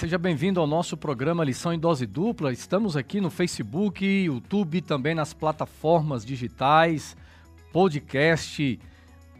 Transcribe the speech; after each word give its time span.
seja 0.00 0.16
bem-vindo 0.16 0.58
ao 0.58 0.66
nosso 0.66 0.96
programa 0.96 1.44
Lição 1.44 1.74
em 1.74 1.78
Dose 1.78 2.06
Dupla. 2.06 2.50
Estamos 2.50 2.96
aqui 2.96 3.20
no 3.20 3.28
Facebook, 3.28 4.02
YouTube, 4.02 4.80
também 4.80 5.14
nas 5.14 5.34
plataformas 5.34 6.24
digitais, 6.24 7.14
podcast, 7.70 8.80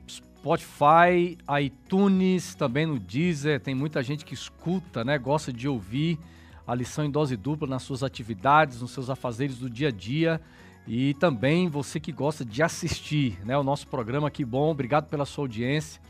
Spotify, 0.07 1.38
iTunes, 1.62 2.54
também 2.54 2.84
no 2.84 2.98
Deezer. 2.98 3.58
Tem 3.58 3.75
muita 3.75 4.02
gente 4.02 4.22
que 4.22 4.34
escuta, 4.34 5.02
né? 5.02 5.16
Gosta 5.16 5.50
de 5.50 5.66
ouvir 5.66 6.18
a 6.66 6.74
lição 6.74 7.06
em 7.06 7.11
dose 7.11 7.38
dupla 7.38 7.66
nas 7.66 7.82
suas 7.82 8.02
atividades, 8.02 8.82
nos 8.82 8.90
seus 8.90 9.08
afazeres 9.08 9.56
do 9.56 9.70
dia 9.70 9.88
a 9.88 9.90
dia. 9.90 10.42
E 10.86 11.14
também 11.14 11.71
você 11.71 11.99
que 11.99 12.13
gosta 12.13 12.44
de 12.44 12.63
assistir 12.63 13.38
né, 13.46 13.57
o 13.57 13.63
nosso 13.63 13.86
programa, 13.86 14.30
que 14.30 14.44
bom, 14.44 14.71
obrigado 14.71 15.08
pela 15.08 15.24
sua 15.24 15.44
audiência. 15.44 16.02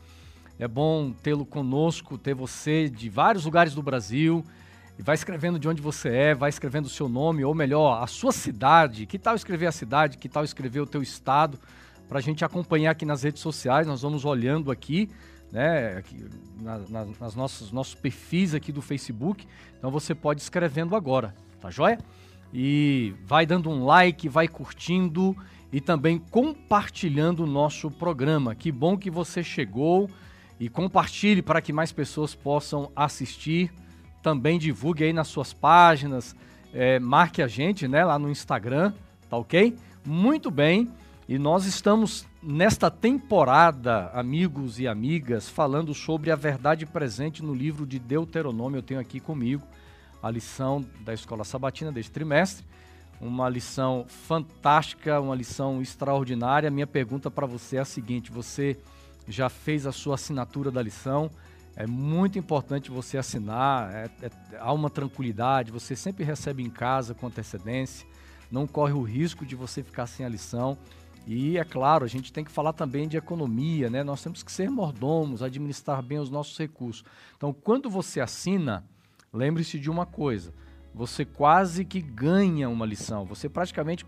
É 0.61 0.67
bom 0.67 1.11
tê-lo 1.11 1.43
conosco, 1.43 2.19
ter 2.19 2.35
você 2.35 2.87
de 2.87 3.09
vários 3.09 3.45
lugares 3.45 3.73
do 3.73 3.81
Brasil. 3.81 4.45
E 4.99 5.01
vai 5.01 5.15
escrevendo 5.15 5.57
de 5.57 5.67
onde 5.67 5.81
você 5.81 6.09
é, 6.09 6.35
vai 6.35 6.51
escrevendo 6.51 6.85
o 6.85 6.89
seu 6.89 7.09
nome, 7.09 7.43
ou 7.43 7.55
melhor, 7.55 8.03
a 8.03 8.05
sua 8.05 8.31
cidade. 8.31 9.07
Que 9.07 9.17
tal 9.17 9.35
escrever 9.35 9.65
a 9.65 9.71
cidade? 9.71 10.19
Que 10.19 10.29
tal 10.29 10.43
escrever 10.43 10.79
o 10.79 10.85
teu 10.85 11.01
estado? 11.01 11.57
Para 12.07 12.19
a 12.19 12.21
gente 12.21 12.45
acompanhar 12.45 12.91
aqui 12.91 13.05
nas 13.05 13.23
redes 13.23 13.41
sociais, 13.41 13.87
nós 13.87 14.03
vamos 14.03 14.23
olhando 14.23 14.69
aqui, 14.69 15.09
né, 15.51 15.97
aqui, 15.97 16.29
na, 16.61 16.77
na, 16.77 17.05
nas 17.19 17.33
nossos, 17.33 17.71
nossos 17.71 17.95
perfis 17.95 18.53
aqui 18.53 18.71
do 18.71 18.83
Facebook. 18.83 19.47
Então 19.79 19.89
você 19.89 20.13
pode 20.13 20.41
escrevendo 20.41 20.95
agora, 20.95 21.33
tá 21.59 21.71
joia? 21.71 21.97
E 22.53 23.15
vai 23.25 23.47
dando 23.47 23.67
um 23.67 23.83
like, 23.83 24.29
vai 24.29 24.47
curtindo 24.47 25.35
e 25.73 25.81
também 25.81 26.19
compartilhando 26.19 27.45
o 27.45 27.47
nosso 27.47 27.89
programa. 27.89 28.53
Que 28.53 28.71
bom 28.71 28.95
que 28.95 29.09
você 29.09 29.43
chegou 29.43 30.07
e 30.61 30.69
compartilhe 30.69 31.41
para 31.41 31.59
que 31.59 31.73
mais 31.73 31.91
pessoas 31.91 32.35
possam 32.35 32.91
assistir. 32.95 33.73
Também 34.21 34.59
divulgue 34.59 35.03
aí 35.03 35.11
nas 35.11 35.27
suas 35.27 35.51
páginas, 35.51 36.35
é, 36.71 36.99
marque 36.99 37.41
a 37.41 37.47
gente 37.47 37.87
né, 37.87 38.05
lá 38.05 38.19
no 38.19 38.29
Instagram, 38.29 38.93
tá 39.27 39.37
ok? 39.37 39.75
Muito 40.05 40.51
bem, 40.51 40.87
e 41.27 41.39
nós 41.39 41.65
estamos 41.65 42.27
nesta 42.43 42.91
temporada, 42.91 44.11
amigos 44.13 44.79
e 44.79 44.87
amigas, 44.87 45.49
falando 45.49 45.95
sobre 45.95 46.29
a 46.29 46.35
verdade 46.35 46.85
presente 46.85 47.41
no 47.41 47.55
livro 47.55 47.83
de 47.83 47.97
Deuteronômio. 47.97 48.77
Eu 48.77 48.83
tenho 48.83 48.99
aqui 48.99 49.19
comigo 49.19 49.63
a 50.21 50.29
lição 50.29 50.85
da 50.99 51.11
Escola 51.11 51.43
Sabatina 51.43 51.91
deste 51.91 52.11
trimestre. 52.11 52.63
Uma 53.19 53.49
lição 53.49 54.05
fantástica, 54.07 55.19
uma 55.19 55.33
lição 55.33 55.81
extraordinária. 55.81 56.69
Minha 56.69 56.87
pergunta 56.87 57.31
para 57.31 57.47
você 57.47 57.77
é 57.77 57.79
a 57.79 57.85
seguinte: 57.85 58.31
você 58.31 58.77
já 59.31 59.49
fez 59.49 59.85
a 59.87 59.91
sua 59.91 60.15
assinatura 60.15 60.69
da 60.69 60.81
lição. 60.81 61.31
É 61.75 61.87
muito 61.87 62.37
importante 62.37 62.91
você 62.91 63.17
assinar, 63.17 63.91
é, 63.93 64.09
é, 64.21 64.31
há 64.59 64.73
uma 64.73 64.89
tranquilidade, 64.89 65.71
você 65.71 65.95
sempre 65.95 66.23
recebe 66.23 66.61
em 66.61 66.69
casa 66.69 67.13
com 67.13 67.27
antecedência, 67.27 68.05
não 68.51 68.67
corre 68.67 68.93
o 68.93 69.01
risco 69.01 69.45
de 69.45 69.55
você 69.55 69.81
ficar 69.81 70.05
sem 70.05 70.25
a 70.25 70.29
lição. 70.29 70.77
E 71.25 71.57
é 71.57 71.63
claro, 71.63 72.03
a 72.03 72.07
gente 72.07 72.33
tem 72.33 72.43
que 72.43 72.51
falar 72.51 72.73
também 72.73 73.07
de 73.07 73.15
economia, 73.15 73.89
né? 73.89 74.03
Nós 74.03 74.21
temos 74.21 74.43
que 74.43 74.51
ser 74.51 74.69
mordomos, 74.69 75.41
administrar 75.41 76.01
bem 76.01 76.19
os 76.19 76.29
nossos 76.29 76.57
recursos. 76.57 77.05
Então, 77.37 77.53
quando 77.53 77.89
você 77.89 78.19
assina, 78.19 78.83
lembre-se 79.31 79.79
de 79.79 79.89
uma 79.89 80.05
coisa: 80.05 80.51
você 80.93 81.23
quase 81.23 81.85
que 81.85 82.01
ganha 82.01 82.67
uma 82.67 82.85
lição. 82.85 83.23
Você 83.25 83.47
praticamente 83.47 84.05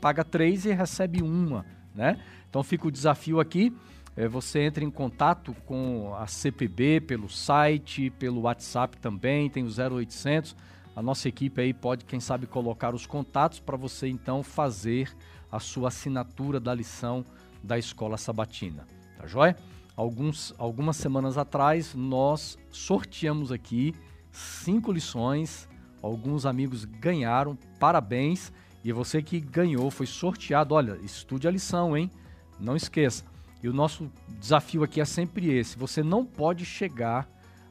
paga 0.00 0.24
três 0.24 0.64
e 0.64 0.72
recebe 0.72 1.22
uma, 1.22 1.64
né? 1.94 2.20
Então 2.48 2.62
fica 2.62 2.86
o 2.86 2.90
desafio 2.90 3.40
aqui 3.40 3.74
é, 4.16 4.28
você 4.28 4.60
entra 4.60 4.84
em 4.84 4.90
contato 4.90 5.54
com 5.64 6.14
a 6.14 6.26
CPB 6.26 7.00
pelo 7.00 7.28
site, 7.28 8.10
pelo 8.10 8.42
WhatsApp 8.42 8.98
também, 8.98 9.48
tem 9.48 9.64
o 9.64 9.68
0800. 9.68 10.54
A 10.94 11.00
nossa 11.00 11.28
equipe 11.28 11.60
aí 11.60 11.72
pode, 11.72 12.04
quem 12.04 12.20
sabe, 12.20 12.46
colocar 12.46 12.94
os 12.94 13.06
contatos 13.06 13.58
para 13.58 13.76
você 13.76 14.08
então 14.08 14.42
fazer 14.42 15.10
a 15.50 15.58
sua 15.58 15.88
assinatura 15.88 16.60
da 16.60 16.74
lição 16.74 17.24
da 17.62 17.78
Escola 17.78 18.18
Sabatina. 18.18 18.86
Tá 19.16 19.26
joia? 19.26 19.56
Alguns, 19.96 20.54
algumas 20.58 20.96
semanas 20.96 21.38
atrás 21.38 21.94
nós 21.94 22.58
sorteamos 22.70 23.50
aqui 23.50 23.94
cinco 24.30 24.92
lições. 24.92 25.68
Alguns 26.02 26.44
amigos 26.44 26.84
ganharam, 26.84 27.56
parabéns. 27.78 28.52
E 28.84 28.92
você 28.92 29.22
que 29.22 29.40
ganhou, 29.40 29.90
foi 29.90 30.06
sorteado. 30.06 30.74
Olha, 30.74 30.98
estude 31.02 31.48
a 31.48 31.50
lição, 31.50 31.96
hein? 31.96 32.10
Não 32.58 32.76
esqueça. 32.76 33.31
E 33.62 33.68
o 33.68 33.72
nosso 33.72 34.10
desafio 34.40 34.82
aqui 34.82 35.00
é 35.00 35.04
sempre 35.04 35.50
esse: 35.50 35.78
você 35.78 36.02
não 36.02 36.24
pode 36.24 36.64
chegar 36.64 37.28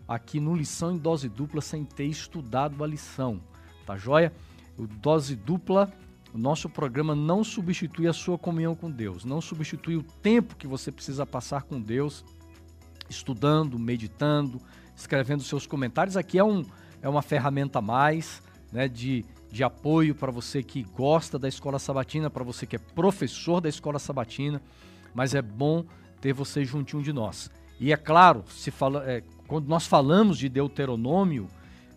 aqui 0.07 0.40
no 0.40 0.56
lição 0.56 0.94
em 0.94 0.97
dose 0.97 1.28
dupla 1.28 1.62
sem 1.62 1.84
ter 1.84 2.06
estudado 2.06 2.84
a 2.84 2.88
lição, 2.88 3.41
tá 3.85 3.97
joia? 3.97 4.34
O 4.78 4.88
dose 4.88 5.35
dupla, 5.35 5.91
o 6.34 6.38
nosso 6.38 6.69
programa 6.69 7.13
não 7.13 7.44
substitui 7.44 8.07
a 8.07 8.13
sua 8.13 8.38
comunhão 8.38 8.74
com 8.74 8.90
Deus, 8.90 9.25
não 9.25 9.41
substitui 9.41 9.97
o 9.97 10.03
tempo 10.03 10.56
que 10.56 10.66
você 10.66 10.91
precisa 10.91 11.25
passar 11.25 11.63
com 11.63 11.79
Deus, 11.79 12.23
estudando, 13.09 13.78
meditando, 13.78 14.62
escrevendo 14.96 15.44
seus 15.44 15.68
comentários. 15.68 16.16
Aqui 16.16 16.40
é, 16.40 16.44
um, 16.44 16.66
é 17.02 17.09
uma 17.09 17.22
ferramenta 17.22 17.79
a 17.79 17.81
mais 17.81 18.41
né, 18.72 18.88
de, 18.88 19.25
de 19.52 19.62
apoio 19.62 20.16
para 20.16 20.31
você 20.31 20.63
que 20.63 20.84
gosta 20.84 21.38
da 21.38 21.50
escola 21.50 21.78
sabatina, 21.79 22.29
para 22.29 22.46
você 22.46 22.66
que 22.66 22.78
é 22.78 22.79
professor 22.79 23.59
da 23.59 23.68
escola 23.68 24.00
sabatina 24.00 24.62
mas 25.13 25.35
é 25.35 25.41
bom 25.41 25.85
ter 26.19 26.33
você 26.33 26.63
juntinho 26.63 27.01
de 27.01 27.11
nós. 27.11 27.49
E 27.79 27.91
é 27.91 27.97
claro, 27.97 28.44
se 28.47 28.69
fala, 28.69 29.03
é, 29.05 29.23
quando 29.47 29.67
nós 29.67 29.88
falamos 29.88 30.38
de 30.38 30.47
Deuteronômio, 30.47 31.47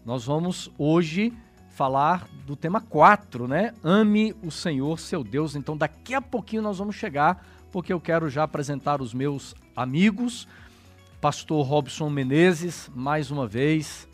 nós 0.05 0.25
vamos 0.25 0.71
hoje 0.79 1.33
falar 1.75 2.27
do 2.47 2.55
tema 2.55 2.81
4, 2.81 3.49
né? 3.49 3.75
Ame 3.83 4.35
o 4.43 4.51
Senhor 4.51 4.99
seu 4.99 5.25
Deus. 5.25 5.57
Então 5.57 5.77
daqui 5.77 6.15
a 6.15 6.23
pouquinho 6.23 6.63
nós 6.63 6.79
vamos 6.79 6.97
chegar, 6.97 7.45
porque 7.71 7.93
eu 7.93 8.01
quero 8.01 8.31
já 8.31 8.45
apresentar 8.45 9.03
os 9.03 9.13
meus 9.13 9.55
amigos. 9.77 10.47
Pastor 11.21 11.67
Robson 11.67 12.09
Menezes, 12.11 12.91
mais 12.95 13.31
uma 13.31 13.47
vez, 13.47 14.07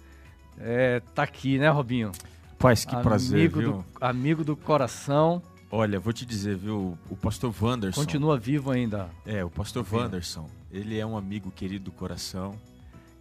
é, 0.58 1.00
tá 1.14 1.22
aqui, 1.22 1.58
né, 1.58 1.68
Robinho? 1.68 2.12
Paz, 2.58 2.84
que 2.84 2.94
amigo 2.94 3.08
prazer, 3.08 3.48
viu? 3.48 3.72
Do, 3.72 3.84
amigo 4.00 4.44
do 4.44 4.56
coração. 4.56 5.42
Olha, 5.70 6.00
vou 6.00 6.12
te 6.12 6.26
dizer, 6.26 6.56
viu, 6.56 6.98
o 7.08 7.16
pastor 7.16 7.54
Wanderson. 7.60 8.00
Continua 8.00 8.36
vivo 8.36 8.72
ainda. 8.72 9.08
É, 9.24 9.44
o 9.44 9.50
pastor 9.50 9.86
Wanderson, 9.90 10.50
ele 10.72 10.98
é 10.98 11.06
um 11.06 11.16
amigo 11.16 11.50
querido 11.50 11.84
do 11.84 11.92
coração. 11.92 12.56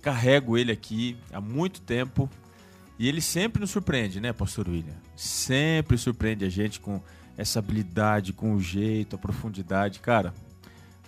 Carrego 0.02 0.58
ele 0.58 0.72
aqui 0.72 1.16
há 1.32 1.40
muito 1.40 1.80
tempo 1.82 2.28
e 2.98 3.08
ele 3.08 3.22
sempre 3.22 3.62
nos 3.62 3.70
surpreende, 3.70 4.20
né, 4.20 4.34
pastor 4.34 4.68
William? 4.68 4.96
Sempre 5.16 5.98
surpreende 5.98 6.44
a 6.44 6.50
gente 6.50 6.80
com 6.80 7.00
essa 7.38 7.60
habilidade, 7.60 8.34
com 8.34 8.56
o 8.56 8.60
jeito, 8.60 9.16
a 9.16 9.20
profundidade. 9.20 10.00
Cara, 10.00 10.34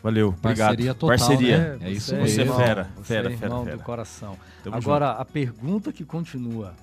valeu, 0.04 0.28
obrigado. 0.28 0.68
Parceria 0.68 0.94
total, 0.94 1.18
Parceria. 1.18 1.58
Né? 1.78 1.88
É 1.88 1.92
isso. 1.92 2.16
Você 2.18 2.44
é 2.44 2.46
fera, 2.46 2.90
você 2.96 3.04
fera, 3.04 3.34
é 3.34 3.38
fera, 3.38 3.64
fera. 3.64 3.78
do 3.78 3.84
coração. 3.84 4.38
Tamo 4.64 4.76
Agora, 4.76 5.08
junto. 5.10 5.22
a 5.22 5.26
pergunta 5.26 5.92
que 5.92 6.06
continua. 6.06 6.76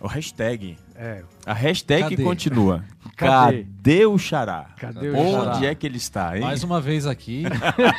O 0.00 0.06
hashtag. 0.06 0.76
É. 0.94 1.22
A 1.44 1.52
hashtag 1.54 2.10
Cadê? 2.10 2.22
continua. 2.22 2.84
Cadê? 3.16 3.64
Cadê 3.64 4.06
o 4.06 4.18
Xará? 4.18 4.66
Cadê 4.76 5.08
o 5.08 5.16
Onde 5.16 5.54
Xará? 5.56 5.66
é 5.66 5.74
que 5.74 5.86
ele 5.86 5.96
está, 5.96 6.36
hein? 6.36 6.42
Mais 6.42 6.62
uma 6.62 6.80
vez 6.80 7.06
aqui, 7.06 7.44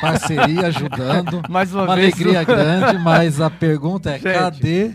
parceria 0.00 0.68
ajudando. 0.68 1.42
Mais 1.50 1.74
uma, 1.74 1.82
Uma 1.84 1.96
vez. 1.96 2.14
alegria 2.14 2.42
grande, 2.44 2.98
mas 2.98 3.40
a 3.40 3.50
pergunta 3.50 4.10
é: 4.10 4.18
Gente, 4.18 4.22
cadê 4.32 4.94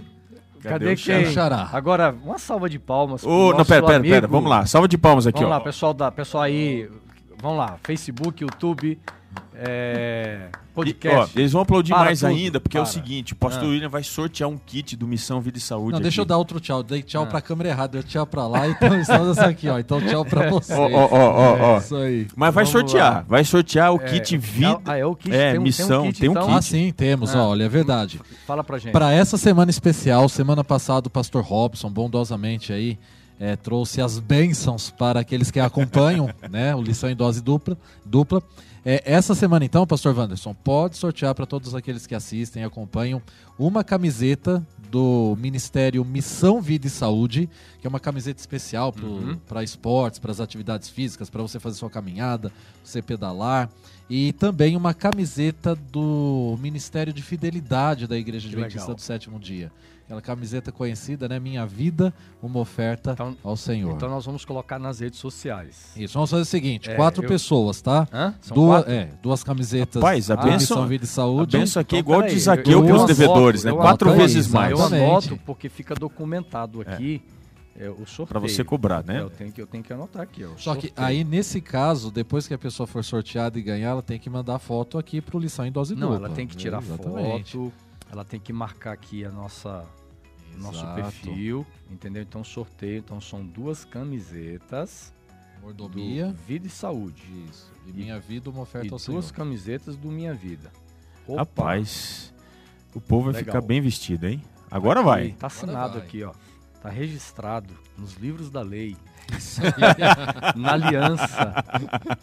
Cadê 0.61 0.93
o 0.93 0.97
Xará? 0.97 1.19
quem? 1.19 1.27
o 1.27 1.31
Xará? 1.33 1.69
Agora, 1.73 2.15
uma 2.23 2.39
salva 2.39 2.69
de 2.69 2.79
palmas. 2.79 3.21
Ô, 3.25 3.51
não, 3.51 3.65
pera, 3.65 3.85
pera, 3.85 3.95
amigo. 3.97 4.13
pera. 4.13 4.27
Vamos 4.27 4.49
lá. 4.49 4.65
Salva 4.65 4.87
de 4.87 4.97
palmas 4.97 5.27
aqui, 5.27 5.39
Vamos 5.39 5.53
ó. 5.53 5.57
lá, 5.57 5.61
pessoal, 5.61 5.93
da, 5.93 6.09
pessoal 6.09 6.43
aí. 6.43 6.89
Vamos 7.41 7.57
lá. 7.57 7.75
Facebook, 7.83 8.41
YouTube, 8.41 8.97
é, 9.53 10.47
E, 10.75 10.79
ó, 10.79 10.83
podcast. 10.83 11.39
eles 11.39 11.51
vão 11.51 11.61
aplaudir 11.61 11.93
Para 11.93 12.05
mais 12.05 12.19
tudo, 12.19 12.29
ainda, 12.29 12.59
porque 12.59 12.75
é 12.77 12.79
o 12.79 12.83
para. 12.83 12.91
seguinte, 12.91 13.33
o 13.33 13.35
pastor 13.35 13.65
Ah. 13.65 13.67
William 13.67 13.89
vai 13.89 14.03
sortear 14.03 14.49
um 14.49 14.57
kit 14.57 14.95
do 14.95 15.05
Missão 15.07 15.39
Vida 15.39 15.57
e 15.57 15.61
Saúde 15.61 15.91
Não, 15.91 15.97
aqui. 15.97 16.03
deixa 16.03 16.21
eu 16.21 16.25
dar 16.25 16.37
outro 16.37 16.59
tchau. 16.59 16.81
Dei 16.81 17.03
tchau 17.03 17.23
Ah. 17.23 17.27
pra 17.27 17.41
câmera 17.41 17.69
errada, 17.69 17.93
deu 17.93 18.03
tchau 18.03 18.25
pra 18.25 18.47
lá, 18.47 18.67
então 18.67 18.89
estamos 18.99 19.37
aqui, 19.37 19.69
ó. 19.69 19.77
Então 19.77 20.01
tchau 20.01 20.25
pra 20.25 20.49
você. 20.51 20.73
Ó, 20.73 20.87
ó, 20.89 21.07
ó, 21.11 21.17
ó, 21.17 21.57
ó. 21.75 21.77
Isso 21.77 21.95
aí. 21.95 22.27
Mas 22.35 22.53
vai 22.53 22.65
Vamos 22.65 22.69
sortear, 22.89 23.13
lá. 23.13 23.25
vai 23.27 23.43
sortear 23.43 23.93
o 23.93 23.97
É, 24.01 24.05
kit 24.09 24.35
Vida. 24.37 24.81
Ah, 24.85 24.97
é 24.97 25.05
o 25.05 25.15
kit. 25.15 25.33
É, 25.33 25.51
tem 25.51 25.59
um, 25.59 25.63
missão, 25.63 25.87
tem 25.87 25.97
um 25.99 26.03
kit, 26.11 26.19
tem 26.21 26.29
um 26.29 26.31
então? 26.31 26.45
kit. 26.47 26.57
Ah, 26.57 26.61
sim, 26.61 26.91
temos, 26.95 27.35
Ah. 27.35 27.43
ó, 27.43 27.49
olha, 27.49 27.63
é 27.65 27.69
verdade. 27.69 28.19
Fala 28.47 28.63
pra 28.63 28.77
gente. 28.79 28.91
Para 28.91 29.11
essa 29.13 29.37
semana 29.37 29.69
especial, 29.69 30.27
semana 30.27 30.63
passada 30.63 31.07
o 31.07 31.09
pastor 31.11 31.43
Robson, 31.43 31.89
bondosamente 31.91 32.73
aí, 32.73 32.97
é, 33.39 33.55
trouxe 33.55 34.01
as 34.01 34.19
bênçãos 34.19 34.89
para 34.89 35.19
aqueles 35.19 35.51
que 35.51 35.59
acompanham, 35.59 36.29
né? 36.49 36.73
O 36.75 36.81
lição 36.81 37.09
em 37.09 37.15
dose 37.15 37.41
dupla. 37.41 37.77
dupla. 38.05 38.41
É, 38.85 39.01
essa 39.05 39.33
semana, 39.33 39.63
então, 39.63 39.87
pastor 39.87 40.17
Wanderson, 40.17 40.53
pode 40.53 40.97
sortear 40.97 41.33
para 41.33 41.45
todos 41.45 41.73
aqueles 41.73 42.05
que 42.05 42.13
assistem 42.13 42.63
e 42.63 42.65
acompanham 42.65 43.21
uma 43.57 43.83
camiseta 43.83 44.65
do 44.91 45.37
Ministério 45.39 46.03
Missão 46.03 46.61
Vida 46.61 46.85
e 46.87 46.89
Saúde, 46.89 47.49
que 47.79 47.87
é 47.87 47.89
uma 47.89 47.99
camiseta 47.99 48.39
especial 48.39 48.93
Uhum. 49.01 49.37
para 49.47 49.63
esportes, 49.63 50.19
para 50.19 50.31
as 50.31 50.39
atividades 50.39 50.89
físicas, 50.89 51.29
para 51.29 51.41
você 51.41 51.59
fazer 51.59 51.77
sua 51.77 51.89
caminhada, 51.89 52.51
você 52.83 53.01
pedalar. 53.01 53.69
E 54.09 54.33
também 54.33 54.75
uma 54.75 54.93
camiseta 54.93 55.75
do 55.75 56.57
Ministério 56.61 57.13
de 57.13 57.21
Fidelidade 57.21 58.05
da 58.05 58.17
Igreja 58.17 58.47
Que 58.47 58.53
Adventista 58.55 58.81
legal. 58.81 58.95
do 58.95 59.01
Sétimo 59.01 59.39
Dia. 59.39 59.71
Aquela 60.05 60.21
camiseta 60.21 60.69
conhecida, 60.71 61.29
né? 61.29 61.39
Minha 61.39 61.65
vida, 61.65 62.13
uma 62.41 62.59
oferta 62.59 63.13
Então- 63.13 63.37
ao 63.41 63.55
Senhor. 63.55 63.95
Então 63.95 64.09
nós 64.09 64.25
vamos 64.25 64.43
colocar 64.43 64.77
nas 64.77 64.99
redes 64.99 65.17
sociais. 65.17 65.93
Isso, 65.95 66.13
vamos 66.15 66.29
fazer 66.29 66.41
o 66.41 66.45
seguinte: 66.45 66.91
É, 66.91 66.95
quatro 66.95 67.23
eu- 67.23 67.27
pessoas, 67.29 67.81
tá? 67.81 68.05
Hã? 68.11 68.35
São 68.41 68.53
Duas, 68.53 68.79
quatro? 68.83 68.91
é, 68.91 69.09
duas 69.23 69.43
camisetas 69.43 70.01
Rapaz, 70.03 70.29
a 70.29 70.35
de 70.35 70.43
benção- 70.49 70.85
Vida 70.87 71.05
e 71.05 71.07
A 71.07 71.09
Saúde. 71.09 71.57
benção 71.57 71.81
aqui 71.81 71.95
é 71.95 71.99
Então, 71.99 72.13
igual 72.15 72.27
de 72.27 72.33
eu- 72.33 72.39
Zaqueu 72.39 72.79
eu 72.79 72.85
para 72.85 72.95
os 72.97 73.05
devedores, 73.05 73.63
né? 73.63 73.71
Quatro 73.71 74.11
vezes 74.13 74.47
mais. 74.49 74.71
Eu 74.77 74.83
anoto 74.85 75.39
porque 75.45 75.69
fica 75.69 75.95
documentado 75.95 76.81
aqui 76.81 77.21
é, 77.29 77.42
o 77.89 78.05
sorteio. 78.05 78.27
Para 78.27 78.39
você 78.39 78.63
cobrar, 78.63 79.03
É, 79.03 79.13
né? 79.13 79.21
eu, 79.21 79.29
tenho 79.29 79.51
que, 79.51 79.61
eu 79.61 79.67
tenho 79.67 79.83
que 79.83 79.91
anotar 79.91 80.21
aqui. 80.21 80.43
Ó, 80.43 80.49
o 80.53 80.59
Só 80.59 80.75
que 80.75 80.87
sorteio. 80.87 81.07
aí, 81.07 81.23
nesse 81.23 81.59
caso, 81.59 82.11
depois 82.11 82.47
que 82.47 82.53
a 82.53 82.57
pessoa 82.57 82.85
for 82.85 83.03
sorteada 83.03 83.57
e 83.57 83.61
ganhar, 83.63 83.89
ela 83.89 84.01
tem 84.03 84.19
que 84.19 84.29
mandar 84.29 84.59
foto 84.59 84.97
aqui 84.97 85.19
pro 85.21 85.39
lição 85.39 85.65
em 85.65 85.71
dose 85.71 85.95
Não, 85.95 86.11
dupla. 86.11 86.27
ela 86.27 86.35
tem 86.35 86.45
que 86.47 86.55
tirar 86.55 86.81
Exatamente. 86.81 87.53
foto, 87.57 87.73
ela 88.11 88.23
tem 88.23 88.39
que 88.39 88.53
marcar 88.53 88.91
aqui 88.93 89.25
a 89.25 89.31
nossa 89.31 89.83
nosso 90.57 90.85
perfil, 90.93 91.65
entendeu? 91.89 92.21
Então 92.21 92.43
sorteio, 92.43 92.99
então 92.99 93.19
são 93.19 93.43
duas 93.43 93.83
camisetas 93.85 95.11
Mordomia. 95.61 96.27
do 96.27 96.33
Vida 96.47 96.67
e 96.67 96.69
Saúde 96.69 97.23
Isso. 97.49 97.71
E 97.87 97.91
minha 97.91 98.19
vida, 98.19 98.49
uma 98.51 98.59
e 98.59 98.61
oferta 98.61 98.85
ao 98.93 98.99
duas 98.99 99.01
Senhor. 99.25 99.33
camisetas 99.33 99.97
do 99.97 100.09
Minha 100.11 100.31
Vida. 100.33 100.71
Opa, 101.27 101.39
Rapaz, 101.41 102.31
o 102.93 103.01
povo 103.01 103.31
vai 103.31 103.41
Legal. 103.41 103.55
ficar 103.55 103.65
bem 103.65 103.81
vestido, 103.81 104.27
hein? 104.27 104.43
Agora 104.69 104.99
aqui, 104.99 105.09
vai. 105.09 105.31
Tá 105.31 105.47
assinado 105.47 105.97
vai. 105.97 106.03
aqui, 106.07 106.23
ó. 106.23 106.33
Tá 106.83 106.89
registrado 106.89 107.73
nos 107.97 108.15
livros 108.15 108.49
da 108.49 108.61
lei, 108.61 108.97
Isso 109.37 109.61
aí. 109.63 110.59
na 110.59 110.73
aliança. 110.73 111.63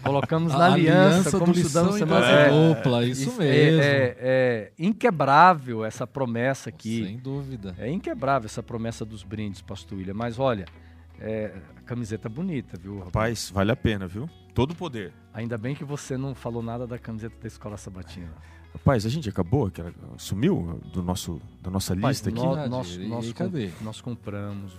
Colocamos 0.03 0.55
A 0.55 0.59
na 0.59 0.65
aliança, 0.75 1.31
do 1.31 1.39
como 1.39 1.53
estudamos 1.55 1.97
em 1.97 1.99
semana 2.01 2.27
é, 2.27 2.51
dupla, 2.51 3.05
isso 3.07 3.31
é- 3.41 3.45
mesmo. 3.45 3.81
É, 3.83 4.17
é 4.21 4.73
inquebrável 4.79 5.83
essa 5.83 6.07
promessa 6.07 6.69
aqui. 6.69 7.07
Sem 7.07 7.17
dúvida. 7.17 7.75
É 7.79 7.91
inquebrável 7.91 8.45
essa 8.45 8.63
promessa 8.63 9.03
dos 9.03 9.23
brindes, 9.23 9.63
Pastor 9.63 9.97
William. 9.97 10.13
Mas 10.13 10.39
olha, 10.39 10.67
é, 11.19 11.55
a 11.79 11.81
camiseta 11.81 12.29
é 12.29 12.31
bonita, 12.31 12.77
viu? 12.79 12.97
rapaz? 12.99 13.15
Rapaz, 13.15 13.51
vale 13.51 13.73
a 13.73 13.77
pena, 13.77 14.07
viu? 14.07 14.29
Todo 14.55 14.73
o 14.73 14.75
poder. 14.75 15.11
Ainda 15.33 15.57
bem 15.57 15.75
que 15.75 15.85
você 15.85 16.19
não 16.19 16.35
falou 16.35 16.63
nada 16.63 16.87
da 16.87 16.99
camiseta 16.99 17.35
da 17.41 17.47
Escola 17.49 17.79
Sabatina. 17.79 18.33
Rapaz, 18.75 19.05
a 19.05 19.09
gente 19.09 19.29
acabou? 19.29 19.67
Aquela- 19.67 19.93
Sumiu 20.17 20.81
do 20.93 21.03
nosso, 21.03 21.41
da 21.63 21.71
nossa 21.71 21.95
Rapaz, 21.95 22.17
lista 22.19 22.29
aqui? 22.31 22.39
nós, 22.69 22.97
E- 22.97 22.99
nós, 23.09 23.27
com- 23.29 23.33
cadê? 23.35 23.71
nós 23.81 24.01
compramos, 24.01 24.73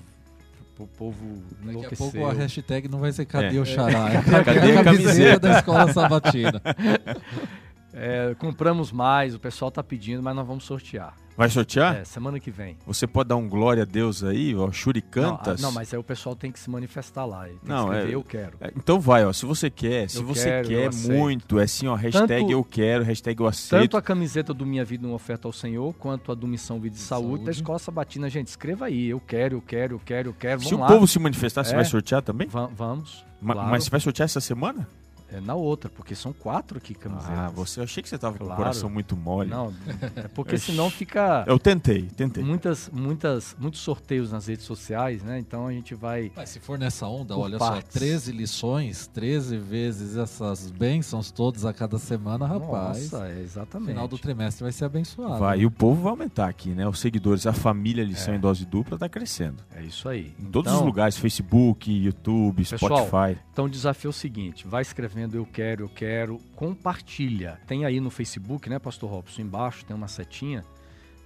o 0.80 0.88
povo 0.88 1.44
Daqui 1.64 1.86
a 1.86 1.90
pouco 1.98 2.26
a 2.26 2.34
hashtag 2.34 2.88
não 2.88 3.00
vai 3.00 3.12
ser 3.12 3.26
cadê 3.26 3.58
É. 3.58 3.60
o 3.60 3.66
xará, 3.66 4.10
é 4.10 4.22
Cadê 4.24 4.44
cadê 4.60 4.78
a 4.78 4.80
a 4.80 4.84
camiseta 4.84 5.10
camiseta? 5.10 5.40
da 5.40 5.58
escola 5.60 5.94
sabatina. 5.94 6.62
É, 7.94 8.34
compramos 8.40 8.92
mais, 8.92 9.36
o 9.36 9.40
pessoal 9.40 9.70
tá 9.72 9.84
pedindo, 9.84 10.22
mas 10.24 10.36
nós 10.36 10.48
vamos 10.48 10.64
sortear. 10.64 11.14
Vai 11.36 11.50
sortear? 11.50 11.96
É, 11.96 12.04
semana 12.04 12.40
que 12.40 12.52
vem. 12.52 12.78
Você 12.86 13.08
pode 13.08 13.30
dar 13.30 13.36
um 13.38 13.48
glória 13.48 13.84
a 13.84 13.86
Deus 13.86 14.22
aí, 14.24 14.54
ó, 14.54 14.66
Não, 14.66 14.72
churicantas? 14.74 15.60
ah, 15.60 15.66
não, 15.66 15.72
mas 15.72 15.94
aí 15.94 16.00
o 16.00 16.04
pessoal 16.04 16.36
tem 16.36 16.52
que 16.52 16.60
se 16.60 16.70
manifestar 16.70 17.26
lá. 17.26 17.46
Tem 17.46 17.58
Não, 17.64 17.86
que 17.86 17.92
escrever, 17.94 18.12
é- 18.12 18.16
eu 18.16 18.24
quero. 18.24 18.58
É, 18.62 18.72
Então 18.76 19.00
vai, 19.00 19.26
ó. 19.26 19.32
Se 19.34 19.46
você 19.46 19.70
quer, 19.70 20.10
se 20.10 20.18
Eu 20.18 20.26
você 20.26 20.44
quero, 20.44 20.68
quer 20.68 20.90
muito, 20.94 21.58
é 21.60 21.64
assim, 21.64 21.88
ó, 21.88 21.96
hashtag 21.96 22.42
Tanto- 22.42 22.52
eu 22.52 22.64
quero, 22.64 23.04
hashtag 23.04 23.40
eu 23.42 23.48
aceito. 23.48 23.82
Tanto 23.82 23.98
a 23.98 24.02
camiseta 24.02 24.54
do 24.54 24.66
Minha 24.66 24.84
Vida 24.86 25.08
uma 25.08 25.16
oferta 25.16 25.48
ao 25.48 25.54
Senhor, 25.54 25.94
quanto 25.96 26.32
a 26.32 26.36
do 26.36 26.46
Missão 26.48 26.80
Vida 26.80 26.96
e 26.96 27.00
De 27.00 27.04
Saúde, 27.04 27.30
da 27.30 27.38
Saúde. 27.46 27.50
Escola 27.52 27.80
Sabatina. 27.80 28.30
Gente, 28.30 28.48
escreva 28.48 28.86
aí. 28.86 29.10
Eu 29.10 29.20
quero, 29.20 29.56
eu 29.56 29.62
quero, 29.62 29.96
eu 29.96 30.02
quero, 30.04 30.30
eu 30.30 30.34
quero. 30.34 30.62
se 30.62 30.76
o 30.76 30.80
lá. 30.80 30.88
povo 30.88 31.08
se 31.08 31.18
manifestar, 31.18 31.64
você 31.64 31.72
É. 31.72 31.76
vai 31.76 31.86
sortear 31.86 32.22
também? 32.22 32.48
Va- 32.50 32.68
vamos. 32.68 33.26
Ma- 33.42 33.54
claro. 33.54 33.70
Mas 33.72 33.86
você 33.86 33.90
vai 33.90 34.00
sortear 34.02 34.26
essa 34.26 34.42
semana? 34.42 34.88
É 35.32 35.40
na 35.40 35.56
outra, 35.56 35.90
porque 35.90 36.14
são 36.14 36.34
quatro 36.34 36.78
aqui 36.78 36.94
camisetas. 36.94 37.38
Ah, 37.38 37.50
você, 37.50 37.80
eu 37.80 37.84
achei 37.86 38.04
que 38.04 38.10
você 38.10 38.18
tava 38.18 38.38
com 38.38 38.44
o 38.44 38.48
Claro. 38.48 38.62
coração 38.64 38.90
muito 38.90 39.16
mole. 39.16 39.50
Não, 39.50 39.74
é 40.16 40.28
porque 40.28 40.58
senão 40.58 40.90
fica 40.90 41.46
Eu 41.48 41.58
tentei, 41.58 42.04
tentei. 42.04 42.44
muitas, 42.44 42.90
muitas, 42.92 43.56
muitos 43.58 43.80
sorteios 43.80 44.32
nas 44.32 44.48
redes 44.48 44.66
sociais, 44.66 45.24
né? 45.24 45.40
Então 45.40 45.68
a 45.68 45.72
gente 45.72 45.96
vai. 45.96 46.32
Mas 46.36 46.50
se 46.50 46.60
for 46.60 46.78
nessa 46.78 47.08
onda, 47.08 47.38
olha 47.38 47.58
partes. 47.58 47.94
só, 47.94 48.00
13 48.00 48.32
lições, 48.32 49.08
13 49.08 49.58
vezes 49.58 50.18
essas 50.18 50.70
bênçãos 50.70 51.32
todas 51.32 51.64
a 51.66 51.74
cada 51.74 51.98
semana, 51.98 52.46
rapaz. 52.46 53.12
Nossa, 53.12 53.28
é 53.28 53.36
no 53.36 53.40
exatamente. 53.42 53.88
final 53.90 54.08
do 54.08 54.18
trimestre 54.18 54.64
vai 54.64 54.72
ser 54.74 54.86
abençoado. 54.86 55.40
Vai, 55.40 55.60
e 55.62 55.66
o 55.66 55.72
povo 55.72 56.02
vai 56.02 56.12
aumentar 56.12 56.48
aqui, 56.50 56.70
né? 56.72 56.86
Os 56.88 57.00
seguidores, 57.00 57.48
a 57.48 57.54
família 57.54 58.04
Lição 58.04 58.34
É. 58.34 58.38
em 58.38 58.40
Dose 58.40 58.66
Dupla 58.66 58.98
tá 58.98 59.08
crescendo. 59.08 59.64
É 59.74 59.82
isso 59.82 60.10
aí. 60.10 60.34
Em 60.40 60.46
todos 60.46 60.70
Então, 60.72 60.82
os 60.82 60.86
lugares, 60.86 61.16
Facebook, 61.18 61.90
YouTube, 61.92 62.66
Pessoal, 62.66 63.08
Spotify. 63.08 63.40
Então 63.54 63.66
o 63.66 63.70
desafio 63.70 64.10
é 64.10 64.12
o 64.12 64.14
seguinte: 64.14 64.68
vai 64.68 64.82
escrevendo 64.82 65.21
eu 65.36 65.46
quero, 65.46 65.84
eu 65.86 65.90
quero, 65.90 66.40
compartilha. 66.56 67.60
Tem 67.68 67.86
aí 67.86 68.00
no 68.00 68.10
Facebook, 68.10 68.70
né, 68.70 68.80
Pastor 68.80 69.10
Robson? 69.10 69.42
Embaixo 69.42 69.86
tem 69.86 69.96
uma 69.96 70.08
setinha. 70.08 70.64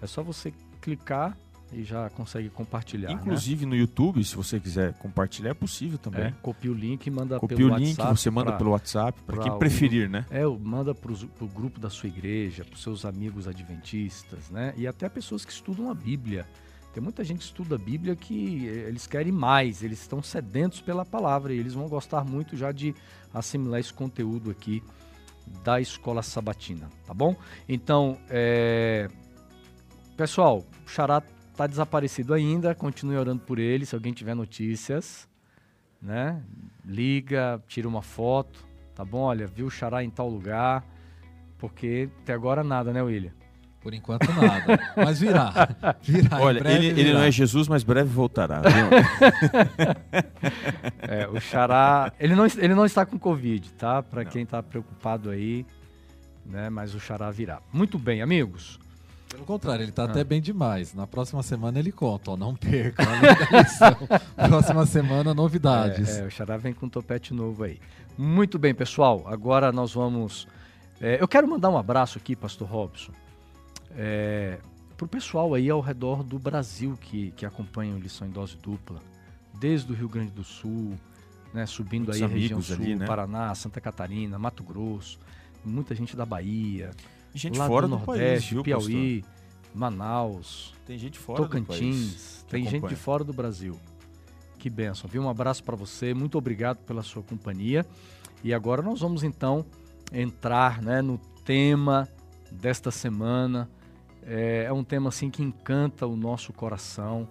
É 0.02 0.08
só 0.08 0.22
você 0.22 0.54
clicar 0.82 1.38
e 1.74 1.84
já 1.84 2.10
consegue 2.12 2.50
compartilhar. 2.50 3.12
Inclusive 3.12 3.66
no 3.66 3.76
YouTube, 3.76 4.24
se 4.24 4.36
você 4.36 4.60
quiser 4.60 4.94
compartilhar, 5.00 5.50
é 5.50 5.54
possível 5.54 5.94
né? 5.94 6.00
também. 6.02 6.26
É, 6.26 6.32
copia 6.42 6.72
o 6.72 6.74
link 6.74 7.06
e 7.08 7.12
manda 7.12 7.40
Copia 7.40 7.58
pelo 7.58 7.74
o 7.74 7.78
link, 7.78 7.90
WhatsApp 7.98 8.20
você 8.20 8.30
manda 8.30 8.52
pra- 8.52 8.58
pelo 8.58 8.70
WhatsApp, 8.72 9.20
para 9.26 9.36
pra 9.36 9.44
quem 9.44 9.52
o- 9.52 9.58
preferir, 9.58 10.10
né? 10.10 10.26
É, 10.30 10.46
manda 10.46 10.94
para 10.94 11.12
o 11.12 11.48
grupo 11.48 11.80
da 11.80 11.90
sua 11.90 12.08
igreja, 12.08 12.64
para 12.64 12.76
os 12.76 12.84
seus 12.84 13.04
amigos 13.04 13.48
adventistas, 13.48 14.50
né? 14.50 14.74
E 14.78 14.86
até 14.88 15.10
pessoas 15.10 15.44
que 15.44 15.52
estudam 15.52 15.90
a 15.90 15.94
Bíblia. 15.94 16.46
Tem 16.94 17.04
muita 17.04 17.26
gente 17.26 17.40
que 17.40 17.44
estuda 17.46 17.76
a 17.76 17.78
Bíblia 17.78 18.16
que 18.16 18.70
eh, 18.70 18.88
eles 18.88 19.06
querem 19.06 19.32
mais, 19.32 19.84
eles 19.84 20.00
estão 20.00 20.24
sedentos 20.24 20.80
pela 20.80 21.04
palavra 21.04 21.54
e 21.54 21.58
eles 21.58 21.74
vão 21.74 21.90
gostar 21.90 22.24
muito 22.24 22.56
já 22.56 22.72
de 22.72 22.96
assimilar 23.36 23.80
esse 23.80 23.94
conteúdo 23.94 24.50
aqui 24.50 24.82
da 25.64 25.80
escola 25.80 26.24
sabatina, 26.24 26.90
tá 27.06 27.14
bom? 27.14 27.36
Então, 27.70 28.18
é... 28.30 29.08
pessoal, 30.18 30.66
o 30.86 30.90
Xará 30.90 31.22
tá 31.56 31.68
desaparecido 31.68 32.34
ainda, 32.34 32.74
continue 32.74 33.18
orando 33.18 33.42
por 33.42 33.60
ele, 33.60 33.86
se 33.86 33.94
alguém 33.94 34.14
tiver 34.14 34.36
notícias, 34.36 35.28
né? 36.02 36.42
Liga, 36.84 37.62
tira 37.68 37.88
uma 37.88 38.02
foto, 38.02 38.66
tá 38.96 39.06
bom? 39.06 39.22
Olha, 39.22 39.46
viu 39.46 39.68
o 39.68 39.72
Xará 39.72 40.04
em 40.04 40.10
tal 40.10 40.30
lugar, 40.30 40.84
porque 41.58 42.10
até 42.22 42.34
agora 42.34 42.64
nada, 42.64 42.92
né, 42.92 43.02
William? 43.02 43.32
Por 43.86 43.94
enquanto 43.94 44.28
nada. 44.34 44.80
Mas 44.98 45.20
virá. 45.20 45.70
Virá. 46.02 46.40
Olha, 46.42 46.60
breve 46.60 46.78
ele, 46.78 46.88
ele 46.88 47.04
virá. 47.04 47.20
não 47.20 47.22
é 47.26 47.30
Jesus, 47.30 47.68
mas 47.68 47.84
breve 47.84 48.10
voltará. 48.10 48.64
É, 51.08 51.28
o 51.28 51.40
Xará, 51.40 52.12
ele 52.20 52.34
não, 52.36 52.46
ele 52.48 52.74
não 52.74 52.84
está 52.84 53.06
com 53.06 53.18
Covid, 53.20 53.72
tá? 53.74 54.02
Para 54.02 54.26
quem 54.26 54.42
está 54.42 54.62
preocupado 54.64 55.30
aí, 55.30 55.66
né? 56.44 56.68
Mas 56.70 56.96
o 56.96 57.00
Xará 57.00 57.30
virá. 57.30 57.60
Muito 57.72 58.00
bem, 58.00 58.24
amigos. 58.24 58.80
Pelo 59.30 59.46
contrário, 59.46 59.84
ele 59.84 59.92
tá 59.92 60.04
Ah. 60.04 60.06
até 60.06 60.24
bem 60.24 60.42
demais. 60.42 60.94
Na 60.96 61.06
próxima 61.06 61.44
semana 61.44 61.78
ele 61.78 61.92
conta, 61.92 62.32
ó, 62.32 62.38
não 62.38 62.56
perca. 62.56 63.04
Próxima 64.50 64.86
semana, 64.88 65.34
novidades. 65.34 66.18
É, 66.18 66.22
é, 66.22 66.26
o 66.26 66.32
Xará 66.32 66.58
vem 66.58 66.74
com 66.74 66.88
um 66.88 66.90
topete 66.90 67.34
novo 67.36 67.64
aí. 67.64 67.80
Muito 68.18 68.58
bem, 68.58 68.74
pessoal. 68.74 69.24
Agora 69.28 69.72
nós 69.72 69.94
vamos. 69.94 70.48
é, 71.00 71.22
eu 71.22 71.28
quero 71.28 71.48
mandar 71.48 71.70
um 71.70 71.78
abraço 71.78 72.18
aqui, 72.18 72.36
Pastor 72.36 72.68
Robson, 72.68 73.12
é, 73.96 74.60
pro 74.98 75.08
pessoal 75.08 75.54
aí 75.54 75.70
ao 75.70 75.82
redor 75.82 76.24
do 76.24 76.38
Brasil 76.38 76.98
que, 77.00 77.32
que 77.32 77.46
acompanha 77.46 77.96
o 77.96 78.00
Lição 78.00 78.28
em 78.28 78.32
Dose 78.32 78.58
Dupla, 78.58 79.00
desde 79.54 79.92
o 79.92 79.96
Rio 79.96 80.10
Grande 80.10 80.32
do 80.32 80.44
Sul, 80.44 80.94
né, 81.54 81.66
subindo 81.66 82.06
Muitos 82.06 82.22
aí 82.22 82.24
a 82.24 82.28
região 82.28 82.62
sul, 82.62 82.76
ali, 82.76 82.96
né? 82.96 83.06
Paraná, 83.06 83.54
Santa 83.56 83.80
Catarina, 83.80 84.38
Mato 84.38 84.64
Grosso, 84.64 85.20
muita 85.64 85.96
gente 85.96 86.16
da 86.16 86.26
Bahia, 86.26 86.92
gente 87.34 87.58
lá 87.58 87.68
fora 87.68 87.88
do 87.88 87.98
do, 87.98 88.06
Nordeste, 88.06 88.30
país, 88.30 88.50
viu, 88.50 88.64
Piauí, 88.64 89.26
Manaus, 89.74 90.76
pastor? 90.76 90.86
Tem 90.86 90.98
gente 90.98 91.20
fora. 91.20 91.42
Tocantins, 91.42 92.46
tem 92.50 92.64
gente 92.64 92.72
de 92.72 92.78
acompanha. 92.78 92.98
fora 92.98 93.24
do 93.24 93.34
Brasil. 93.34 93.80
Que 94.58 94.70
benção, 94.70 95.10
viu? 95.10 95.22
Um 95.22 95.30
abraço 95.30 95.64
para 95.64 95.76
você, 95.76 96.14
muito 96.14 96.38
obrigado 96.38 96.78
pela 96.86 97.04
sua 97.04 97.24
companhia. 97.24 97.86
E 98.44 98.54
agora 98.54 98.82
nós 98.82 99.00
vamos 99.00 99.24
então 99.24 99.66
entrar 100.12 100.82
né, 100.82 101.02
no 101.02 101.18
tema 101.44 102.08
desta 102.52 102.92
semana. 102.92 103.70
É, 104.26 104.64
é 104.64 104.74
um 104.74 104.84
tema 104.84 105.10
assim 105.10 105.30
que 105.30 105.44
encanta 105.44 106.08
o 106.08 106.16
nosso 106.16 106.52
coração. 106.52 107.28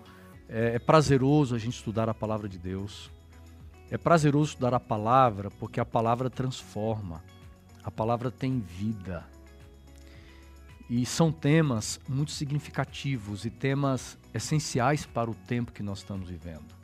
É, 0.48 0.76
é 0.76 0.78
prazeroso 0.78 1.54
a 1.54 1.58
gente 1.58 1.74
estudar 1.74 2.08
a 2.08 2.14
palavra 2.14 2.48
de 2.48 2.58
Deus. 2.58 3.10
É 3.90 3.98
prazeroso 3.98 4.50
estudar 4.50 4.72
a 4.72 4.80
palavra 4.80 5.50
porque 5.50 5.80
a 5.80 5.84
palavra 5.84 6.30
transforma. 6.30 7.22
A 7.82 7.90
palavra 7.90 8.30
tem 8.30 8.60
vida. 8.60 9.26
E 10.88 11.04
são 11.04 11.32
temas 11.32 12.00
muito 12.08 12.30
significativos 12.30 13.44
e 13.44 13.50
temas 13.50 14.18
essenciais 14.32 15.04
para 15.04 15.30
o 15.30 15.34
tempo 15.34 15.72
que 15.72 15.82
nós 15.82 15.98
estamos 15.98 16.28
vivendo. 16.28 16.74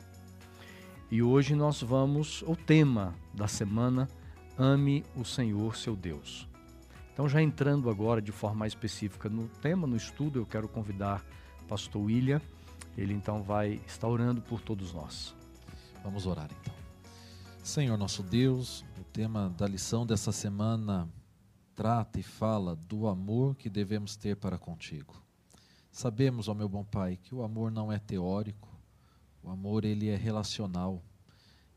E 1.09 1.21
hoje 1.21 1.55
nós 1.55 1.81
vamos, 1.81 2.41
o 2.43 2.55
tema 2.55 3.13
da 3.33 3.47
semana, 3.47 4.07
ame 4.57 5.03
o 5.15 5.23
Senhor 5.23 5.75
seu 5.75 5.95
Deus. 5.95 6.50
Então, 7.13 7.27
já 7.27 7.41
entrando 7.41 7.89
agora 7.89 8.21
de 8.21 8.31
forma 8.31 8.59
mais 8.59 8.71
específica 8.71 9.29
no 9.29 9.47
tema, 9.47 9.85
no 9.85 9.95
estudo, 9.95 10.39
eu 10.39 10.45
quero 10.45 10.67
convidar 10.67 11.23
o 11.61 11.65
pastor 11.65 12.03
William. 12.03 12.41
Ele 12.97 13.13
então 13.13 13.43
vai 13.43 13.81
estar 13.85 14.07
orando 14.07 14.41
por 14.41 14.61
todos 14.61 14.93
nós. 14.93 15.35
Vamos 16.03 16.25
orar 16.25 16.49
então. 16.61 16.73
Senhor 17.63 17.95
nosso 17.97 18.23
Deus, 18.23 18.83
o 18.99 19.03
tema 19.03 19.49
da 19.57 19.67
lição 19.67 20.05
dessa 20.05 20.31
semana 20.31 21.07
trata 21.75 22.19
e 22.19 22.23
fala 22.23 22.75
do 22.75 23.07
amor 23.07 23.55
que 23.55 23.69
devemos 23.69 24.15
ter 24.15 24.35
para 24.35 24.57
contigo. 24.57 25.21
Sabemos, 25.91 26.47
ó 26.47 26.53
meu 26.53 26.69
bom 26.69 26.83
Pai, 26.83 27.17
que 27.21 27.35
o 27.35 27.43
amor 27.43 27.71
não 27.71 27.91
é 27.91 27.99
teórico, 27.99 28.69
o 29.43 29.49
amor 29.49 29.83
ele 29.83 30.09
é 30.09 30.15
relacional, 30.15 31.03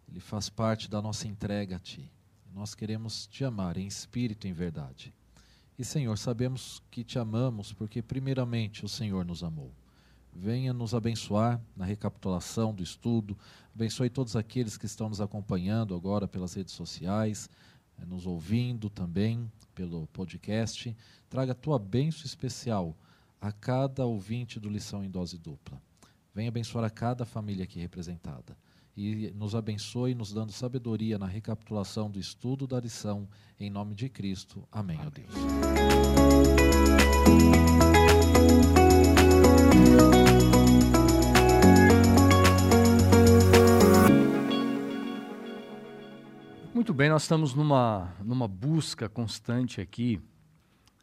ele 0.09 0.21
faz 0.21 0.49
parte 0.49 0.88
da 0.88 1.03
nossa 1.03 1.26
entrega 1.26 1.76
a 1.76 1.79
Ti. 1.79 2.11
Nós 2.53 2.75
queremos 2.75 3.26
te 3.26 3.45
amar 3.45 3.76
em 3.76 3.87
espírito 3.87 4.47
e 4.47 4.50
em 4.50 4.53
verdade. 4.53 5.12
E 5.76 5.85
Senhor, 5.85 6.16
sabemos 6.16 6.81
que 6.90 7.02
te 7.02 7.19
amamos 7.19 7.73
porque, 7.73 8.00
primeiramente, 8.00 8.85
o 8.85 8.88
Senhor 8.88 9.25
nos 9.25 9.43
amou. 9.43 9.73
Venha 10.33 10.73
nos 10.73 10.95
abençoar 10.95 11.61
na 11.76 11.85
recapitulação 11.85 12.73
do 12.73 12.83
estudo, 12.83 13.37
abençoe 13.75 14.09
todos 14.09 14.37
aqueles 14.37 14.76
que 14.76 14.87
estão 14.87 15.09
nos 15.09 15.21
acompanhando 15.21 15.95
agora 15.95 16.28
pelas 16.28 16.54
redes 16.54 16.75
sociais, 16.75 17.49
eh, 17.99 18.04
nos 18.04 18.26
ouvindo 18.26 18.88
também 18.88 19.50
pelo 19.75 20.07
podcast. 20.09 20.97
Traga 21.28 21.52
a 21.52 21.57
tua 21.57 21.78
bênção 21.78 22.25
especial 22.25 22.97
a 23.40 23.52
cada 23.52 24.07
ouvinte 24.07 24.59
do 24.61 24.69
Lição 24.69 25.04
em 25.04 25.11
Dose 25.11 25.38
Dupla. 25.38 25.81
Venha 26.35 26.49
abençoar 26.49 26.85
a 26.85 26.90
cada 26.90 27.25
família 27.25 27.64
aqui 27.64 27.78
representada. 27.81 28.57
E 28.97 29.33
nos 29.33 29.55
abençoe, 29.55 30.15
nos 30.15 30.33
dando 30.33 30.53
sabedoria 30.53 31.19
na 31.19 31.27
recapitulação 31.27 32.11
do 32.11 32.19
estudo 32.19 32.67
da 32.67 32.79
lição, 32.79 33.29
em 33.59 33.69
nome 33.69 33.95
de 33.95 34.09
Cristo. 34.09 34.67
Amém, 34.71 34.99
ó 35.05 35.11
Deus. 35.11 35.35
Muito 46.73 46.95
bem, 46.95 47.09
nós 47.09 47.23
estamos 47.23 47.55
numa, 47.55 48.15
numa 48.23 48.47
busca 48.47 49.09
constante 49.09 49.81
aqui 49.81 50.21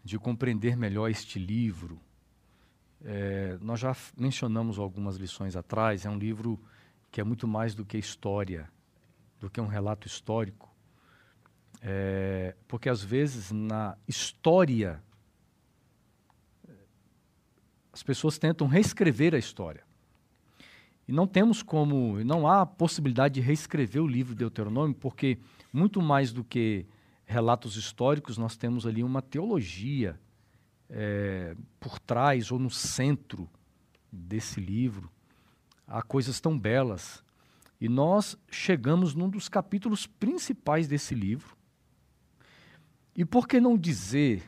de 0.04 0.18
compreender 0.18 0.78
melhor 0.78 1.10
este 1.10 1.40
livro, 1.40 2.00
é, 3.04 3.58
nós 3.62 3.80
já 3.80 3.96
mencionamos 4.16 4.78
algumas 4.78 5.18
lições 5.18 5.56
atrás, 5.56 6.06
é 6.06 6.10
um 6.10 6.18
livro 6.18 6.60
que 7.12 7.20
é 7.20 7.24
muito 7.24 7.48
mais 7.48 7.76
do 7.76 7.86
que 7.86 7.98
história, 7.98 8.70
do 9.40 9.50
que 9.50 9.60
um 9.60 9.68
relato 9.68 10.08
histórico. 10.08 10.74
É, 11.82 12.56
porque 12.68 12.88
às 12.88 13.04
vezes 13.04 13.52
na 13.52 13.98
história 14.08 15.04
as 17.92 18.02
pessoas 18.04 18.38
tentam 18.38 18.68
reescrever 18.68 19.36
a 19.36 19.38
história. 19.38 19.84
E 21.08 21.12
não 21.12 21.28
temos 21.28 21.62
como, 21.62 22.24
não 22.24 22.48
há 22.48 22.66
possibilidade 22.66 23.36
de 23.36 23.42
reescrever 23.42 24.02
o 24.02 24.08
livro 24.08 24.34
de 24.34 24.40
Deuteronômio, 24.40 24.96
porque 24.96 25.38
muito 25.74 26.02
mais 26.02 26.32
do 26.32 26.44
que 26.44 26.86
relatos 27.26 27.76
históricos, 27.76 28.38
nós 28.38 28.56
temos 28.56 28.86
ali 28.86 29.04
uma 29.04 29.22
teologia 29.22 30.20
é, 30.90 31.56
por 31.80 32.00
trás 32.00 32.52
ou 32.52 32.60
no 32.60 32.70
centro 32.70 33.50
desse 34.12 34.60
livro. 34.60 35.10
Há 35.92 36.02
coisas 36.02 36.40
tão 36.40 36.58
belas. 36.58 37.22
E 37.80 37.90
nós 37.90 38.38
chegamos 38.50 39.14
num 39.14 39.30
dos 39.30 39.50
capítulos 39.50 40.08
principais 40.08 40.88
desse 40.88 41.14
livro. 41.14 41.58
E 43.16 43.26
por 43.26 43.46
que 43.46 43.60
não 43.60 43.78
dizer, 43.78 44.44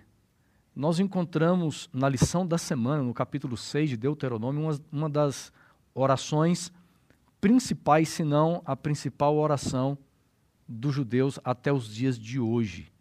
nós 0.73 0.99
encontramos 0.99 1.89
na 1.91 2.07
lição 2.07 2.47
da 2.47 2.57
semana, 2.57 3.03
no 3.03 3.13
capítulo 3.13 3.57
6 3.57 3.89
de 3.89 3.97
Deuteronômio, 3.97 4.61
uma, 4.61 4.79
uma 4.91 5.09
das 5.09 5.51
orações 5.93 6.71
principais, 7.41 8.07
se 8.07 8.23
não 8.23 8.61
a 8.65 8.73
principal 8.73 9.35
oração 9.35 9.97
dos 10.65 10.95
judeus 10.95 11.39
até 11.43 11.73
os 11.73 11.93
dias 11.93 12.17
de 12.17 12.39
hoje 12.39 12.93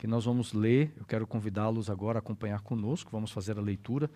que 0.00 0.06
nós 0.06 0.24
vamos 0.24 0.54
ler. 0.54 0.94
Eu 0.96 1.04
quero 1.04 1.26
convidá-los 1.26 1.90
agora 1.90 2.18
a 2.18 2.20
acompanhar 2.20 2.62
conosco. 2.62 3.10
Vamos 3.12 3.30
fazer 3.30 3.58
a 3.58 3.60
leitura 3.60 4.10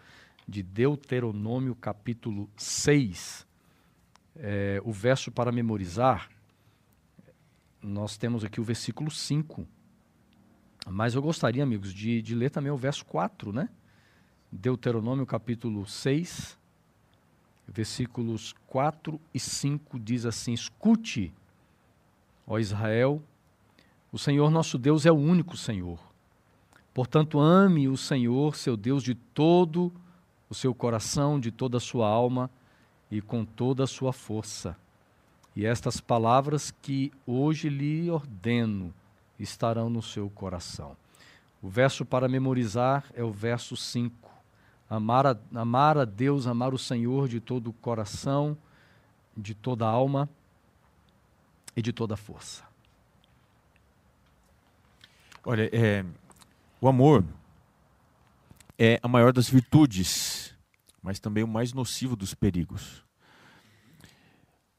de 0.46 0.62
Deuteronômio, 0.62 1.74
capítulo 1.74 2.48
6. 2.56 3.46
É, 4.36 4.80
o 4.84 4.92
verso 4.92 5.30
para 5.30 5.52
memorizar, 5.52 6.28
nós 7.82 8.16
temos 8.16 8.44
aqui 8.44 8.60
o 8.60 8.64
versículo 8.64 9.10
5. 9.10 9.66
Mas 10.86 11.14
eu 11.14 11.22
gostaria, 11.22 11.62
amigos, 11.62 11.92
de, 11.92 12.20
de 12.20 12.34
ler 12.34 12.50
também 12.50 12.70
o 12.70 12.76
verso 12.76 13.04
4, 13.04 13.52
né? 13.52 13.68
Deuteronômio, 14.50 15.26
capítulo 15.26 15.86
6, 15.86 16.58
versículos 17.66 18.54
4 18.66 19.20
e 19.32 19.40
5 19.40 19.98
diz 19.98 20.26
assim: 20.26 20.52
Escute, 20.52 21.32
ó 22.46 22.58
Israel, 22.58 23.22
o 24.12 24.18
Senhor 24.18 24.50
nosso 24.50 24.78
Deus 24.78 25.06
é 25.06 25.10
o 25.10 25.16
único 25.16 25.56
Senhor. 25.56 25.98
Portanto, 26.92 27.40
ame 27.40 27.88
o 27.88 27.96
Senhor, 27.96 28.54
seu 28.54 28.76
Deus, 28.76 29.02
de 29.02 29.14
todo 29.14 29.86
o 29.86 29.92
seu 30.54 30.74
coração, 30.74 31.38
de 31.38 31.50
toda 31.50 31.78
a 31.78 31.80
sua 31.80 32.08
alma 32.08 32.50
e 33.10 33.20
com 33.20 33.44
toda 33.44 33.84
a 33.84 33.86
sua 33.86 34.12
força. 34.12 34.76
E 35.54 35.64
estas 35.64 36.00
palavras 36.00 36.70
que 36.70 37.12
hoje 37.26 37.68
lhe 37.68 38.10
ordeno 38.10 38.92
estarão 39.38 39.88
no 39.88 40.02
seu 40.02 40.28
coração. 40.30 40.96
O 41.62 41.68
verso 41.68 42.04
para 42.04 42.28
memorizar 42.28 43.04
é 43.14 43.22
o 43.22 43.30
verso 43.30 43.76
5. 43.76 44.30
Amar 44.88 45.26
a, 45.26 45.36
amar 45.54 45.96
a 45.96 46.04
Deus, 46.04 46.46
amar 46.46 46.74
o 46.74 46.78
Senhor 46.78 47.28
de 47.28 47.40
todo 47.40 47.68
o 47.68 47.72
coração, 47.72 48.56
de 49.36 49.54
toda 49.54 49.86
a 49.86 49.88
alma 49.88 50.28
e 51.76 51.82
de 51.82 51.92
toda 51.92 52.14
a 52.14 52.16
força. 52.16 52.62
Olha, 55.44 55.68
é, 55.72 56.04
o 56.80 56.88
amor 56.88 57.24
é 58.78 58.98
a 59.02 59.08
maior 59.08 59.32
das 59.32 59.48
virtudes, 59.48 60.33
mas 61.04 61.20
também 61.20 61.44
o 61.44 61.48
mais 61.48 61.74
nocivo 61.74 62.16
dos 62.16 62.32
perigos. 62.32 63.04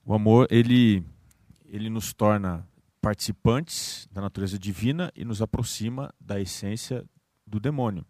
O 0.03 0.11
amor, 0.11 0.47
ele, 0.49 1.05
ele 1.67 1.87
nos 1.87 2.13
torna 2.13 2.67
participantes 2.99 4.09
da 4.11 4.21
natureza 4.21 4.57
divina 4.57 5.11
e 5.15 5.23
nos 5.23 5.39
aproxima 5.39 6.11
da 6.19 6.41
essência 6.41 7.05
do 7.45 7.59
demônio. 7.59 8.03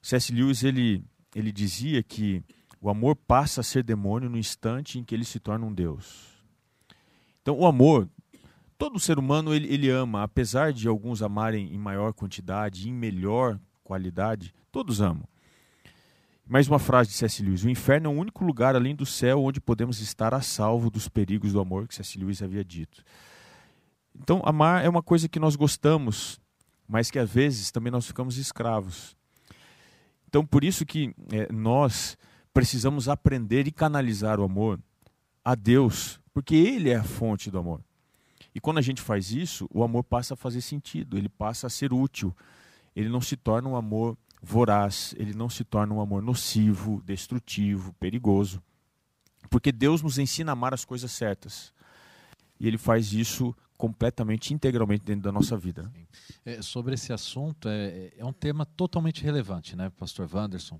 C.S. 0.00 0.32
Lewis 0.32 0.64
ele, 0.64 1.04
ele 1.34 1.52
dizia 1.52 2.02
que 2.02 2.42
o 2.80 2.88
amor 2.88 3.16
passa 3.16 3.60
a 3.60 3.64
ser 3.64 3.82
demônio 3.82 4.30
no 4.30 4.38
instante 4.38 4.98
em 4.98 5.04
que 5.04 5.14
ele 5.14 5.26
se 5.26 5.38
torna 5.38 5.66
um 5.66 5.74
Deus. 5.74 6.42
Então, 7.42 7.58
o 7.58 7.66
amor 7.66 8.08
todo 8.78 8.98
ser 8.98 9.18
humano 9.18 9.54
ele, 9.54 9.70
ele 9.70 9.90
ama, 9.90 10.22
apesar 10.22 10.72
de 10.72 10.88
alguns 10.88 11.20
amarem 11.20 11.70
em 11.74 11.78
maior 11.78 12.14
quantidade, 12.14 12.88
em 12.88 12.94
melhor 12.94 13.60
qualidade, 13.82 14.54
todos 14.72 15.02
amam. 15.02 15.28
Mais 16.46 16.68
uma 16.68 16.78
frase 16.78 17.08
de 17.08 17.16
C.S. 17.16 17.42
Lewis: 17.42 17.64
O 17.64 17.70
inferno 17.70 18.10
é 18.10 18.14
o 18.14 18.18
único 18.18 18.44
lugar 18.44 18.76
além 18.76 18.94
do 18.94 19.06
céu 19.06 19.42
onde 19.42 19.60
podemos 19.60 20.00
estar 20.00 20.34
a 20.34 20.42
salvo 20.42 20.90
dos 20.90 21.08
perigos 21.08 21.54
do 21.54 21.60
amor, 21.60 21.88
que 21.88 21.94
C.S. 21.94 22.18
Lewis 22.18 22.42
havia 22.42 22.62
dito. 22.62 23.02
Então, 24.14 24.42
amar 24.44 24.84
é 24.84 24.88
uma 24.88 25.02
coisa 25.02 25.26
que 25.26 25.40
nós 25.40 25.56
gostamos, 25.56 26.38
mas 26.86 27.10
que 27.10 27.18
às 27.18 27.30
vezes 27.30 27.70
também 27.70 27.90
nós 27.90 28.06
ficamos 28.06 28.36
escravos. 28.36 29.16
Então, 30.28 30.44
por 30.44 30.64
isso 30.64 30.84
que 30.84 31.14
é, 31.32 31.50
nós 31.50 32.16
precisamos 32.52 33.08
aprender 33.08 33.66
e 33.66 33.72
canalizar 33.72 34.38
o 34.38 34.44
amor 34.44 34.78
a 35.42 35.54
Deus, 35.54 36.20
porque 36.32 36.54
Ele 36.54 36.90
é 36.90 36.96
a 36.96 37.04
fonte 37.04 37.50
do 37.50 37.58
amor. 37.58 37.80
E 38.54 38.60
quando 38.60 38.78
a 38.78 38.82
gente 38.82 39.00
faz 39.00 39.32
isso, 39.32 39.66
o 39.72 39.82
amor 39.82 40.04
passa 40.04 40.34
a 40.34 40.36
fazer 40.36 40.60
sentido, 40.60 41.18
ele 41.18 41.28
passa 41.28 41.66
a 41.66 41.70
ser 41.70 41.92
útil. 41.92 42.36
Ele 42.94 43.08
não 43.08 43.20
se 43.20 43.36
torna 43.36 43.68
um 43.68 43.74
amor 43.74 44.16
voraz, 44.44 45.14
ele 45.16 45.32
não 45.32 45.48
se 45.48 45.64
torna 45.64 45.94
um 45.94 46.00
amor 46.00 46.22
nocivo, 46.22 47.02
destrutivo, 47.04 47.92
perigoso. 47.94 48.62
Porque 49.48 49.72
Deus 49.72 50.02
nos 50.02 50.18
ensina 50.18 50.52
a 50.52 50.54
amar 50.54 50.74
as 50.74 50.84
coisas 50.84 51.10
certas. 51.10 51.72
E 52.60 52.68
ele 52.68 52.78
faz 52.78 53.12
isso 53.12 53.54
completamente, 53.76 54.52
integralmente 54.52 55.04
dentro 55.04 55.22
da 55.22 55.32
nossa 55.32 55.56
vida. 55.56 55.90
É, 56.44 56.62
sobre 56.62 56.94
esse 56.94 57.12
assunto, 57.12 57.68
é, 57.68 58.12
é 58.16 58.24
um 58.24 58.32
tema 58.32 58.64
totalmente 58.64 59.22
relevante, 59.22 59.74
né, 59.74 59.90
Pastor 59.98 60.28
Wanderson? 60.32 60.78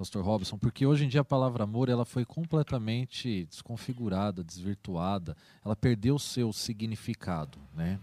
Pastor 0.00 0.24
Robson, 0.24 0.56
porque 0.56 0.86
hoje 0.86 1.04
em 1.04 1.08
dia 1.08 1.20
a 1.20 1.24
palavra 1.24 1.64
amor 1.64 1.90
ela 1.90 2.06
foi 2.06 2.24
completamente 2.24 3.44
desconfigurada, 3.44 4.42
desvirtuada, 4.42 5.36
ela 5.62 5.76
perdeu 5.76 6.14
o 6.14 6.18
seu 6.18 6.54
significado, 6.54 7.58
né? 7.74 8.00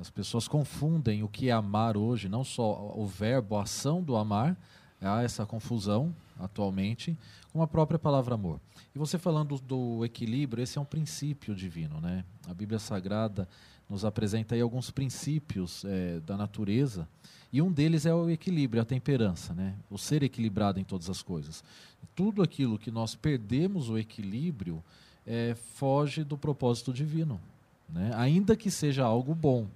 As 0.00 0.10
pessoas 0.10 0.48
confundem 0.48 1.22
o 1.22 1.28
que 1.28 1.48
é 1.48 1.52
amar 1.52 1.96
hoje, 1.96 2.28
não 2.28 2.42
só 2.42 2.92
o 2.96 3.06
verbo, 3.06 3.56
a 3.56 3.62
ação 3.62 4.02
do 4.02 4.16
amar, 4.16 4.56
há 5.00 5.22
essa 5.22 5.44
confusão 5.44 6.14
atualmente, 6.38 7.16
com 7.52 7.62
a 7.62 7.66
própria 7.66 7.98
palavra 7.98 8.34
amor. 8.34 8.60
E 8.94 8.98
você 8.98 9.18
falando 9.18 9.58
do 9.58 10.04
equilíbrio, 10.04 10.62
esse 10.62 10.78
é 10.78 10.80
um 10.80 10.86
princípio 10.86 11.54
divino, 11.54 12.00
né? 12.00 12.24
A 12.48 12.54
Bíblia 12.54 12.78
Sagrada 12.78 13.46
nos 13.88 14.04
apresenta 14.04 14.54
aí 14.54 14.60
alguns 14.60 14.90
princípios 14.90 15.84
é, 15.84 16.20
da 16.20 16.36
natureza 16.36 17.06
e 17.52 17.60
um 17.60 17.72
deles 17.72 18.06
é 18.06 18.14
o 18.14 18.30
equilíbrio, 18.30 18.80
a 18.80 18.84
temperança, 18.84 19.52
né? 19.52 19.74
o 19.90 19.98
ser 19.98 20.22
equilibrado 20.22 20.78
em 20.78 20.84
todas 20.84 21.10
as 21.10 21.20
coisas. 21.20 21.64
Tudo 22.14 22.42
aquilo 22.42 22.78
que 22.78 22.90
nós 22.90 23.16
perdemos 23.16 23.90
o 23.90 23.98
equilíbrio 23.98 24.82
é, 25.26 25.56
foge 25.74 26.22
do 26.22 26.38
propósito 26.38 26.92
divino, 26.92 27.40
né? 27.88 28.12
ainda 28.14 28.54
que 28.54 28.70
seja 28.70 29.04
algo 29.04 29.34
bom. 29.34 29.66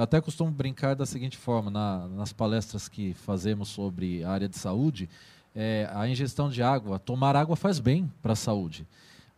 Eu 0.00 0.04
até 0.04 0.18
costumo 0.18 0.50
brincar 0.50 0.96
da 0.96 1.04
seguinte 1.04 1.36
forma, 1.36 1.70
na, 1.70 2.08
nas 2.08 2.32
palestras 2.32 2.88
que 2.88 3.12
fazemos 3.12 3.68
sobre 3.68 4.24
a 4.24 4.30
área 4.30 4.48
de 4.48 4.56
saúde, 4.56 5.10
é, 5.54 5.90
a 5.92 6.08
ingestão 6.08 6.48
de 6.48 6.62
água, 6.62 6.98
tomar 6.98 7.36
água 7.36 7.54
faz 7.54 7.78
bem 7.78 8.10
para 8.22 8.32
a 8.32 8.36
saúde, 8.36 8.88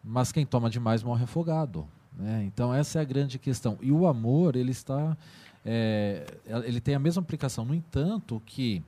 mas 0.05 0.31
quem 0.31 0.47
toma 0.47 0.71
demais 0.71 1.03
morre 1.03 1.25
afogado. 1.25 1.85
Né? 2.17 2.45
Então 2.45 2.73
essa 2.73 3.01
é 3.01 3.03
a 3.03 3.05
grande 3.05 3.41
questão. 3.41 3.77
E 3.81 3.91
o 3.91 4.07
amor, 4.07 4.55
ele 4.55 4.71
está, 4.71 5.17
é, 5.67 6.25
ele 6.65 6.81
tem 6.81 6.95
a 6.95 7.01
mesma 7.01 7.23
aplicação. 7.23 7.65
No 7.65 7.75
entanto, 7.75 8.41
que 8.47 8.85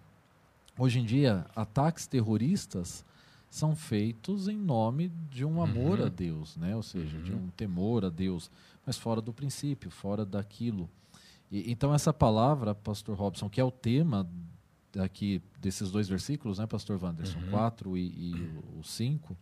hoje 0.78 1.00
em 1.00 1.04
dia 1.04 1.44
ataques 1.56 2.06
terroristas 2.06 3.04
são 3.50 3.74
feitos 3.74 4.46
em 4.46 4.56
nome 4.56 5.10
de 5.28 5.44
um 5.44 5.60
amor 5.60 5.98
uhum. 5.98 6.06
a 6.06 6.08
Deus, 6.08 6.56
né? 6.56 6.76
Ou 6.76 6.84
seja, 6.84 7.16
uhum. 7.16 7.22
de 7.24 7.32
um 7.32 7.48
temor 7.56 8.04
a 8.04 8.10
Deus, 8.10 8.48
mas 8.86 8.96
fora 8.96 9.20
do 9.20 9.32
princípio, 9.32 9.90
fora 9.90 10.24
daquilo. 10.24 10.88
E, 11.54 11.70
então 11.70 11.94
essa 11.94 12.12
palavra, 12.12 12.74
Pastor 12.74 13.16
Robson, 13.16 13.48
que 13.48 13.60
é 13.60 13.64
o 13.64 13.70
tema 13.70 14.28
aqui 14.98 15.40
desses 15.60 15.88
dois 15.88 16.08
versículos, 16.08 16.58
né, 16.58 16.66
Pastor 16.66 17.00
Wanderson, 17.00 17.38
uhum. 17.38 17.50
4 17.50 17.96
e, 17.96 18.00
e 18.00 18.50
o 18.76 18.82
5, 18.82 19.38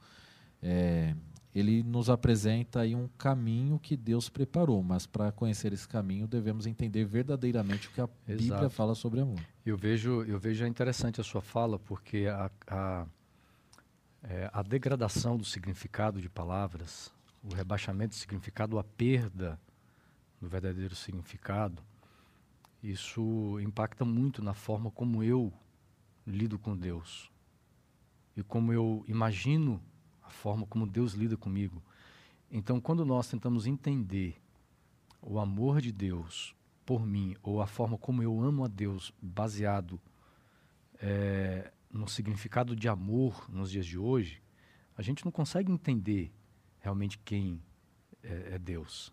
é, 0.62 1.16
ele 1.54 1.83
nos 1.83 2.11
apresenta 2.11 2.81
aí 2.81 2.95
um 2.95 3.09
caminho 3.16 3.78
que 3.78 3.97
Deus 3.97 4.28
preparou, 4.28 4.83
mas 4.83 5.07
para 5.07 5.33
conhecer 5.33 5.73
esse 5.73 5.88
caminho 5.88 6.26
devemos 6.26 6.66
entender 6.66 7.07
verdadeiramente 7.07 7.88
o 7.88 7.90
que 7.92 8.00
a 8.02 8.09
Exato. 8.28 8.42
Bíblia 8.42 8.69
fala 8.69 8.95
sobre 8.95 9.21
amor. 9.21 9.40
Eu 9.64 9.78
vejo, 9.78 10.23
eu 10.25 10.38
vejo 10.38 10.66
interessante 10.66 11.19
a 11.19 11.25
sua 11.25 11.40
fala, 11.40 11.78
porque 11.78 12.26
a, 12.26 12.50
a, 12.66 13.07
é, 14.23 14.50
a 14.52 14.62
degradação 14.62 15.38
do 15.38 15.47
significado 15.47 16.21
de 16.21 16.28
palavras, 16.28 17.11
o 17.42 17.54
rebaixamento 17.54 18.11
do 18.11 18.16
significado, 18.16 18.78
a 18.78 18.85
perda 18.85 19.59
do 20.38 20.47
verdadeiro 20.47 20.95
significado, 20.95 21.83
isso 22.83 23.61
impacta 23.61 24.05
muito 24.05 24.43
na 24.43 24.55
forma 24.55 24.91
como 24.91 25.23
eu 25.23 25.53
lido 26.27 26.59
com 26.59 26.77
Deus 26.77 27.31
e 28.37 28.43
como 28.43 28.73
eu 28.73 29.05
imagino 29.07 29.81
a 30.23 30.31
forma 30.31 30.67
como 30.67 30.87
Deus 30.87 31.12
lida 31.12 31.37
comigo. 31.37 31.83
Então, 32.51 32.81
quando 32.81 33.05
nós 33.05 33.29
tentamos 33.29 33.67
entender 33.67 34.41
o 35.21 35.39
amor 35.39 35.81
de 35.81 35.93
Deus 35.93 36.55
por 36.85 37.07
mim 37.07 37.37
ou 37.43 37.62
a 37.62 37.67
forma 37.67 37.97
como 37.97 38.23
eu 38.23 38.41
amo 38.43 38.65
a 38.65 38.69
Deus 38.69 39.12
baseado 39.21 40.01
é, 41.01 41.73
no 41.91 42.09
significado 42.09 42.75
de 42.75 42.89
amor 42.89 43.49
nos 43.49 43.71
dias 43.71 43.87
de 43.87 43.99
hoje, 43.99 44.43
a 44.97 45.03
gente 45.03 45.25
não 45.25 45.33
consegue 45.33 45.71
entender 45.71 46.33
realmente 46.81 47.19
quem 47.19 47.62
é, 48.23 48.55
é 48.55 48.59
Deus. 48.59 49.12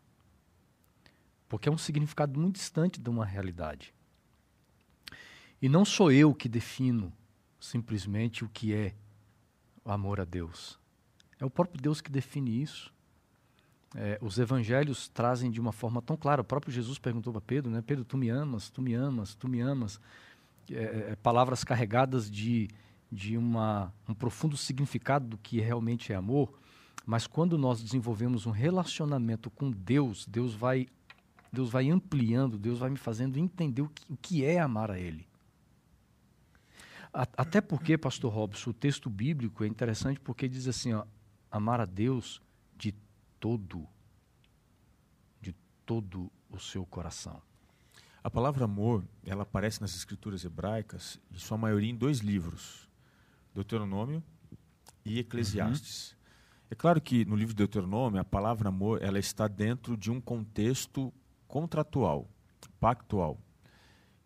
Porque 1.49 1.67
é 1.67 1.71
um 1.71 1.77
significado 1.77 2.39
muito 2.39 2.55
distante 2.55 3.01
de 3.01 3.09
uma 3.09 3.25
realidade. 3.25 3.93
E 5.61 5.67
não 5.67 5.83
sou 5.83 6.11
eu 6.11 6.33
que 6.33 6.47
defino 6.47 7.11
simplesmente 7.59 8.45
o 8.45 8.49
que 8.49 8.73
é 8.73 8.93
o 9.83 9.91
amor 9.91 10.21
a 10.21 10.23
Deus. 10.23 10.79
É 11.39 11.45
o 11.45 11.49
próprio 11.49 11.81
Deus 11.81 11.99
que 11.99 12.11
define 12.11 12.61
isso. 12.61 12.93
É, 13.95 14.19
os 14.21 14.37
evangelhos 14.37 15.07
trazem 15.07 15.49
de 15.49 15.59
uma 15.59 15.71
forma 15.71 16.01
tão 16.01 16.15
clara. 16.15 16.41
O 16.41 16.45
próprio 16.45 16.71
Jesus 16.71 16.99
perguntou 16.99 17.33
para 17.33 17.41
Pedro, 17.41 17.71
né? 17.71 17.81
Pedro, 17.81 18.05
tu 18.05 18.17
me 18.17 18.29
amas, 18.29 18.69
tu 18.69 18.81
me 18.81 18.93
amas, 18.93 19.33
tu 19.33 19.47
me 19.47 19.59
amas. 19.59 19.99
É, 20.69 21.11
é, 21.11 21.15
palavras 21.15 21.63
carregadas 21.63 22.29
de, 22.29 22.69
de 23.11 23.35
uma, 23.35 23.91
um 24.07 24.13
profundo 24.13 24.55
significado 24.55 25.27
do 25.27 25.37
que 25.37 25.59
realmente 25.59 26.13
é 26.13 26.15
amor. 26.15 26.53
Mas 27.05 27.25
quando 27.25 27.57
nós 27.57 27.81
desenvolvemos 27.81 28.45
um 28.45 28.51
relacionamento 28.51 29.49
com 29.49 29.71
Deus, 29.71 30.27
Deus 30.27 30.53
vai 30.53 30.87
Deus 31.51 31.69
vai 31.69 31.89
ampliando, 31.89 32.57
Deus 32.57 32.79
vai 32.79 32.89
me 32.89 32.97
fazendo 32.97 33.37
entender 33.37 33.81
o 33.81 33.89
que, 33.89 34.11
o 34.11 34.17
que 34.17 34.43
é 34.43 34.59
amar 34.59 34.91
a 34.91 34.99
Ele. 34.99 35.27
A, 37.13 37.23
até 37.37 37.59
porque, 37.59 37.97
pastor 37.97 38.31
Robson, 38.31 38.69
o 38.69 38.73
texto 38.73 39.09
bíblico 39.09 39.63
é 39.63 39.67
interessante 39.67 40.19
porque 40.19 40.47
diz 40.47 40.67
assim, 40.67 40.93
ó, 40.93 41.05
amar 41.51 41.81
a 41.81 41.85
Deus 41.85 42.41
de 42.77 42.93
todo, 43.39 43.87
de 45.41 45.55
todo 45.85 46.31
o 46.49 46.59
seu 46.59 46.85
coração. 46.85 47.41
A 48.23 48.29
palavra 48.29 48.65
amor, 48.65 49.03
ela 49.25 49.43
aparece 49.43 49.81
nas 49.81 49.95
escrituras 49.95 50.43
hebraicas, 50.43 51.19
em 51.31 51.37
sua 51.39 51.57
maioria 51.57 51.89
em 51.89 51.95
dois 51.95 52.19
livros, 52.19 52.87
Deuteronômio 53.55 54.21
e 55.05 55.19
Eclesiastes. 55.19 56.11
Uhum. 56.11 56.17
É 56.71 56.75
claro 56.75 57.01
que 57.01 57.25
no 57.25 57.35
livro 57.35 57.53
de 57.53 57.57
Deuteronômio, 57.57 58.21
a 58.21 58.25
palavra 58.25 58.69
amor, 58.69 59.01
ela 59.01 59.17
está 59.17 59.47
dentro 59.47 59.97
de 59.97 60.11
um 60.11 60.21
contexto 60.21 61.11
contratual, 61.49 62.29
pactual, 62.79 63.37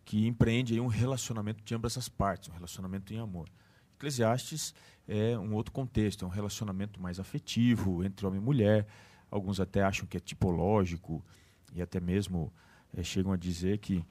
que 0.05 0.27
empreende 0.27 0.79
um 0.79 0.87
relacionamento 0.87 1.63
de 1.63 1.73
ambas 1.73 1.97
as 1.97 2.09
partes, 2.09 2.49
um 2.49 2.53
relacionamento 2.53 3.13
em 3.13 3.17
amor. 3.17 3.49
Eclesiastes 3.95 4.75
é 5.07 5.39
um 5.39 5.53
outro 5.53 5.71
contexto, 5.71 6.25
é 6.25 6.27
um 6.27 6.31
relacionamento 6.31 7.01
mais 7.01 7.19
afetivo 7.19 8.03
entre 8.03 8.27
homem 8.27 8.39
e 8.39 8.43
mulher. 8.43 8.85
Alguns 9.31 9.61
até 9.61 9.81
acham 9.81 10.05
que 10.05 10.17
é 10.17 10.19
tipológico 10.19 11.23
e 11.73 11.81
até 11.81 11.99
mesmo 11.99 12.53
é, 12.95 13.01
chegam 13.01 13.31
a 13.31 13.37
dizer 13.37 13.77
que 13.77 14.03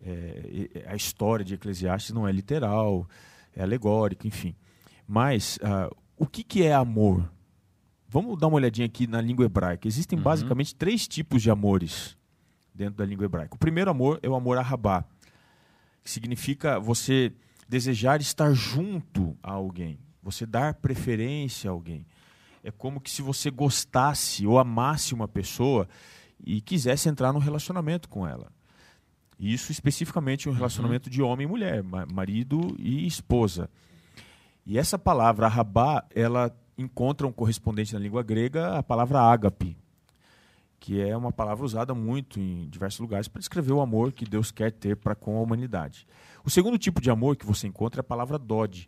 é, 0.00 0.86
a 0.86 0.94
história 0.94 1.44
de 1.44 1.54
Eclesiastes 1.54 2.12
não 2.12 2.26
é 2.26 2.32
literal, 2.32 3.06
é 3.54 3.62
alegórico, 3.62 4.28
enfim. 4.28 4.54
Mas 5.06 5.56
uh, 5.56 5.94
o 6.16 6.24
que, 6.24 6.44
que 6.44 6.62
é 6.62 6.72
amor? 6.72 7.28
Vamos 8.08 8.38
dar 8.38 8.46
uma 8.46 8.56
olhadinha 8.56 8.86
aqui 8.86 9.08
na 9.08 9.20
língua 9.20 9.44
hebraica. 9.44 9.88
Existem 9.88 10.16
uhum. 10.16 10.22
basicamente 10.24 10.74
três 10.74 11.08
tipos 11.08 11.42
de 11.42 11.50
amores 11.50 12.16
dentro 12.80 12.96
da 12.96 13.04
língua 13.04 13.26
hebraica. 13.26 13.54
O 13.54 13.58
primeiro 13.58 13.90
amor 13.90 14.18
é 14.22 14.28
o 14.28 14.34
amor 14.34 14.56
a 14.56 14.62
rabá, 14.62 15.04
que 16.02 16.10
significa 16.10 16.80
você 16.80 17.30
desejar 17.68 18.22
estar 18.22 18.54
junto 18.54 19.36
a 19.42 19.52
alguém, 19.52 19.98
você 20.22 20.46
dar 20.46 20.72
preferência 20.74 21.68
a 21.68 21.72
alguém. 21.72 22.06
É 22.64 22.70
como 22.70 22.98
que 22.98 23.10
se 23.10 23.20
você 23.20 23.50
gostasse 23.50 24.46
ou 24.46 24.58
amasse 24.58 25.12
uma 25.12 25.28
pessoa 25.28 25.86
e 26.42 26.62
quisesse 26.62 27.06
entrar 27.06 27.34
num 27.34 27.38
relacionamento 27.38 28.08
com 28.08 28.26
ela. 28.26 28.50
Isso 29.38 29.72
especificamente 29.72 30.48
um 30.48 30.52
relacionamento 30.52 31.08
uhum. 31.08 31.12
de 31.12 31.22
homem 31.22 31.46
e 31.46 31.50
mulher, 31.50 31.82
marido 31.82 32.74
e 32.78 33.06
esposa. 33.06 33.68
E 34.64 34.78
essa 34.78 34.98
palavra 34.98 35.48
rabá, 35.48 36.04
ela 36.14 36.54
encontra 36.78 37.26
um 37.26 37.32
correspondente 37.32 37.92
na 37.92 38.00
língua 38.00 38.22
grega, 38.22 38.78
a 38.78 38.82
palavra 38.82 39.20
ágape, 39.20 39.76
que 40.80 40.98
é 40.98 41.14
uma 41.14 41.30
palavra 41.30 41.62
usada 41.62 41.94
muito 41.94 42.40
em 42.40 42.66
diversos 42.70 42.98
lugares 43.00 43.28
para 43.28 43.38
descrever 43.38 43.72
o 43.72 43.82
amor 43.82 44.12
que 44.12 44.24
Deus 44.24 44.50
quer 44.50 44.72
ter 44.72 44.96
para 44.96 45.14
com 45.14 45.36
a 45.36 45.42
humanidade. 45.42 46.06
O 46.42 46.48
segundo 46.48 46.78
tipo 46.78 47.02
de 47.02 47.10
amor 47.10 47.36
que 47.36 47.44
você 47.44 47.66
encontra 47.66 47.98
é 47.98 48.02
a 48.02 48.04
palavra 48.04 48.38
dode, 48.38 48.86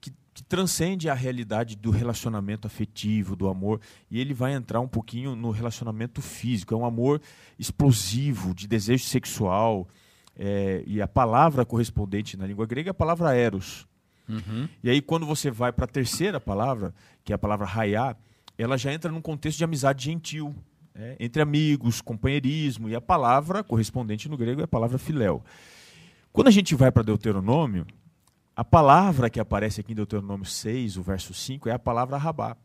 que, 0.00 0.12
que, 0.32 0.44
transcende 0.44 1.10
a 1.10 1.14
realidade 1.14 1.74
do 1.74 1.90
relacionamento 1.90 2.68
afetivo, 2.68 3.34
do 3.34 3.48
amor, 3.48 3.80
e 4.08 4.20
ele 4.20 4.32
vai 4.32 4.54
entrar 4.54 4.78
um 4.78 4.86
pouquinho 4.86 5.34
no 5.34 5.50
relacionamento 5.50 6.22
físico. 6.22 6.72
É 6.72 6.76
um 6.76 6.86
amor 6.86 7.20
explosivo, 7.58 8.54
de 8.54 8.68
desejo 8.68 9.04
sexual, 9.04 9.88
é, 10.36 10.84
e 10.86 11.02
a 11.02 11.08
palavra 11.08 11.64
correspondente 11.64 12.36
na 12.36 12.46
língua 12.46 12.64
grega 12.64 12.90
é 12.90 12.92
a 12.92 12.94
palavra 12.94 13.34
eros. 13.34 13.88
Uhum. 14.28 14.68
E 14.84 14.88
aí, 14.88 15.02
quando 15.02 15.26
você 15.26 15.50
vai 15.50 15.72
para 15.72 15.84
a 15.84 15.88
terceira 15.88 16.40
palavra, 16.40 16.94
que 17.24 17.32
é 17.32 17.34
a 17.34 17.38
palavra 17.38 17.66
raiá, 17.66 18.16
ela 18.56 18.78
já 18.78 18.92
entra 18.92 19.10
num 19.10 19.20
contexto 19.20 19.58
de 19.58 19.64
amizade 19.64 20.04
gentil 20.04 20.54
é, 20.94 21.16
entre 21.18 21.42
amigos, 21.42 22.00
companheirismo, 22.00 22.88
e 22.88 22.94
a 22.94 23.00
palavra 23.00 23.64
correspondente 23.64 24.28
no 24.28 24.36
grego 24.36 24.60
é 24.60 24.64
a 24.64 24.68
palavra 24.68 24.96
filéu. 24.96 25.42
Quando 26.32 26.48
a 26.48 26.52
gente 26.52 26.74
vai 26.74 26.92
para 26.92 27.02
Deuteronômio, 27.02 27.86
a 28.54 28.64
palavra 28.64 29.28
que 29.28 29.40
aparece 29.40 29.80
aqui 29.80 29.92
em 29.92 29.96
Deuteronômio 29.96 30.46
6, 30.46 30.96
o 30.96 31.02
verso 31.02 31.34
5, 31.34 31.68
é 31.68 31.72
a 31.72 31.78
palavra 31.78 32.16
rabá, 32.16 32.56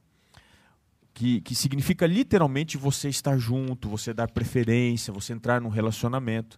que, 1.14 1.42
que 1.42 1.56
significa 1.56 2.06
literalmente 2.06 2.78
você 2.78 3.10
estar 3.10 3.38
junto, 3.38 3.90
você 3.90 4.14
dar 4.14 4.30
preferência, 4.30 5.12
você 5.12 5.34
entrar 5.34 5.60
num 5.60 5.70
relacionamento. 5.70 6.58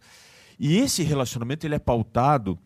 E 0.60 0.78
esse 0.78 1.04
relacionamento 1.04 1.66
ele 1.66 1.76
é 1.76 1.80
pautado 1.80 2.60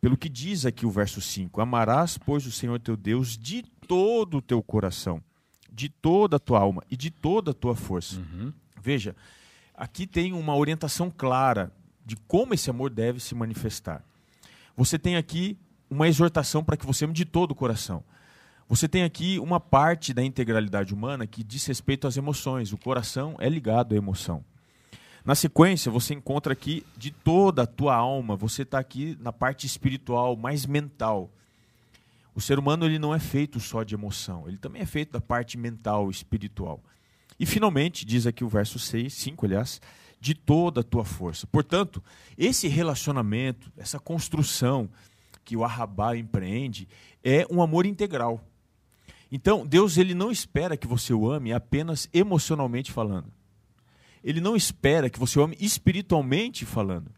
pelo 0.00 0.16
que 0.16 0.28
diz 0.28 0.66
aqui 0.66 0.84
o 0.84 0.90
verso 0.90 1.20
5: 1.20 1.60
Amarás, 1.60 2.18
pois, 2.18 2.46
o 2.46 2.52
Senhor 2.52 2.78
teu 2.78 2.96
Deus 2.96 3.36
de 3.38 3.62
todo 3.88 4.36
o 4.36 4.42
teu 4.42 4.62
coração 4.62 5.22
de 5.72 5.88
toda 5.88 6.36
a 6.36 6.38
tua 6.38 6.60
alma 6.60 6.82
e 6.90 6.96
de 6.96 7.10
toda 7.10 7.52
a 7.52 7.54
tua 7.54 7.74
força. 7.74 8.20
Uhum. 8.20 8.52
Veja, 8.80 9.16
aqui 9.74 10.06
tem 10.06 10.32
uma 10.32 10.54
orientação 10.54 11.10
clara 11.10 11.72
de 12.04 12.16
como 12.16 12.52
esse 12.52 12.68
amor 12.68 12.90
deve 12.90 13.20
se 13.20 13.34
manifestar. 13.34 14.04
Você 14.76 14.98
tem 14.98 15.16
aqui 15.16 15.56
uma 15.88 16.08
exortação 16.08 16.62
para 16.62 16.76
que 16.76 16.86
você 16.86 17.04
ame 17.04 17.14
de 17.14 17.24
todo 17.24 17.52
o 17.52 17.54
coração. 17.54 18.04
Você 18.68 18.88
tem 18.88 19.02
aqui 19.02 19.38
uma 19.38 19.60
parte 19.60 20.14
da 20.14 20.22
integralidade 20.22 20.94
humana 20.94 21.26
que 21.26 21.44
diz 21.44 21.66
respeito 21.66 22.06
às 22.06 22.16
emoções. 22.16 22.72
O 22.72 22.78
coração 22.78 23.36
é 23.38 23.48
ligado 23.48 23.94
à 23.94 23.96
emoção. 23.96 24.44
Na 25.24 25.34
sequência, 25.34 25.90
você 25.90 26.14
encontra 26.14 26.52
aqui 26.52 26.84
de 26.96 27.10
toda 27.10 27.62
a 27.62 27.66
tua 27.66 27.94
alma, 27.94 28.34
você 28.34 28.62
está 28.62 28.78
aqui 28.78 29.16
na 29.20 29.32
parte 29.32 29.66
espiritual, 29.66 30.36
mais 30.36 30.66
mental. 30.66 31.30
O 32.34 32.40
ser 32.40 32.58
humano 32.58 32.86
ele 32.86 32.98
não 32.98 33.14
é 33.14 33.18
feito 33.18 33.60
só 33.60 33.82
de 33.82 33.94
emoção, 33.94 34.48
ele 34.48 34.56
também 34.56 34.82
é 34.82 34.86
feito 34.86 35.12
da 35.12 35.20
parte 35.20 35.58
mental, 35.58 36.10
espiritual. 36.10 36.82
E 37.38 37.44
finalmente, 37.44 38.04
diz 38.04 38.26
aqui 38.26 38.44
o 38.44 38.48
verso 38.48 38.78
6, 38.78 39.12
5, 39.12 39.46
aliás, 39.46 39.80
de 40.20 40.34
toda 40.34 40.80
a 40.80 40.84
tua 40.84 41.04
força. 41.04 41.46
Portanto, 41.46 42.02
esse 42.38 42.68
relacionamento, 42.68 43.72
essa 43.76 43.98
construção 43.98 44.88
que 45.44 45.56
o 45.56 45.64
Arrabá 45.64 46.16
empreende 46.16 46.88
é 47.24 47.46
um 47.50 47.60
amor 47.60 47.84
integral. 47.86 48.40
Então, 49.30 49.66
Deus 49.66 49.96
ele 49.96 50.14
não 50.14 50.30
espera 50.30 50.76
que 50.76 50.86
você 50.86 51.12
o 51.12 51.30
ame 51.30 51.52
apenas 51.52 52.08
emocionalmente 52.12 52.92
falando. 52.92 53.32
Ele 54.22 54.40
não 54.40 54.54
espera 54.54 55.10
que 55.10 55.18
você 55.18 55.38
o 55.38 55.42
ame 55.42 55.56
espiritualmente 55.58 56.64
falando 56.64 57.10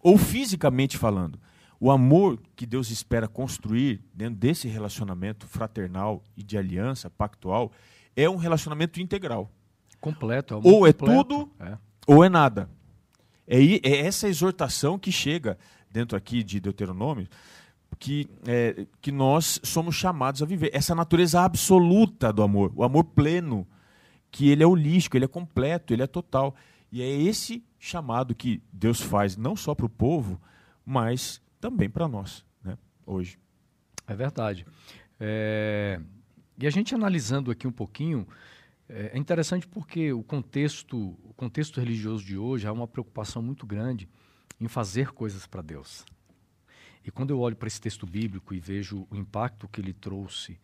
ou 0.00 0.18
fisicamente 0.18 0.96
falando. 0.96 1.38
O 1.80 1.90
amor 1.90 2.40
que 2.56 2.66
Deus 2.66 2.90
espera 2.90 3.28
construir 3.28 4.02
dentro 4.12 4.36
desse 4.36 4.66
relacionamento 4.66 5.46
fraternal 5.46 6.22
e 6.36 6.42
de 6.42 6.58
aliança 6.58 7.08
pactual 7.08 7.70
é 8.16 8.28
um 8.28 8.36
relacionamento 8.36 9.00
integral. 9.00 9.50
Completo. 10.00 10.54
É 10.54 10.56
ou 10.56 10.86
é 10.86 10.92
completo. 10.92 11.24
tudo, 11.24 11.52
é. 11.60 11.78
ou 12.06 12.24
é 12.24 12.28
nada. 12.28 12.68
É, 13.46 13.58
é, 13.62 14.06
essa 14.06 14.28
exortação 14.28 14.98
que 14.98 15.12
chega 15.12 15.56
dentro 15.90 16.16
aqui 16.16 16.42
de 16.42 16.60
Deuteronômio, 16.60 17.28
que, 17.98 18.28
é, 18.46 18.86
que 19.00 19.12
nós 19.12 19.60
somos 19.62 19.94
chamados 19.94 20.42
a 20.42 20.46
viver. 20.46 20.70
Essa 20.72 20.94
natureza 20.94 21.40
absoluta 21.42 22.32
do 22.32 22.42
amor, 22.42 22.72
o 22.74 22.82
amor 22.82 23.04
pleno, 23.04 23.66
que 24.30 24.50
ele 24.50 24.62
é 24.62 24.66
holístico, 24.66 25.16
ele 25.16 25.24
é 25.24 25.28
completo, 25.28 25.92
ele 25.92 26.02
é 26.02 26.06
total. 26.06 26.54
E 26.90 27.02
é 27.02 27.08
esse 27.08 27.64
chamado 27.78 28.34
que 28.34 28.60
Deus 28.72 29.00
faz 29.00 29.36
não 29.36 29.54
só 29.56 29.74
para 29.74 29.86
o 29.86 29.90
povo, 29.90 30.40
mas 30.84 31.40
também 31.60 31.88
para 31.88 32.08
nós, 32.08 32.44
né, 32.62 32.76
hoje. 33.06 33.38
É 34.06 34.14
verdade. 34.14 34.66
É... 35.20 36.00
E 36.58 36.66
a 36.66 36.70
gente 36.70 36.94
analisando 36.94 37.50
aqui 37.50 37.66
um 37.66 37.72
pouquinho, 37.72 38.26
é, 38.88 39.12
é 39.14 39.18
interessante 39.18 39.66
porque 39.66 40.12
o 40.12 40.22
contexto, 40.22 40.96
o 41.22 41.32
contexto 41.34 41.78
religioso 41.78 42.24
de 42.24 42.36
hoje 42.36 42.66
há 42.66 42.72
uma 42.72 42.88
preocupação 42.88 43.42
muito 43.42 43.66
grande 43.66 44.08
em 44.60 44.66
fazer 44.66 45.12
coisas 45.12 45.46
para 45.46 45.62
Deus. 45.62 46.04
E 47.04 47.10
quando 47.10 47.30
eu 47.30 47.40
olho 47.40 47.56
para 47.56 47.68
esse 47.68 47.80
texto 47.80 48.06
bíblico 48.06 48.52
e 48.54 48.60
vejo 48.60 49.06
o 49.10 49.16
impacto 49.16 49.68
que 49.68 49.80
ele 49.80 49.92
trouxe 49.92 50.58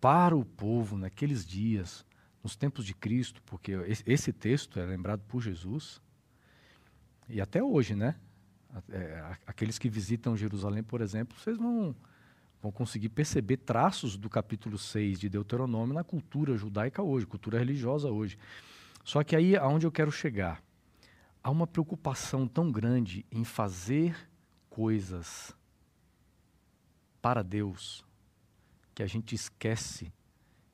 para 0.00 0.36
o 0.36 0.44
povo 0.44 0.96
naqueles 0.96 1.44
dias, 1.44 2.04
nos 2.42 2.56
tempos 2.56 2.84
de 2.84 2.94
Cristo, 2.94 3.42
porque 3.44 3.72
esse 4.06 4.32
texto 4.32 4.78
é 4.78 4.84
lembrado 4.84 5.22
por 5.28 5.40
Jesus, 5.40 6.00
e 7.28 7.40
até 7.40 7.62
hoje, 7.62 7.94
né? 7.94 8.16
É, 8.90 9.36
aqueles 9.46 9.78
que 9.78 9.88
visitam 9.88 10.36
Jerusalém, 10.36 10.82
por 10.82 11.00
exemplo, 11.00 11.38
vocês 11.38 11.58
vão, 11.58 11.94
vão 12.62 12.72
conseguir 12.72 13.10
perceber 13.10 13.58
traços 13.58 14.16
do 14.16 14.30
capítulo 14.30 14.78
6 14.78 15.20
de 15.20 15.28
Deuteronômio 15.28 15.94
na 15.94 16.02
cultura 16.02 16.56
judaica 16.56 17.02
hoje, 17.02 17.26
cultura 17.26 17.58
religiosa 17.58 18.10
hoje. 18.10 18.38
Só 19.04 19.22
que 19.22 19.36
aí 19.36 19.56
aonde 19.56 19.86
eu 19.86 19.92
quero 19.92 20.10
chegar? 20.10 20.62
Há 21.42 21.50
uma 21.50 21.66
preocupação 21.66 22.46
tão 22.46 22.70
grande 22.70 23.26
em 23.30 23.44
fazer 23.44 24.16
coisas 24.70 25.54
para 27.20 27.42
Deus 27.42 28.04
que 28.94 29.02
a 29.02 29.06
gente 29.06 29.34
esquece 29.34 30.12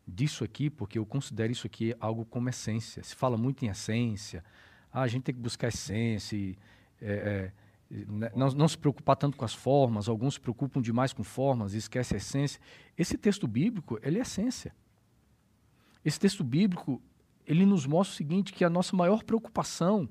disso 0.07 0.45
aqui, 0.45 0.71
porque 0.71 0.99
eu 0.99 1.07
considero 1.07 1.53
isso 1.53 1.67
aqui 1.67 1.95
algo 2.01 2.25
como 2.25 2.49
essência. 2.49 3.03
Se 3.03 3.15
fala 3.15 3.37
muito 3.37 3.65
em 3.65 3.69
essência, 3.69 4.45
ah, 4.93 5.03
a 5.03 5.09
gente 5.09 5.25
tem 5.25 5.35
que 5.35 5.41
buscar 5.41 5.69
essência. 5.69 6.57
É, 7.01 7.13
é, 7.13 7.53
não, 7.90 8.51
não, 8.51 8.68
se 8.68 8.77
preocupar 8.77 9.16
tanto 9.16 9.37
com 9.37 9.44
as 9.44 9.55
formas, 9.55 10.09
alguns 10.09 10.35
se 10.35 10.40
preocupam 10.40 10.81
demais 10.81 11.12
com 11.12 11.24
formas 11.24 11.72
e 11.72 11.79
esquecem 11.79 12.16
a 12.16 12.18
essência. 12.18 12.61
Esse 12.96 13.16
texto 13.16 13.46
bíblico, 13.46 13.98
ele 14.03 14.18
é 14.18 14.22
essência. 14.22 14.74
Esse 16.05 16.20
texto 16.20 16.44
bíblico, 16.44 17.01
ele 17.46 17.64
nos 17.64 17.87
mostra 17.87 18.12
o 18.12 18.16
seguinte, 18.16 18.53
que 18.53 18.64
a 18.64 18.70
nossa 18.70 18.94
maior 18.94 19.24
preocupação, 19.24 20.09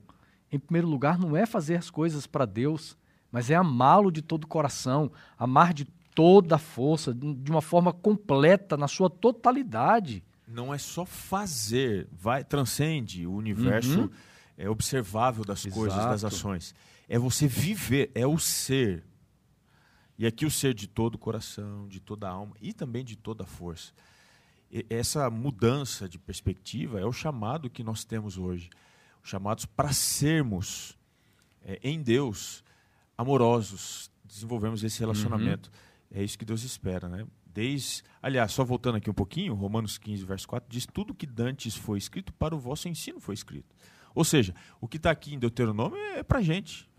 em 0.51 0.57
primeiro 0.57 0.87
lugar, 0.87 1.19
não 1.19 1.37
é 1.37 1.45
fazer 1.45 1.75
as 1.75 1.89
coisas 1.89 2.25
para 2.25 2.45
Deus, 2.45 2.97
mas 3.31 3.51
é 3.51 3.55
amá-lo 3.55 4.11
de 4.11 4.23
todo 4.23 4.45
o 4.45 4.47
coração, 4.47 5.11
amar 5.37 5.71
de 5.71 5.85
toda 6.15 6.55
a 6.55 6.59
força, 6.59 7.13
de 7.13 7.51
uma 7.51 7.61
forma 7.61 7.93
completa, 7.93 8.75
na 8.75 8.87
sua 8.87 9.07
totalidade. 9.07 10.23
Não 10.47 10.73
é 10.73 10.79
só 10.79 11.05
fazer, 11.05 12.07
vai 12.11 12.43
transcende 12.43 13.27
o 13.27 13.33
universo 13.33 14.01
uhum. 14.01 14.09
é, 14.57 14.67
observável 14.67 15.45
das 15.45 15.63
Exato. 15.63 15.79
coisas, 15.79 16.05
das 16.05 16.23
ações 16.23 16.73
é 17.07 17.17
você 17.17 17.47
viver, 17.47 18.11
é 18.13 18.25
o 18.27 18.37
ser. 18.37 19.03
E 20.17 20.25
aqui 20.25 20.45
o 20.45 20.51
ser 20.51 20.73
de 20.73 20.87
todo 20.87 21.15
o 21.15 21.19
coração, 21.19 21.87
de 21.87 21.99
toda 21.99 22.27
a 22.27 22.31
alma 22.31 22.55
e 22.59 22.73
também 22.73 23.05
de 23.05 23.15
toda 23.15 23.43
a 23.43 23.47
força. 23.47 23.93
E 24.71 24.85
essa 24.89 25.29
mudança 25.29 26.09
de 26.09 26.17
perspectiva 26.17 26.99
é 26.99 27.05
o 27.05 27.13
chamado 27.13 27.69
que 27.69 27.83
nós 27.83 28.03
temos 28.03 28.37
hoje. 28.37 28.69
Chamados 29.23 29.65
para 29.65 29.93
sermos 29.93 30.97
é, 31.61 31.79
em 31.83 32.01
Deus 32.01 32.63
amorosos, 33.17 34.11
desenvolvemos 34.23 34.83
esse 34.83 34.99
relacionamento. 34.99 35.69
Uhum. 35.69 36.19
É 36.19 36.23
isso 36.23 36.37
que 36.37 36.45
Deus 36.45 36.63
espera, 36.63 37.07
né? 37.07 37.25
Desde, 37.45 38.03
aliás, 38.21 38.51
só 38.51 38.63
voltando 38.63 38.97
aqui 38.97 39.09
um 39.09 39.13
pouquinho, 39.13 39.53
Romanos 39.55 39.97
15, 39.97 40.23
verso 40.25 40.47
4 40.47 40.69
diz: 40.69 40.85
Tudo 40.85 41.13
que 41.13 41.25
dantes 41.25 41.75
foi 41.75 41.97
escrito 41.97 42.31
para 42.33 42.55
o 42.55 42.59
vosso 42.59 42.87
ensino 42.87 43.19
foi 43.19 43.33
escrito. 43.33 43.75
Ou 44.17 44.23
seja, 44.23 44.55
o 44.81 44.87
que 44.87 44.97
está 44.97 45.11
aqui 45.11 45.35
em 45.35 45.37
Deuteronômio 45.37 45.95
é 46.15 46.23
para 46.23 46.39
a 46.39 46.41
gente. 46.41 46.89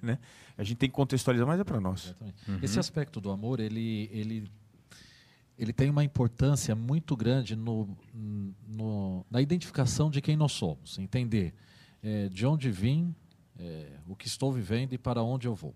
Né? 0.00 0.18
A 0.56 0.64
gente 0.64 0.78
tem 0.78 0.88
que 0.88 0.94
contextualizar, 0.94 1.46
mas 1.46 1.60
é 1.60 1.64
para 1.64 1.78
nós. 1.78 2.16
Uhum. 2.48 2.58
Esse 2.62 2.78
aspecto 2.78 3.20
do 3.20 3.30
amor, 3.30 3.60
ele, 3.60 4.08
ele, 4.10 4.50
ele 5.58 5.72
tem 5.72 5.90
uma 5.90 6.02
importância 6.02 6.74
muito 6.74 7.14
grande 7.14 7.54
no, 7.54 7.94
no 8.66 9.24
na 9.30 9.42
identificação 9.42 10.10
de 10.10 10.22
quem 10.22 10.34
nós 10.34 10.52
somos. 10.52 10.98
Entender 10.98 11.52
é, 12.02 12.30
de 12.30 12.46
onde 12.46 12.70
vim, 12.70 13.14
é, 13.58 13.98
o 14.08 14.16
que 14.16 14.26
estou 14.26 14.50
vivendo 14.50 14.94
e 14.94 14.98
para 14.98 15.22
onde 15.22 15.46
eu 15.46 15.54
vou. 15.54 15.74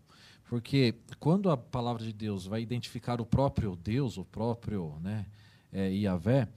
Porque 0.49 0.95
quando 1.21 1.51
a 1.51 1.59
palavra 1.59 2.03
de 2.03 2.13
Deus 2.13 2.47
vai 2.47 2.63
identificar 2.63 3.21
o 3.21 3.27
próprio 3.27 3.77
Deus, 3.77 4.17
o 4.17 4.25
próprio 4.25 4.99
né, 5.03 5.27
é, 5.71 5.91
Yahvé, 5.91 6.49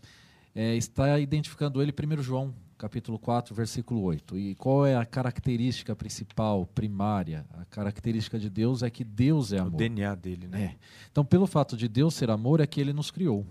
é, 0.56 0.76
está 0.76 1.20
identificando 1.20 1.82
ele, 1.82 1.92
1 1.92 2.22
João 2.22 2.56
capítulo 2.80 3.20
4, 3.20 3.54
versículo 3.54 4.02
8. 4.04 4.38
E 4.40 4.56
qual 4.56 4.86
é 4.86 4.96
a 4.96 5.06
característica 5.06 5.94
principal, 5.94 6.66
primária? 6.66 7.46
A 7.52 7.66
característica 7.66 8.40
de 8.40 8.50
Deus 8.50 8.82
é 8.82 8.90
que 8.90 9.04
Deus 9.04 9.52
é 9.52 9.60
amor. 9.60 9.74
O 9.74 9.78
DNA 9.78 10.16
dele, 10.16 10.48
né? 10.48 10.62
É. 10.64 10.76
Então, 11.12 11.26
pelo 11.26 11.46
fato 11.46 11.76
de 11.76 11.90
Deus 11.90 12.14
ser 12.14 12.32
amor, 12.32 12.62
é 12.62 12.66
que 12.66 12.80
ele 12.80 12.94
nos 12.94 13.12
criou. 13.12 13.46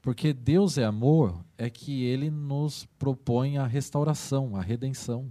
Porque 0.00 0.32
Deus 0.32 0.78
é 0.78 0.84
amor, 0.84 1.44
é 1.58 1.68
que 1.68 2.04
ele 2.04 2.30
nos 2.30 2.86
propõe 2.98 3.58
a 3.58 3.66
restauração, 3.66 4.56
a 4.56 4.62
redenção. 4.62 5.30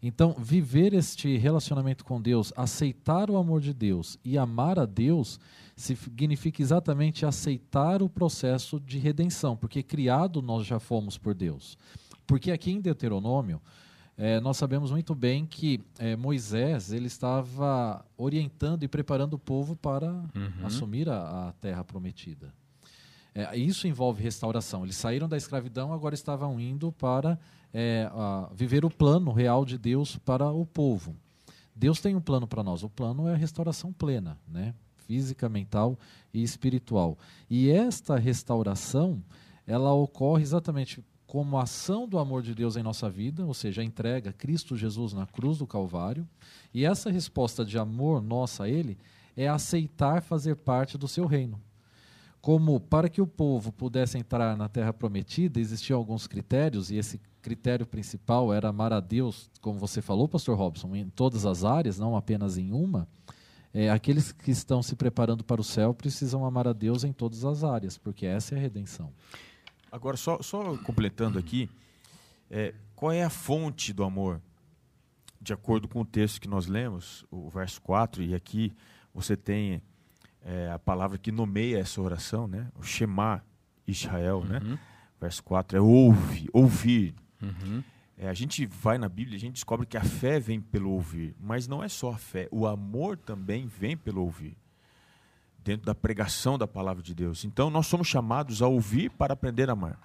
Então, 0.00 0.36
viver 0.38 0.92
este 0.92 1.36
relacionamento 1.38 2.04
com 2.04 2.20
Deus, 2.20 2.52
aceitar 2.54 3.30
o 3.30 3.38
amor 3.38 3.60
de 3.60 3.72
Deus 3.72 4.18
e 4.22 4.36
amar 4.36 4.78
a 4.78 4.84
Deus, 4.84 5.40
significa 5.74 6.60
exatamente 6.60 7.24
aceitar 7.24 8.02
o 8.02 8.08
processo 8.08 8.78
de 8.78 8.98
redenção, 8.98 9.56
porque 9.56 9.82
criado 9.82 10.42
nós 10.42 10.66
já 10.66 10.78
fomos 10.78 11.16
por 11.16 11.34
Deus. 11.34 11.76
Porque 12.28 12.52
aqui 12.52 12.70
em 12.70 12.80
Deuteronômio, 12.80 13.58
é, 14.18 14.38
nós 14.38 14.58
sabemos 14.58 14.90
muito 14.90 15.14
bem 15.14 15.46
que 15.46 15.80
é, 15.98 16.14
Moisés 16.14 16.92
ele 16.92 17.06
estava 17.06 18.04
orientando 18.18 18.82
e 18.82 18.88
preparando 18.88 19.32
o 19.32 19.38
povo 19.38 19.74
para 19.74 20.12
uhum. 20.12 20.66
assumir 20.66 21.08
a, 21.08 21.48
a, 21.48 21.52
terra 21.52 21.82
prometida. 21.82 22.52
É, 23.34 23.56
isso 23.56 23.88
envolve 23.88 24.22
restauração. 24.22 24.84
Eles 24.84 24.96
saíram 24.96 25.26
da 25.26 25.38
escravidão, 25.38 25.90
agora 25.90 26.14
estavam 26.14 26.60
indo 26.60 26.92
para 26.92 27.38
a, 28.12 28.50
viver 28.54 28.84
o 28.84 28.90
plano 28.90 29.32
real 29.32 29.64
de 29.64 29.78
Deus 29.78 30.18
para 30.18 30.50
o 30.52 30.66
povo. 30.66 31.16
Deus 31.74 31.98
tem 31.98 32.14
um 32.14 32.20
plano 32.20 32.46
para 32.46 32.62
nós. 32.62 32.82
O 32.82 32.90
plano 32.90 33.26
é 33.26 33.32
a 33.32 33.36
restauração 33.36 33.90
plena, 33.90 34.38
né? 34.46 34.74
física, 35.06 35.48
mental 35.48 35.98
e 36.34 36.42
espiritual. 36.42 37.16
E 37.48 37.70
esta 37.70 38.18
restauração, 38.18 39.22
ela 39.66 39.94
ocorre 39.94 40.42
exatamente 40.42 41.02
como 41.28 41.58
ação 41.58 42.08
do 42.08 42.18
amor 42.18 42.42
de 42.42 42.54
Deus 42.54 42.74
em 42.74 42.82
nossa 42.82 43.08
vida, 43.10 43.44
ou 43.44 43.52
seja, 43.52 43.82
a 43.82 43.84
entrega 43.84 44.32
Cristo 44.32 44.74
Jesus 44.74 45.12
na 45.12 45.26
cruz 45.26 45.58
do 45.58 45.66
Calvário. 45.66 46.26
E 46.72 46.86
essa 46.86 47.10
resposta 47.10 47.66
de 47.66 47.78
amor 47.78 48.22
nossa 48.22 48.64
a 48.64 48.68
Ele 48.68 48.96
é 49.36 49.46
aceitar 49.46 50.22
fazer 50.22 50.56
parte 50.56 50.96
do 50.96 51.06
seu 51.06 51.26
reino. 51.26 51.60
Como 52.40 52.80
para 52.80 53.10
que 53.10 53.20
o 53.20 53.26
povo 53.26 53.70
pudesse 53.70 54.16
entrar 54.16 54.56
na 54.56 54.70
terra 54.70 54.90
prometida, 54.90 55.60
existiam 55.60 55.98
alguns 55.98 56.26
critérios, 56.26 56.90
e 56.90 56.96
esse 56.96 57.20
critério 57.42 57.86
principal 57.86 58.50
era 58.50 58.70
amar 58.70 58.94
a 58.94 59.00
Deus, 59.00 59.50
como 59.60 59.78
você 59.78 60.00
falou, 60.00 60.26
pastor 60.26 60.56
Robson, 60.56 60.96
em 60.96 61.10
todas 61.10 61.44
as 61.44 61.62
áreas, 61.62 61.98
não 61.98 62.16
apenas 62.16 62.56
em 62.56 62.72
uma. 62.72 63.06
É, 63.74 63.90
aqueles 63.90 64.32
que 64.32 64.50
estão 64.50 64.82
se 64.82 64.96
preparando 64.96 65.44
para 65.44 65.60
o 65.60 65.64
céu 65.64 65.92
precisam 65.92 66.46
amar 66.46 66.66
a 66.66 66.72
Deus 66.72 67.04
em 67.04 67.12
todas 67.12 67.44
as 67.44 67.62
áreas, 67.62 67.98
porque 67.98 68.24
essa 68.24 68.54
é 68.54 68.58
a 68.58 68.60
redenção. 68.62 69.12
Agora, 69.90 70.16
só, 70.16 70.40
só 70.42 70.76
completando 70.78 71.38
aqui, 71.38 71.68
é, 72.50 72.74
qual 72.94 73.12
é 73.12 73.22
a 73.22 73.30
fonte 73.30 73.92
do 73.92 74.04
amor? 74.04 74.40
De 75.40 75.52
acordo 75.52 75.88
com 75.88 76.00
o 76.00 76.04
texto 76.04 76.40
que 76.40 76.48
nós 76.48 76.66
lemos, 76.66 77.24
o 77.30 77.48
verso 77.48 77.80
4, 77.82 78.22
e 78.22 78.34
aqui 78.34 78.72
você 79.14 79.36
tem 79.36 79.82
é, 80.42 80.70
a 80.70 80.78
palavra 80.78 81.16
que 81.18 81.30
nomeia 81.30 81.78
essa 81.78 82.00
oração, 82.00 82.46
né? 82.46 82.68
o 82.74 82.82
Shema 82.82 83.42
Israel, 83.86 84.44
né? 84.44 84.58
uhum. 84.58 84.70
né? 84.70 84.78
verso 85.20 85.42
4 85.44 85.78
é 85.78 85.80
ouve, 85.80 86.48
ouvir. 86.52 87.14
Uhum. 87.40 87.82
É, 88.16 88.28
a 88.28 88.34
gente 88.34 88.66
vai 88.66 88.98
na 88.98 89.08
Bíblia 89.08 89.36
e 89.36 89.38
a 89.38 89.40
gente 89.40 89.54
descobre 89.54 89.86
que 89.86 89.96
a 89.96 90.02
fé 90.02 90.40
vem 90.40 90.60
pelo 90.60 90.90
ouvir, 90.90 91.36
mas 91.38 91.68
não 91.68 91.82
é 91.82 91.88
só 91.88 92.10
a 92.10 92.18
fé, 92.18 92.48
o 92.50 92.66
amor 92.66 93.16
também 93.16 93.66
vem 93.66 93.96
pelo 93.96 94.22
ouvir. 94.22 94.56
Dentro 95.68 95.84
da 95.84 95.94
pregação 95.94 96.56
da 96.56 96.66
palavra 96.66 97.02
de 97.02 97.14
Deus. 97.14 97.44
Então, 97.44 97.68
nós 97.68 97.86
somos 97.86 98.08
chamados 98.08 98.62
a 98.62 98.66
ouvir 98.66 99.10
para 99.10 99.34
aprender 99.34 99.68
a 99.68 99.74
amar. 99.74 100.00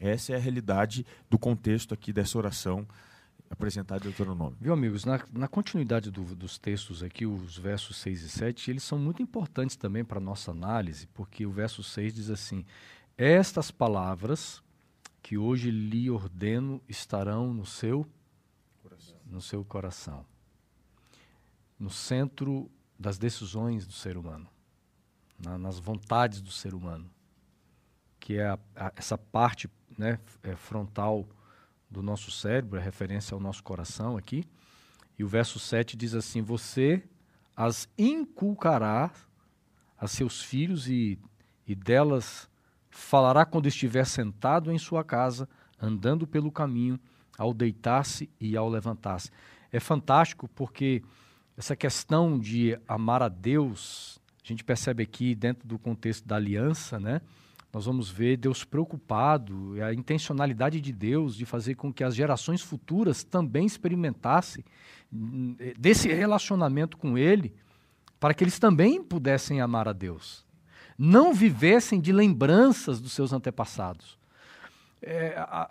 Essa 0.00 0.32
é 0.32 0.34
a 0.36 0.38
realidade 0.38 1.06
do 1.30 1.38
contexto 1.38 1.94
aqui 1.94 2.12
dessa 2.12 2.36
oração 2.36 2.84
apresentada 3.48 4.00
em 4.00 4.08
Deuteronômio. 4.08 4.58
Viu, 4.60 4.72
amigos? 4.72 5.04
Na, 5.04 5.20
na 5.32 5.46
continuidade 5.46 6.10
do, 6.10 6.34
dos 6.34 6.58
textos 6.58 7.04
aqui, 7.04 7.24
os 7.24 7.56
versos 7.56 7.98
6 7.98 8.22
e 8.22 8.28
7, 8.28 8.70
eles 8.72 8.82
são 8.82 8.98
muito 8.98 9.22
importantes 9.22 9.76
também 9.76 10.04
para 10.04 10.18
a 10.18 10.20
nossa 10.20 10.50
análise, 10.50 11.06
porque 11.14 11.46
o 11.46 11.52
verso 11.52 11.84
6 11.84 12.12
diz 12.12 12.28
assim: 12.28 12.66
Estas 13.16 13.70
palavras 13.70 14.60
que 15.22 15.38
hoje 15.38 15.70
lhe 15.70 16.10
ordeno 16.10 16.82
estarão 16.88 17.54
no 17.54 17.64
seu 17.64 18.04
coração. 18.82 19.16
no 19.24 19.40
seu 19.40 19.64
coração, 19.64 20.26
no 21.78 21.90
centro 21.90 22.68
das 22.98 23.18
decisões 23.18 23.86
do 23.86 23.92
ser 23.92 24.16
humano, 24.16 24.48
na, 25.38 25.58
nas 25.58 25.78
vontades 25.78 26.40
do 26.40 26.50
ser 26.50 26.74
humano, 26.74 27.10
que 28.18 28.36
é 28.36 28.46
a, 28.46 28.58
a, 28.74 28.92
essa 28.96 29.16
parte 29.16 29.70
né, 29.96 30.18
é, 30.42 30.54
frontal 30.56 31.26
do 31.90 32.02
nosso 32.02 32.30
cérebro, 32.30 32.78
é 32.78 32.82
referência 32.82 33.34
ao 33.34 33.40
nosso 33.40 33.62
coração 33.62 34.16
aqui. 34.16 34.44
E 35.18 35.24
o 35.24 35.28
verso 35.28 35.58
7 35.58 35.96
diz 35.96 36.14
assim: 36.14 36.42
Você 36.42 37.02
as 37.56 37.88
inculcará 37.96 39.10
a 39.98 40.06
seus 40.06 40.42
filhos 40.42 40.88
e, 40.88 41.18
e 41.66 41.74
delas 41.74 42.48
falará 42.90 43.44
quando 43.44 43.66
estiver 43.66 44.04
sentado 44.06 44.70
em 44.70 44.78
sua 44.78 45.02
casa, 45.02 45.48
andando 45.80 46.26
pelo 46.26 46.50
caminho, 46.50 46.98
ao 47.38 47.52
deitar-se 47.52 48.28
e 48.40 48.56
ao 48.56 48.68
levantar-se. 48.68 49.30
É 49.72 49.78
fantástico 49.80 50.48
porque 50.48 51.02
essa 51.56 51.76
questão 51.76 52.38
de 52.38 52.78
amar 52.86 53.22
a 53.22 53.28
Deus, 53.28 54.18
a 54.46 54.52
gente 54.52 54.62
percebe 54.62 55.02
aqui 55.02 55.34
dentro 55.34 55.66
do 55.66 55.76
contexto 55.78 56.26
da 56.26 56.36
aliança, 56.36 57.00
né? 57.00 57.20
Nós 57.72 57.84
vamos 57.84 58.08
ver 58.08 58.36
Deus 58.36 58.64
preocupado, 58.64 59.74
a 59.82 59.92
intencionalidade 59.92 60.80
de 60.80 60.92
Deus 60.92 61.36
de 61.36 61.44
fazer 61.44 61.74
com 61.74 61.92
que 61.92 62.04
as 62.04 62.14
gerações 62.14 62.62
futuras 62.62 63.24
também 63.24 63.66
experimentassem 63.66 64.64
hum, 65.12 65.56
desse 65.76 66.08
relacionamento 66.08 66.96
com 66.96 67.18
Ele, 67.18 67.52
para 68.20 68.32
que 68.32 68.44
eles 68.44 68.58
também 68.58 69.02
pudessem 69.02 69.60
amar 69.60 69.88
a 69.88 69.92
Deus. 69.92 70.46
Não 70.96 71.34
vivessem 71.34 72.00
de 72.00 72.12
lembranças 72.12 73.00
dos 73.00 73.12
seus 73.12 73.32
antepassados. 73.32 74.16
É, 75.02 75.68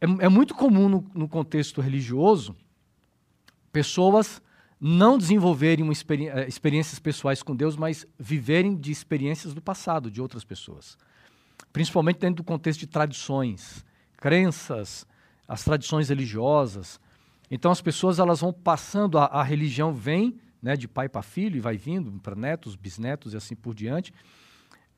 é, 0.00 0.04
é 0.24 0.28
muito 0.28 0.54
comum 0.54 0.88
no, 0.88 1.10
no 1.14 1.28
contexto 1.28 1.80
religioso 1.80 2.54
pessoas 3.72 4.42
não 4.84 5.16
desenvolverem 5.16 5.88
experi 5.92 6.26
eh, 6.26 6.48
experiências 6.48 6.98
pessoais 6.98 7.40
com 7.40 7.54
Deus, 7.54 7.76
mas 7.76 8.04
viverem 8.18 8.74
de 8.74 8.90
experiências 8.90 9.54
do 9.54 9.62
passado, 9.62 10.10
de 10.10 10.20
outras 10.20 10.42
pessoas. 10.42 10.98
Principalmente 11.72 12.18
dentro 12.18 12.42
do 12.42 12.44
contexto 12.44 12.80
de 12.80 12.88
tradições, 12.88 13.84
crenças, 14.16 15.06
as 15.46 15.62
tradições 15.62 16.08
religiosas. 16.08 16.98
Então 17.48 17.70
as 17.70 17.80
pessoas 17.80 18.18
elas 18.18 18.40
vão 18.40 18.52
passando, 18.52 19.18
a, 19.18 19.26
a 19.26 19.44
religião 19.44 19.94
vem 19.94 20.36
né, 20.60 20.74
de 20.74 20.88
pai 20.88 21.08
para 21.08 21.22
filho 21.22 21.56
e 21.56 21.60
vai 21.60 21.76
vindo 21.76 22.10
para 22.18 22.34
netos, 22.34 22.74
bisnetos 22.74 23.34
e 23.34 23.36
assim 23.36 23.54
por 23.54 23.76
diante. 23.76 24.12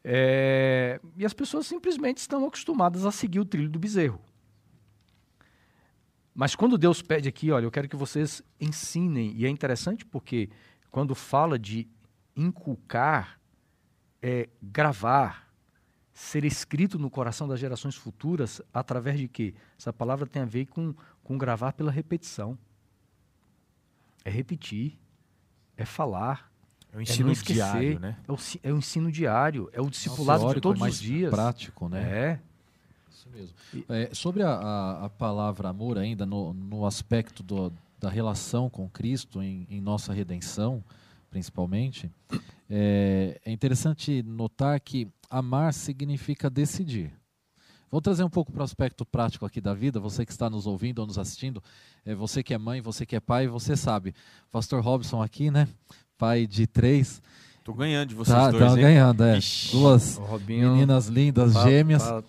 É, 0.02 0.98
e 1.14 1.26
as 1.26 1.34
pessoas 1.34 1.66
simplesmente 1.66 2.18
estão 2.18 2.46
acostumadas 2.46 3.04
a 3.04 3.12
seguir 3.12 3.38
o 3.38 3.44
trilho 3.44 3.68
do 3.68 3.78
bezerro. 3.78 4.18
Mas 6.34 6.56
quando 6.56 6.76
Deus 6.76 7.00
pede 7.00 7.28
aqui, 7.28 7.52
olha, 7.52 7.64
eu 7.64 7.70
quero 7.70 7.88
que 7.88 7.94
vocês 7.94 8.42
ensinem, 8.60 9.32
e 9.36 9.46
é 9.46 9.48
interessante 9.48 10.04
porque 10.04 10.50
quando 10.90 11.14
fala 11.14 11.56
de 11.56 11.86
inculcar, 12.36 13.38
é 14.20 14.48
gravar, 14.60 15.48
ser 16.12 16.44
escrito 16.44 16.98
no 16.98 17.08
coração 17.08 17.46
das 17.46 17.60
gerações 17.60 17.94
futuras, 17.94 18.60
através 18.72 19.18
de 19.18 19.28
quê? 19.28 19.54
Essa 19.78 19.92
palavra 19.92 20.26
tem 20.26 20.42
a 20.42 20.46
ver 20.46 20.66
com, 20.66 20.92
com 21.22 21.38
gravar 21.38 21.72
pela 21.72 21.92
repetição. 21.92 22.58
É 24.24 24.30
repetir, 24.30 24.98
é 25.76 25.84
falar, 25.84 26.50
é 26.92 26.96
o 26.96 27.00
ensino 27.00 27.30
é 27.30 27.34
diário, 27.34 28.00
né? 28.00 28.16
É 28.26 28.32
o, 28.32 28.36
é 28.62 28.72
o, 28.72 28.76
ensino 28.78 29.12
diário, 29.12 29.68
é 29.72 29.80
o 29.80 29.90
discipulado 29.90 30.52
de 30.54 30.60
todos 30.60 30.82
os 30.82 30.98
dias. 30.98 31.30
prático, 31.30 31.88
né? 31.88 32.02
É 32.02 32.40
mesmo. 33.30 33.54
É, 33.88 34.10
sobre 34.12 34.42
a, 34.42 34.50
a, 34.50 35.04
a, 35.06 35.10
palavra 35.10 35.68
amor 35.68 35.98
ainda, 35.98 36.26
no, 36.26 36.52
no 36.52 36.86
aspecto 36.86 37.42
do, 37.42 37.72
da 37.98 38.08
relação 38.08 38.68
com 38.68 38.88
Cristo 38.88 39.42
em, 39.42 39.66
em 39.70 39.80
nossa 39.80 40.12
redenção, 40.12 40.82
principalmente, 41.30 42.10
é, 42.68 43.40
é, 43.44 43.50
interessante 43.50 44.22
notar 44.22 44.78
que 44.80 45.08
amar 45.30 45.72
significa 45.72 46.48
decidir. 46.48 47.12
Vou 47.90 48.00
trazer 48.00 48.24
um 48.24 48.30
pouco 48.30 48.50
para 48.50 48.60
o 48.60 48.64
aspecto 48.64 49.06
prático 49.06 49.46
aqui 49.46 49.60
da 49.60 49.72
vida. 49.72 50.00
Você 50.00 50.26
que 50.26 50.32
está 50.32 50.50
nos 50.50 50.66
ouvindo 50.66 50.98
ou 50.98 51.06
nos 51.06 51.18
assistindo, 51.18 51.62
é, 52.04 52.14
você 52.14 52.42
que 52.42 52.52
é 52.52 52.58
mãe, 52.58 52.80
você 52.80 53.06
que 53.06 53.14
é 53.14 53.20
pai, 53.20 53.46
você 53.46 53.76
sabe. 53.76 54.14
Pastor 54.50 54.82
Robson 54.82 55.22
aqui, 55.22 55.50
né? 55.50 55.68
Pai 56.18 56.46
de 56.46 56.66
três. 56.66 57.22
Tô 57.62 57.72
ganhando 57.72 58.08
de 58.08 58.14
vocês 58.14 58.36
tá, 58.36 58.50
dois, 58.50 58.62
Estão 58.62 58.76
ganhando, 58.76 59.24
é. 59.24 59.38
Ixi, 59.38 59.72
Duas 59.72 60.20
meninas 60.46 61.06
lindas, 61.06 61.54
tá, 61.54 61.62
gêmeas. 61.62 62.02
Tá 62.02 62.22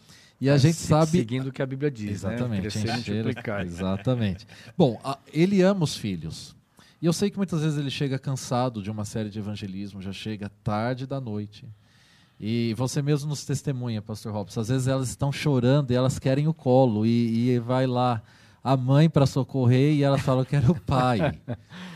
e 0.46 0.50
a 0.50 0.58
gente 0.58 0.78
sabe. 0.78 1.12
Seguindo 1.12 1.48
o 1.48 1.52
que 1.52 1.62
a 1.62 1.66
Bíblia 1.66 1.90
diz, 1.90 2.22
né? 2.22 2.36
Exatamente. 2.36 2.78
Né? 2.78 2.94
Multiplicar. 2.94 3.66
Exatamente. 3.66 4.48
Bom, 4.78 5.00
a, 5.04 5.18
ele 5.34 5.64
ama 5.64 5.84
os 5.84 5.98
filhos. 5.98 6.56
E 7.02 7.08
eu 7.08 7.14
sei 7.14 7.32
que 7.32 7.38
muitas 7.38 7.62
vezes 7.62 7.80
ele 7.80 7.90
chega 7.90 8.20
cansado 8.20 8.82
de 8.84 8.92
uma 8.92 9.06
série 9.06 9.30
de 9.30 9.40
evangelismo, 9.40 10.04
já 10.04 10.14
chega 10.14 10.52
tarde 10.64 11.08
da 11.08 11.20
noite. 11.20 11.66
E 12.40 12.76
você 12.78 13.02
mesmo 13.02 13.30
nos 13.30 13.44
testemunha, 13.44 14.04
Pastor 14.04 14.34
Robson. 14.34 14.60
Às 14.60 14.68
vezes 14.68 14.88
elas 14.88 15.10
estão 15.10 15.32
chorando 15.32 15.90
e 15.90 15.96
elas 15.96 16.20
querem 16.20 16.48
o 16.48 16.54
colo. 16.54 17.08
E, 17.08 17.50
e 17.50 17.60
vai 17.60 17.88
lá 17.88 18.22
a 18.64 18.78
mãe 18.78 19.10
para 19.10 19.26
socorrer 19.26 19.94
e 19.96 20.04
ela 20.04 20.20
fala: 20.20 20.42
Eu 20.42 20.46
quero 20.46 20.72
o 20.74 20.80
pai. 20.80 21.20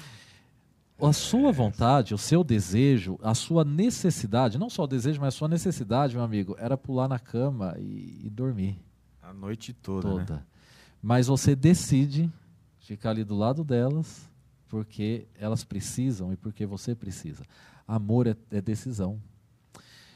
a 1.01 1.13
sua 1.13 1.51
vontade, 1.51 2.13
o 2.13 2.17
seu 2.17 2.43
desejo, 2.43 3.17
a 3.21 3.33
sua 3.33 3.63
necessidade, 3.63 4.57
não 4.57 4.69
só 4.69 4.83
o 4.83 4.87
desejo, 4.87 5.19
mas 5.21 5.33
a 5.33 5.37
sua 5.37 5.47
necessidade, 5.47 6.15
meu 6.15 6.23
amigo, 6.23 6.55
era 6.59 6.77
pular 6.77 7.07
na 7.07 7.19
cama 7.19 7.75
e, 7.79 8.21
e 8.23 8.29
dormir. 8.29 8.79
A 9.21 9.33
noite 9.33 9.73
toda. 9.73 10.09
Toda. 10.09 10.33
Né? 10.35 10.43
Mas 11.01 11.27
você 11.27 11.55
decide 11.55 12.29
ficar 12.79 13.11
ali 13.11 13.23
do 13.23 13.35
lado 13.35 13.63
delas 13.63 14.29
porque 14.67 15.27
elas 15.39 15.63
precisam 15.63 16.31
e 16.33 16.37
porque 16.37 16.65
você 16.65 16.93
precisa. 16.93 17.43
Amor 17.87 18.27
é, 18.27 18.35
é 18.51 18.61
decisão. 18.61 19.19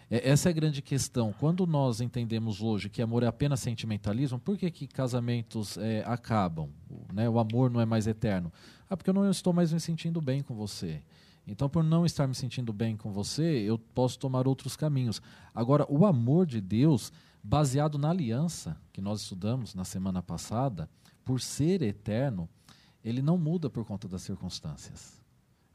É, 0.10 0.30
essa 0.30 0.50
é 0.50 0.52
a 0.52 0.54
grande 0.54 0.82
questão. 0.82 1.34
Quando 1.40 1.66
nós 1.66 2.02
entendemos 2.02 2.62
hoje 2.62 2.90
que 2.90 3.02
amor 3.02 3.24
é 3.24 3.28
apenas 3.28 3.60
sentimentalismo, 3.60 4.40
por 4.40 4.58
que, 4.58 4.70
que 4.70 4.88
casamentos 4.88 5.78
é, 5.78 6.04
acabam? 6.06 6.70
Né? 7.14 7.30
O 7.30 7.40
amor 7.40 7.70
não 7.70 7.82
é 7.82 7.86
mais 7.86 8.08
eterno. 8.08 8.52
Ah, 8.90 8.98
porque 8.98 9.10
eu 9.10 9.14
não 9.14 9.30
estou 9.30 9.54
mais 9.54 9.72
me 9.74 9.80
sentindo 9.80 10.22
bem 10.22 10.42
com 10.42 10.54
você. 10.54 11.02
Então, 11.46 11.68
por 11.68 11.84
não 11.84 12.06
estar 12.06 12.28
me 12.28 12.36
sentindo 12.36 12.72
bem 12.72 12.96
com 12.96 13.12
você, 13.12 13.44
eu 13.44 13.78
posso 13.78 14.18
tomar 14.18 14.48
outros 14.48 14.76
caminhos. 14.76 15.22
Agora, 15.54 15.86
o 15.90 16.06
amor 16.06 16.46
de 16.46 16.62
Deus, 16.62 17.12
baseado 17.44 17.98
na 17.98 18.10
aliança 18.10 18.78
que 18.94 19.02
nós 19.02 19.22
estudamos 19.22 19.76
na 19.76 19.84
semana 19.84 20.22
passada, 20.22 20.90
por 21.26 21.42
ser 21.42 21.82
eterno, 21.82 22.48
ele 23.04 23.22
não 23.22 23.38
muda 23.38 23.70
por 23.70 23.84
conta 23.84 24.08
das 24.08 24.22
circunstâncias. 24.22 25.23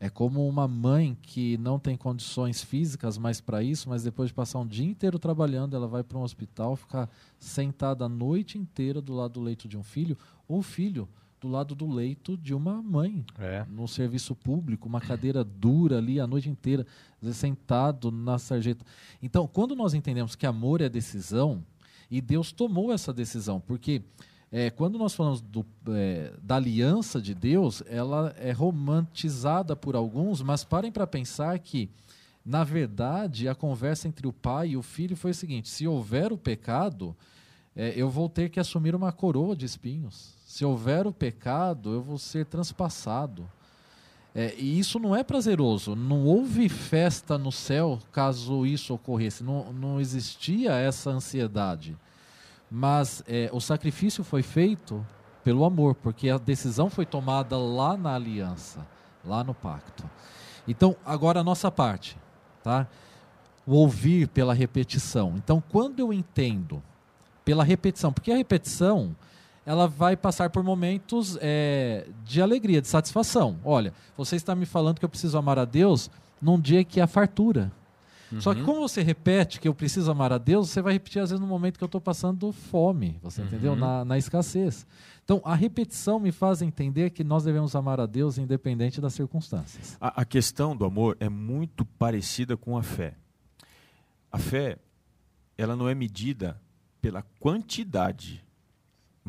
É 0.01 0.09
como 0.09 0.47
uma 0.49 0.69
mãe 0.69 1.17
que 1.21 1.59
não 1.59 1.79
tem 1.79 1.97
condições 1.97 2.63
físicas 2.63 3.19
mais 3.19 3.41
para 3.41 3.63
isso, 3.63 3.89
mas 3.89 4.05
depois 4.05 4.29
de 4.29 4.35
passar 4.35 4.61
um 4.61 4.67
dia 4.67 4.87
inteiro 4.87 5.19
trabalhando, 5.19 5.75
ela 5.75 5.89
vai 5.89 6.05
para 6.05 6.19
um 6.19 6.23
hospital, 6.23 6.77
ficar 6.77 7.11
sentada 7.39 8.05
a 8.05 8.09
noite 8.09 8.57
inteira 8.57 9.01
do 9.01 9.13
lado 9.13 9.35
do 9.35 9.41
leito 9.41 9.67
de 9.67 9.77
um 9.77 9.83
filho, 9.83 10.17
ou 10.47 10.63
filho 10.63 11.09
do 11.41 11.49
lado 11.49 11.75
do 11.75 11.91
leito 11.91 12.37
de 12.37 12.55
uma 12.55 12.83
mãe, 12.83 13.25
é. 13.39 13.65
no 13.69 13.87
serviço 13.89 14.35
público, 14.35 14.89
uma 14.89 15.01
cadeira 15.01 15.43
dura 15.43 15.99
ali 15.99 16.21
a 16.21 16.27
noite 16.27 16.49
inteira, 16.49 16.87
sentado 17.33 18.11
na 18.11 18.39
sarjeta. 18.39 18.85
Então, 19.23 19.47
quando 19.47 19.75
nós 19.75 19.95
entendemos 19.95 20.35
que 20.35 20.47
amor 20.47 20.81
é 20.81 20.89
decisão, 20.89 21.65
e 22.11 22.21
Deus 22.21 22.53
tomou 22.53 22.93
essa 22.93 23.13
decisão, 23.13 23.61
porque 23.61 24.03
é, 24.51 24.71
quando 24.71 24.99
nós 24.99 25.15
falamos 25.15 25.43
do, 25.43 25.65
é, 25.89 26.33
da 26.43 26.57
aliança 26.57 27.21
de 27.21 27.35
Deus, 27.35 27.83
ela 27.87 28.35
é 28.39 28.51
romantizada 28.51 29.77
por 29.77 29.95
alguns, 29.95 30.41
mas 30.41 30.65
parem 30.65 30.91
para 30.91 31.07
pensar 31.07 31.59
que, 31.59 31.91
na 32.45 32.65
verdade, 32.65 33.47
a 33.47 33.55
conversa 33.55 34.09
entre 34.09 34.27
o 34.27 34.33
pai 34.33 34.71
e 34.71 34.77
o 34.77 34.83
filho 34.83 35.17
foi 35.17 35.33
o 35.33 35.35
seguinte: 35.35 35.69
se 35.69 35.87
houver 35.87 36.33
o 36.33 36.39
pecado, 36.39 37.15
é, 37.77 37.93
eu 37.95 38.09
vou 38.09 38.27
ter 38.29 38.49
que 38.49 38.59
assumir 38.59 38.95
uma 38.95 39.13
coroa 39.13 39.55
de 39.55 39.67
espinhos. 39.67 40.35
Se 40.47 40.65
houver 40.65 41.07
o 41.07 41.13
pecado, 41.13 41.93
eu 41.93 42.03
vou 42.03 42.17
ser 42.17 42.47
transpassado. 42.47 43.47
É, 44.35 44.55
e 44.57 44.79
isso 44.79 44.99
não 44.99 45.15
é 45.15 45.23
prazeroso. 45.23 45.95
Não 45.95 46.25
houve 46.25 46.69
festa 46.69 47.37
no 47.37 47.53
céu 47.53 47.99
caso 48.11 48.65
isso 48.65 48.95
ocorresse. 48.95 49.45
Não, 49.45 49.73
não 49.73 50.01
existia 50.01 50.73
essa 50.73 51.11
ansiedade. 51.11 51.97
Mas 52.71 53.23
é, 53.27 53.49
o 53.53 53.61
sacrifício 53.61 54.23
foi 54.23 54.43
feito 54.43 55.05
pelo 55.43 55.65
amor, 55.65 55.95
porque 55.95 56.29
a 56.29 56.37
decisão 56.37 56.91
foi 56.91 57.07
tomada 57.07 57.57
lá 57.57 57.97
na 57.97 58.15
aliança, 58.15 58.87
lá 59.25 59.43
no 59.43 59.55
pacto. 59.55 60.09
Então, 60.67 60.95
agora 61.05 61.41
a 61.41 61.45
nossa 61.45 61.71
parte. 61.71 62.17
tá? 62.63 62.87
O 63.67 63.75
ouvir 63.75 64.29
pela 64.29 64.53
repetição. 64.53 65.35
Então, 65.37 65.63
quando 65.71 66.01
eu 66.01 66.13
entendo 66.13 66.83
pela 67.45 67.65
repetição, 67.65 68.13
porque 68.13 68.31
a 68.31 68.37
repetição 68.37 69.17
ela 69.65 69.87
vai 69.87 70.17
passar 70.17 70.49
por 70.49 70.63
momentos 70.63 71.39
é, 71.43 72.07
de 72.25 72.41
alegria, 72.41 72.81
de 72.81 72.89
satisfação. 72.89 73.59
Olha, 73.63 73.93
você 74.17 74.37
está 74.37 74.55
me 74.55 74.65
falando 74.65 74.99
que 74.99 75.05
eu 75.05 75.09
preciso 75.11 75.37
amar 75.37 75.59
a 75.59 75.67
Deus 75.67 76.11
num 76.41 76.59
dia 76.59 76.83
que 76.85 77.03
há 77.03 77.07
fartura. 77.07 77.71
Uhum. 78.31 78.41
Só 78.41 78.55
que 78.55 78.63
como 78.63 78.81
você 78.81 79.03
repete 79.03 79.61
que 79.61 79.69
eu 79.69 79.75
preciso 79.75 80.11
amar 80.11 80.33
a 80.33 80.39
Deus, 80.39 80.71
você 80.71 80.83
vai 80.83 80.93
repetir 80.93 81.23
às 81.23 81.31
vezes 81.31 81.41
no 81.41 81.47
momento 81.47 81.79
que 81.79 81.85
eu 81.85 81.87
estou 81.87 82.01
passando 82.01 82.53
fome, 82.53 83.19
você 83.23 83.41
uhum. 83.41 83.47
entendeu? 83.47 83.77
Na, 83.77 84.05
na 84.05 84.19
escassez. 84.19 84.87
Então, 85.25 85.43
a 85.45 85.55
repetição 85.55 86.19
me 86.19 86.33
faz 86.33 86.63
entender 86.63 87.11
que 87.11 87.23
nós 87.23 87.45
devemos 87.45 87.77
amar 87.77 88.01
a 88.01 88.07
Deus 88.07 88.39
independente 88.39 89.01
das 89.01 89.13
circunstâncias. 89.13 89.97
A, 90.01 90.23
a 90.23 90.25
questão 90.25 90.77
do 90.77 90.85
amor 90.85 91.17
é 91.21 91.29
muito 91.29 91.85
parecida 91.85 92.57
com 92.57 92.77
a 92.77 92.83
fé. 92.83 93.15
A 94.33 94.39
fé, 94.39 94.79
ela 95.57 95.77
não 95.77 95.89
é 95.89 95.95
medida 95.95 96.61
pela 97.01 97.23
quantidade 97.39 98.45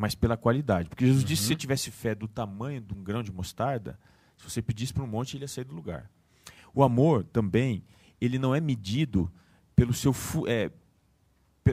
mas 0.00 0.14
pela 0.14 0.34
qualidade. 0.34 0.88
Porque 0.88 1.04
Jesus 1.04 1.22
uhum. 1.22 1.28
disse 1.28 1.42
que 1.42 1.46
se 1.46 1.52
você 1.52 1.56
tivesse 1.56 1.90
fé 1.90 2.14
do 2.14 2.26
tamanho 2.26 2.80
de 2.80 2.94
um 2.94 3.04
grão 3.04 3.22
de 3.22 3.30
mostarda, 3.30 3.98
se 4.34 4.48
você 4.48 4.62
pedisse 4.62 4.94
para 4.94 5.04
um 5.04 5.06
monte, 5.06 5.36
ele 5.36 5.44
ia 5.44 5.48
sair 5.48 5.64
do 5.64 5.74
lugar. 5.74 6.10
O 6.74 6.82
amor 6.82 7.22
também, 7.24 7.84
ele 8.20 8.38
não 8.38 8.54
é 8.54 8.60
medido 8.60 9.30
pelo 9.74 9.92
seu 9.92 10.14
é, 10.46 10.70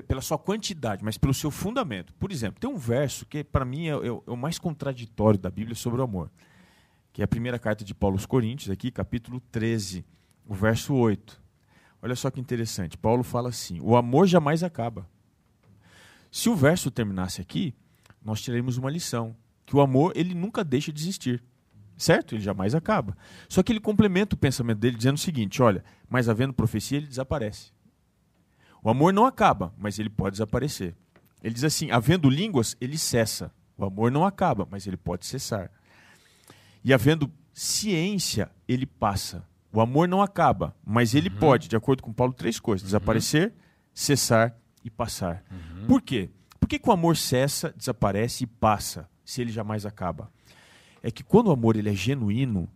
pela 0.03 0.21
sua 0.21 0.37
quantidade, 0.37 1.03
mas 1.03 1.17
pelo 1.17 1.33
seu 1.33 1.49
fundamento. 1.49 2.13
Por 2.15 2.31
exemplo, 2.31 2.59
tem 2.59 2.69
um 2.69 2.77
verso 2.77 3.25
que 3.25 3.43
para 3.43 3.65
mim 3.65 3.87
é, 3.87 3.91
é, 3.91 4.07
é, 4.07 4.31
o 4.31 4.35
mais 4.35 4.59
contraditório 4.59 5.39
da 5.39 5.49
Bíblia 5.49 5.75
sobre 5.75 6.01
o 6.01 6.03
amor, 6.03 6.31
que 7.11 7.21
é 7.21 7.25
a 7.25 7.27
primeira 7.27 7.57
carta 7.57 7.83
de 7.83 7.93
Paulo 7.93 8.15
aos 8.15 8.25
Coríntios, 8.25 8.69
aqui, 8.69 8.91
capítulo 8.91 9.41
13, 9.51 10.05
o 10.45 10.53
verso 10.53 10.93
8. 10.93 11.41
Olha 12.01 12.15
só 12.15 12.29
que 12.29 12.39
interessante. 12.39 12.97
Paulo 12.97 13.23
fala 13.23 13.49
assim: 13.49 13.79
o 13.81 13.95
amor 13.95 14.27
jamais 14.27 14.63
acaba. 14.63 15.07
Se 16.31 16.49
o 16.49 16.55
verso 16.55 16.91
terminasse 16.91 17.41
aqui, 17.41 17.73
nós 18.23 18.41
tiraremos 18.41 18.77
uma 18.77 18.91
lição, 18.91 19.35
que 19.65 19.75
o 19.75 19.81
amor 19.81 20.13
ele 20.15 20.35
nunca 20.35 20.63
deixa 20.63 20.91
de 20.91 21.01
existir. 21.01 21.43
Certo? 21.97 22.35
Ele 22.35 22.43
jamais 22.43 22.75
acaba. 22.75 23.17
Só 23.49 23.63
que 23.63 23.71
ele 23.71 23.79
complementa 23.79 24.35
o 24.35 24.37
pensamento 24.37 24.77
dele 24.77 24.95
dizendo 24.95 25.15
o 25.15 25.19
seguinte: 25.19 25.61
olha, 25.61 25.83
mas 26.07 26.29
havendo 26.29 26.53
profecia, 26.53 26.99
ele 26.99 27.07
desaparece. 27.07 27.71
O 28.83 28.89
amor 28.89 29.11
não 29.11 29.25
acaba, 29.25 29.73
mas 29.77 29.97
ele 29.97 30.09
pode 30.09 30.33
desaparecer. 30.33 30.95
Ele 31.43 31.53
diz 31.53 31.63
assim: 31.63 31.89
havendo 31.89 32.29
línguas, 32.29 32.77
ele 32.79 32.97
cessa. 32.97 33.51
O 33.75 33.83
amor 33.83 34.11
não 34.11 34.25
acaba, 34.25 34.67
mas 34.69 34.85
ele 34.85 34.97
pode 34.97 35.25
cessar. 35.25 35.71
E 36.83 36.93
havendo 36.93 37.31
ciência, 37.53 38.51
ele 38.67 38.85
passa. 38.85 39.43
O 39.73 39.81
amor 39.81 40.07
não 40.07 40.21
acaba, 40.21 40.75
mas 40.85 41.13
ele 41.13 41.29
uhum. 41.29 41.37
pode, 41.37 41.67
de 41.67 41.75
acordo 41.75 42.01
com 42.03 42.13
Paulo, 42.13 42.33
três 42.33 42.59
coisas: 42.59 42.85
desaparecer, 42.85 43.49
uhum. 43.49 43.55
cessar 43.93 44.55
e 44.83 44.89
passar. 44.89 45.43
Uhum. 45.51 45.87
Por 45.87 46.01
quê? 46.01 46.29
Por 46.59 46.67
que, 46.67 46.79
que 46.79 46.89
o 46.89 46.91
amor 46.91 47.17
cessa, 47.17 47.73
desaparece 47.75 48.43
e 48.43 48.47
passa, 48.47 49.09
se 49.23 49.41
ele 49.41 49.51
jamais 49.51 49.85
acaba? 49.85 50.31
É 51.07 51.11
que 51.11 51.23
quando 51.23 51.47
o 51.47 51.51
amor 51.51 51.77
ele 51.77 51.89
é 51.89 51.93
genuíno, 51.93 52.67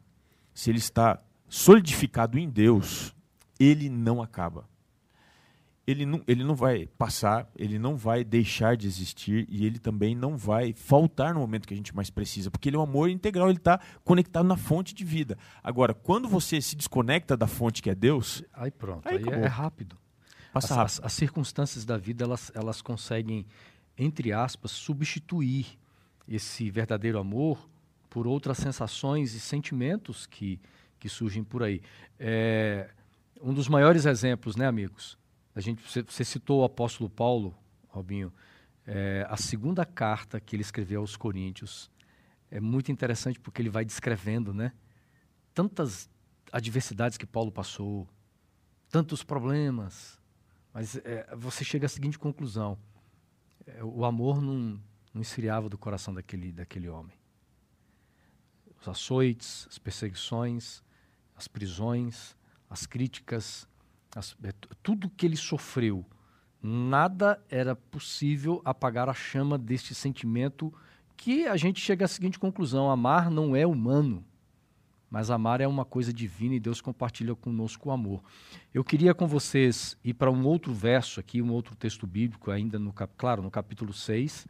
se 0.54 0.70
ele 0.70 0.78
está 0.78 1.22
solidificado 1.50 2.40
em 2.40 2.50
Deus, 2.50 3.14
ele 3.60 3.90
não 3.90 4.22
acaba. 4.22 4.70
Ele 5.86 6.06
não, 6.06 6.24
ele 6.26 6.44
não 6.44 6.56
vai 6.56 6.88
passar, 6.98 7.50
ele 7.58 7.78
não 7.78 7.98
vai 7.98 8.24
deixar 8.24 8.78
de 8.78 8.88
existir 8.88 9.46
e 9.50 9.66
ele 9.66 9.80
também 9.80 10.16
não 10.16 10.38
vai 10.38 10.72
faltar 10.72 11.34
no 11.34 11.42
momento 11.42 11.68
que 11.68 11.74
a 11.74 11.78
gente 11.78 11.94
mais 11.94 12.10
precisa, 12.10 12.50
porque 12.50 12.70
ele 12.70 12.78
é 12.78 12.80
um 12.80 12.84
amor 12.84 13.10
integral, 13.10 13.50
ele 13.50 13.58
está 13.58 13.82
conectado 14.02 14.48
na 14.48 14.56
fonte 14.56 14.94
de 14.94 15.04
vida. 15.04 15.38
Agora, 15.62 15.94
quando 15.94 16.30
você 16.30 16.62
se 16.62 16.78
desconecta 16.78 17.36
da 17.36 17.48
fonte 17.48 17.82
que 17.82 17.90
é 17.90 17.96
Deus. 17.96 18.44
Aí 18.54 18.72
pronto, 18.72 19.10
aí, 19.10 19.18
aí 19.18 19.42
é 19.42 19.48
rápido. 19.48 19.98
Passa 20.54 20.76
rápido. 20.76 20.86
As, 20.86 21.00
as, 21.00 21.06
as 21.08 21.14
circunstâncias 21.14 21.84
da 21.84 21.98
vida 21.98 22.24
elas, 22.24 22.50
elas 22.56 22.82
conseguem 22.82 23.46
entre 23.98 24.32
aspas, 24.32 24.72
substituir 24.72 25.78
esse 26.28 26.70
verdadeiro 26.70 27.20
amor 27.20 27.70
por 28.12 28.28
outras 28.28 28.58
sensações 28.58 29.34
e 29.34 29.40
sentimentos 29.40 30.28
que, 30.28 30.60
que 31.00 31.08
surgem 31.08 31.46
por 31.46 31.64
aí. 31.64 31.82
É, 32.20 32.92
um 33.42 33.54
dos 33.54 33.70
maiores 33.70 34.06
exemplos, 34.06 34.58
né, 34.58 34.68
amigos? 34.68 35.18
A 35.56 35.62
gente, 35.62 35.82
você, 35.82 36.24
citou 36.26 36.60
o 36.60 36.64
apóstolo 36.66 37.10
Paulo, 37.10 37.58
Robinho, 37.88 38.32
é, 38.86 39.26
a 39.30 39.38
segunda 39.38 39.86
carta 39.86 40.42
que 40.42 40.58
ele 40.58 40.62
escreveu 40.62 41.00
aos 41.00 41.16
Coríntios 41.16 41.90
é 42.52 42.60
muito 42.60 42.92
interessante 42.92 43.40
porque 43.40 43.62
ele 43.62 43.70
vai 43.70 43.86
descrevendo, 43.86 44.54
né? 44.54 44.74
Tantas 45.54 46.10
adversidades 46.52 47.18
que 47.18 47.26
Paulo 47.26 47.50
passou, 47.50 48.10
tantos 48.90 49.24
problemas, 49.24 50.20
mas 50.74 50.98
é, 50.98 51.34
você 51.34 51.64
chega 51.64 51.86
à 51.86 51.90
seguinte 51.90 52.20
conclusão: 52.20 52.78
é, 53.66 53.82
o 53.82 54.04
amor 54.04 54.42
não, 54.42 54.78
não 55.14 55.22
esfriava 55.22 55.70
do 55.70 55.78
coração 55.78 56.14
daquele, 56.14 56.52
daquele 56.52 56.90
homem. 56.90 57.21
Os 58.82 58.88
açoites, 58.88 59.68
as 59.70 59.78
perseguições, 59.78 60.84
as 61.36 61.48
prisões, 61.48 62.36
as 62.70 62.86
críticas, 62.86 63.68
as, 64.16 64.36
é, 64.44 64.52
tudo 64.82 65.10
que 65.10 65.26
ele 65.26 65.38
sofreu, 65.38 66.04
nada 66.62 67.40
era 67.50 67.76
possível 67.76 68.62
apagar 68.66 69.08
a 69.08 69.14
chama 69.14 69.58
deste 69.58 69.94
sentimento 69.94 70.74
que 71.16 71.48
a 71.48 71.56
gente 71.56 71.80
chega 71.80 72.06
à 72.06 72.08
seguinte 72.08 72.40
conclusão: 72.40 72.90
amar 72.90 73.30
não 73.30 73.56
é 73.56 73.66
humano. 73.66 74.26
Mas 75.10 75.30
amar 75.30 75.60
é 75.60 75.68
uma 75.68 75.84
coisa 75.84 76.14
divina 76.14 76.56
e 76.56 76.60
Deus 76.60 76.80
compartilha 76.80 77.36
conosco 77.36 77.90
o 77.90 77.92
amor. 77.92 78.24
Eu 78.74 78.82
queria 78.82 79.14
com 79.14 79.28
vocês 79.28 79.98
ir 80.06 80.14
para 80.14 80.32
um 80.32 80.46
outro 80.46 80.74
verso 80.74 81.20
aqui, 81.20 81.42
um 81.42 81.52
outro 81.52 81.76
texto 81.76 82.08
bíblico, 82.08 82.50
ainda 82.50 82.80
no, 82.80 82.94
claro, 82.94 83.42
no 83.42 83.52
capítulo 83.52 83.92
6, 83.92 84.48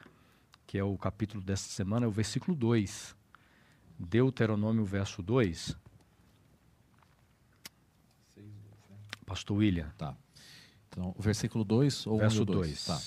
que 0.67 0.78
é 0.78 0.84
o 0.84 0.96
capítulo 1.00 1.44
desta 1.44 1.67
semana, 1.67 2.06
é 2.06 2.08
o 2.08 2.12
versículo 2.12 2.56
2. 2.56 3.15
Deuteronômio, 4.06 4.84
verso 4.86 5.22
2. 5.22 5.78
Pastor 9.26 9.58
William. 9.58 9.90
Tá. 9.98 10.16
Então, 10.90 11.16
o 11.18 11.22
versículo 11.22 11.64
2 11.64 12.08
ou 12.08 12.18
verso 12.18 12.44
2? 12.44 12.86
Tá. 12.86 13.00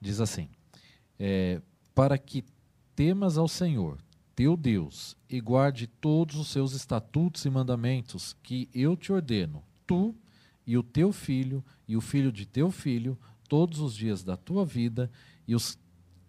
Diz 0.00 0.20
assim: 0.20 0.48
é, 1.18 1.62
Para 1.94 2.18
que 2.18 2.44
temas 2.94 3.38
ao 3.38 3.48
Senhor, 3.48 3.98
teu 4.36 4.56
Deus, 4.56 5.16
e 5.28 5.40
guarde 5.40 5.86
todos 5.86 6.36
os 6.36 6.48
seus 6.48 6.72
estatutos 6.72 7.44
e 7.44 7.50
mandamentos 7.50 8.36
que 8.42 8.68
eu 8.74 8.96
te 8.96 9.12
ordeno, 9.12 9.62
tu 9.86 10.14
e 10.66 10.76
o 10.76 10.82
teu 10.82 11.12
filho 11.12 11.64
e 11.86 11.96
o 11.96 12.00
filho 12.00 12.32
de 12.32 12.46
teu 12.46 12.70
filho, 12.70 13.18
todos 13.48 13.80
os 13.80 13.94
dias 13.94 14.22
da 14.22 14.36
tua 14.36 14.64
vida, 14.64 15.10
e, 15.46 15.54
os, 15.54 15.78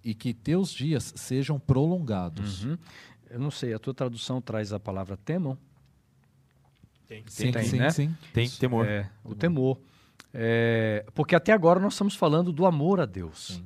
e 0.03 0.13
que 0.13 0.33
teus 0.33 0.71
dias 0.71 1.13
sejam 1.15 1.59
prolongados. 1.59 2.63
Uhum. 2.63 2.77
Eu 3.29 3.39
não 3.39 3.51
sei, 3.51 3.73
a 3.73 3.79
tua 3.79 3.93
tradução 3.93 4.41
traz 4.41 4.71
a 4.71 4.79
palavra 4.79 5.17
temam? 5.17 5.57
Tem, 7.07 7.23
sim, 7.27 7.51
tem, 7.51 7.63
sim, 7.63 7.77
né? 7.77 7.89
sim. 7.89 8.17
Tem 8.33 8.49
temor. 8.49 8.87
É, 8.87 9.09
o 9.23 9.35
temor. 9.35 9.79
É, 10.33 11.05
porque 11.13 11.35
até 11.35 11.53
agora 11.53 11.79
nós 11.79 11.93
estamos 11.93 12.15
falando 12.15 12.51
do 12.51 12.65
amor 12.65 12.99
a 12.99 13.05
Deus. 13.05 13.55
Sim. 13.55 13.65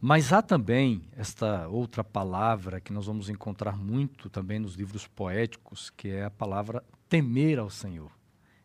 Mas 0.00 0.32
há 0.32 0.40
também 0.40 1.02
esta 1.16 1.68
outra 1.68 2.02
palavra 2.02 2.80
que 2.80 2.92
nós 2.92 3.06
vamos 3.06 3.28
encontrar 3.28 3.76
muito 3.76 4.30
também 4.30 4.58
nos 4.58 4.74
livros 4.74 5.06
poéticos, 5.06 5.90
que 5.90 6.08
é 6.08 6.24
a 6.24 6.30
palavra 6.30 6.82
temer 7.08 7.58
ao 7.58 7.68
Senhor. 7.68 8.10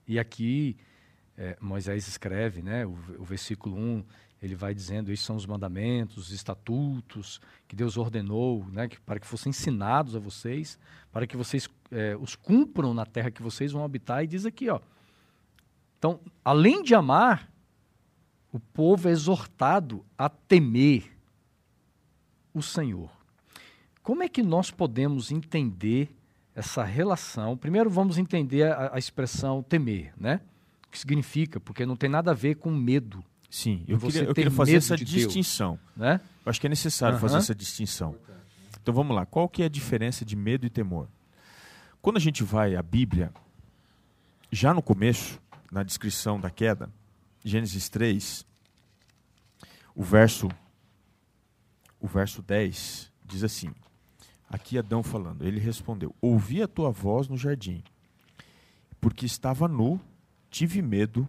E 0.08 0.18
aqui 0.18 0.78
é, 1.38 1.58
Moisés 1.60 2.08
escreve, 2.08 2.62
né, 2.62 2.86
o, 2.86 2.98
o 3.20 3.24
versículo 3.26 3.76
1, 3.76 4.04
ele 4.42 4.56
vai 4.56 4.74
dizendo: 4.74 5.12
Esses 5.12 5.26
são 5.26 5.36
os 5.36 5.46
mandamentos, 5.46 6.18
os 6.18 6.32
estatutos 6.32 7.40
que 7.68 7.76
Deus 7.76 7.98
ordenou 7.98 8.66
né, 8.72 8.88
que, 8.88 9.00
para 9.02 9.20
que 9.20 9.28
fossem 9.28 9.50
ensinados 9.50 10.16
a 10.16 10.20
vocês, 10.20 10.78
para 11.12 11.26
que 11.26 11.38
vocês 11.38 11.70
é, 11.92 12.16
os 12.20 12.36
cumpram 12.36 12.94
na 12.94 13.06
terra 13.06 13.32
que 13.32 13.42
vocês 13.42 13.72
vão 13.72 13.84
habitar. 13.84 14.24
E 14.24 14.28
diz 14.28 14.46
aqui: 14.46 14.70
ó, 14.70 14.80
Então, 15.98 16.20
além 16.44 16.84
de 16.84 16.94
amar, 16.94 17.52
o 18.52 18.60
povo 18.60 19.10
é 19.10 19.12
exortado 19.12 20.06
a 20.18 20.30
temer 20.30 21.12
o 22.54 22.62
Senhor. 22.62 23.12
Como 24.02 24.24
é 24.24 24.30
que 24.30 24.44
nós 24.44 24.72
podemos 24.72 25.32
entender 25.32 26.16
essa 26.54 26.84
relação? 26.84 27.58
Primeiro, 27.58 27.90
vamos 27.90 28.18
entender 28.18 28.72
a, 28.72 28.92
a 28.94 29.00
expressão 29.00 29.64
temer, 29.64 30.14
né? 30.16 30.42
O 30.88 30.92
que 30.92 31.00
significa, 31.00 31.60
porque 31.60 31.86
não 31.86 31.96
tem 31.96 32.10
nada 32.10 32.32
a 32.32 32.34
ver 32.34 32.56
com 32.56 32.72
medo. 32.72 33.24
Sim, 33.56 33.86
eu 33.88 33.98
queria, 33.98 34.24
eu 34.24 34.34
queria 34.34 34.52
fazer 34.52 34.76
essa 34.76 34.98
de 34.98 35.06
distinção. 35.06 35.80
Deus, 35.96 35.98
né? 36.10 36.22
Eu 36.46 36.50
acho 36.50 36.60
que 36.60 36.68
é 36.68 36.70
necessário 36.70 37.18
fazer 37.18 37.38
essa 37.38 37.56
distinção. 37.56 38.14
Então 38.82 38.94
vamos 38.94 39.16
lá, 39.16 39.26
qual 39.26 39.48
que 39.48 39.64
é 39.64 39.66
a 39.68 39.70
diferença 39.70 40.26
de 40.26 40.36
medo 40.36 40.66
e 40.66 40.70
temor? 40.70 41.08
Quando 42.02 42.18
a 42.18 42.20
gente 42.20 42.44
vai 42.44 42.76
à 42.76 42.84
Bíblia, 42.84 43.32
já 44.52 44.74
no 44.74 44.82
começo, 44.82 45.40
na 45.72 45.84
descrição 45.84 46.38
da 46.38 46.50
queda, 46.50 46.92
Gênesis 47.46 47.88
3, 47.88 48.46
o 49.96 50.04
verso 50.04 50.50
o 52.02 52.08
verso 52.08 52.42
10 52.42 53.10
diz 53.24 53.42
assim: 53.42 53.74
Aqui 54.50 54.78
Adão 54.78 55.02
falando, 55.02 55.48
ele 55.48 55.62
respondeu: 55.62 56.14
Ouvi 56.20 56.62
a 56.62 56.68
tua 56.68 56.92
voz 56.92 57.30
no 57.30 57.38
jardim, 57.38 57.82
porque 59.00 59.26
estava 59.26 59.66
nu, 59.66 59.98
tive 60.50 60.82
medo 60.82 61.26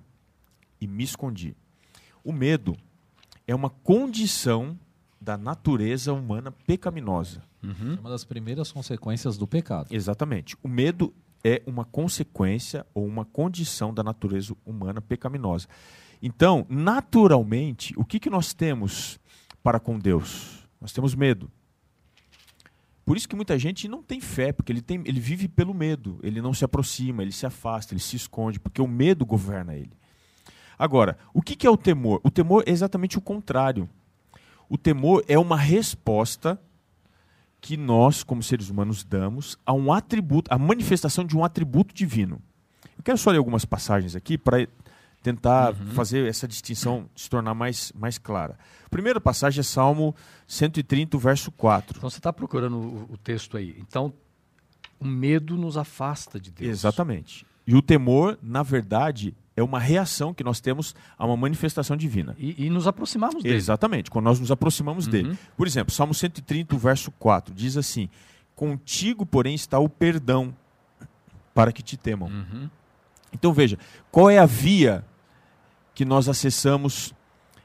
e 0.80 0.88
me 0.88 1.04
escondi. 1.04 1.54
O 2.26 2.32
medo 2.32 2.76
é 3.46 3.54
uma 3.54 3.70
condição 3.70 4.76
da 5.20 5.38
natureza 5.38 6.12
humana 6.12 6.50
pecaminosa. 6.50 7.40
Uhum. 7.62 7.94
É 7.96 8.00
uma 8.00 8.10
das 8.10 8.24
primeiras 8.24 8.72
consequências 8.72 9.38
do 9.38 9.46
pecado. 9.46 9.94
Exatamente. 9.94 10.56
O 10.60 10.66
medo 10.66 11.14
é 11.44 11.62
uma 11.64 11.84
consequência 11.84 12.84
ou 12.92 13.06
uma 13.06 13.24
condição 13.24 13.94
da 13.94 14.02
natureza 14.02 14.56
humana 14.66 15.00
pecaminosa. 15.00 15.68
Então, 16.20 16.66
naturalmente, 16.68 17.94
o 17.96 18.04
que, 18.04 18.18
que 18.18 18.28
nós 18.28 18.52
temos 18.52 19.20
para 19.62 19.78
com 19.78 19.96
Deus? 19.96 20.68
Nós 20.80 20.92
temos 20.92 21.14
medo. 21.14 21.48
Por 23.04 23.16
isso 23.16 23.28
que 23.28 23.36
muita 23.36 23.56
gente 23.56 23.86
não 23.86 24.02
tem 24.02 24.20
fé, 24.20 24.50
porque 24.50 24.72
ele, 24.72 24.82
tem, 24.82 25.00
ele 25.04 25.20
vive 25.20 25.46
pelo 25.46 25.72
medo. 25.72 26.18
Ele 26.24 26.42
não 26.42 26.52
se 26.52 26.64
aproxima, 26.64 27.22
ele 27.22 27.30
se 27.30 27.46
afasta, 27.46 27.94
ele 27.94 28.00
se 28.00 28.16
esconde, 28.16 28.58
porque 28.58 28.82
o 28.82 28.88
medo 28.88 29.24
governa 29.24 29.76
ele. 29.76 29.92
Agora, 30.78 31.16
o 31.32 31.40
que, 31.40 31.56
que 31.56 31.66
é 31.66 31.70
o 31.70 31.76
temor? 31.76 32.20
O 32.22 32.30
temor 32.30 32.64
é 32.66 32.70
exatamente 32.70 33.18
o 33.18 33.20
contrário. 33.20 33.88
O 34.68 34.76
temor 34.76 35.24
é 35.28 35.38
uma 35.38 35.56
resposta 35.56 36.60
que 37.60 37.76
nós, 37.76 38.22
como 38.22 38.42
seres 38.42 38.68
humanos, 38.68 39.04
damos 39.04 39.58
a 39.64 39.72
um 39.72 39.92
atributo, 39.92 40.52
a 40.52 40.58
manifestação 40.58 41.24
de 41.24 41.36
um 41.36 41.44
atributo 41.44 41.94
divino. 41.94 42.40
Eu 42.96 43.02
quero 43.02 43.18
só 43.18 43.30
ler 43.30 43.38
algumas 43.38 43.64
passagens 43.64 44.14
aqui 44.14 44.38
para 44.38 44.68
tentar 45.22 45.70
uhum. 45.72 45.86
fazer 45.88 46.28
essa 46.28 46.46
distinção 46.46 47.10
se 47.16 47.28
tornar 47.28 47.54
mais, 47.54 47.92
mais 47.92 48.18
clara. 48.18 48.56
A 48.84 48.88
primeira 48.88 49.20
passagem 49.20 49.60
é 49.60 49.64
Salmo 49.64 50.14
130, 50.46 51.18
verso 51.18 51.50
4. 51.50 51.96
Então 51.96 52.08
você 52.08 52.18
está 52.18 52.32
procurando 52.32 52.76
o, 52.76 53.14
o, 53.14 53.16
texto 53.16 53.56
aí. 53.56 53.76
Então, 53.80 54.12
o 55.00 55.04
medo 55.04 55.56
nos 55.56 55.76
afasta 55.76 56.38
de 56.38 56.52
Deus. 56.52 56.70
Exatamente. 56.70 57.44
E 57.66 57.74
o 57.74 57.82
temor, 57.82 58.38
na 58.40 58.62
verdade, 58.62 59.34
é 59.56 59.62
uma 59.62 59.80
reação 59.80 60.34
que 60.34 60.44
nós 60.44 60.60
temos 60.60 60.94
a 61.16 61.24
uma 61.24 61.36
manifestação 61.36 61.96
divina. 61.96 62.36
E, 62.38 62.66
e 62.66 62.70
nos 62.70 62.86
aproximarmos 62.86 63.42
dele. 63.42 63.56
Exatamente, 63.56 64.10
quando 64.10 64.26
nós 64.26 64.38
nos 64.38 64.50
aproximamos 64.50 65.06
uhum. 65.06 65.10
dele. 65.10 65.38
Por 65.56 65.66
exemplo, 65.66 65.92
Salmo 65.92 66.12
130, 66.12 66.76
verso 66.76 67.10
4, 67.12 67.54
diz 67.54 67.76
assim: 67.76 68.10
Contigo, 68.54 69.24
porém, 69.24 69.54
está 69.54 69.78
o 69.78 69.88
perdão 69.88 70.54
para 71.54 71.72
que 71.72 71.82
te 71.82 71.96
temam. 71.96 72.28
Uhum. 72.28 72.68
Então 73.32 73.52
veja, 73.52 73.78
qual 74.10 74.28
é 74.28 74.38
a 74.38 74.46
via 74.46 75.04
que 75.94 76.04
nós 76.04 76.28
acessamos 76.28 77.14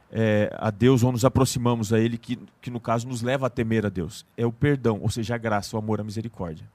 é, 0.09 0.53
a 0.57 0.71
Deus 0.71 1.03
ou 1.03 1.11
nos 1.11 1.25
aproximamos 1.25 1.91
a 1.91 1.99
Ele, 1.99 2.17
que, 2.17 2.39
que 2.61 2.71
no 2.71 2.79
caso 2.79 3.07
nos 3.07 3.21
leva 3.21 3.47
a 3.47 3.49
temer 3.49 3.85
a 3.85 3.89
Deus? 3.89 4.25
É 4.37 4.45
o 4.45 4.51
perdão, 4.51 4.99
ou 5.01 5.09
seja, 5.09 5.35
a 5.35 5.37
graça, 5.37 5.75
o 5.75 5.79
amor, 5.79 5.99
a 5.99 6.03
misericórdia. 6.03 6.65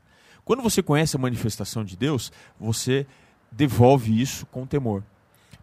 Quando 0.45 0.63
você 0.63 0.83
conhece 0.83 1.17
a 1.17 1.19
manifestação 1.19 1.85
de 1.85 1.97
Deus, 1.97 2.31
você 2.61 3.07
devolve 3.57 4.21
isso 4.21 4.45
com 4.47 4.67
temor. 4.67 5.03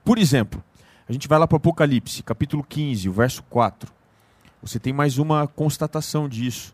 Por 0.04 0.18
exemplo, 0.18 0.64
a 1.08 1.14
gente 1.14 1.28
vai 1.28 1.38
lá 1.38 1.48
para 1.48 1.56
o 1.56 1.58
Apocalipse, 1.58 2.24
capítulo 2.24 2.64
15, 2.64 3.08
o 3.08 3.14
verso 3.14 3.44
4. 3.44 3.92
Você 4.62 4.80
tem 4.80 4.92
mais 4.92 5.18
uma 5.18 5.48
constatação 5.48 6.28
disso. 6.28 6.74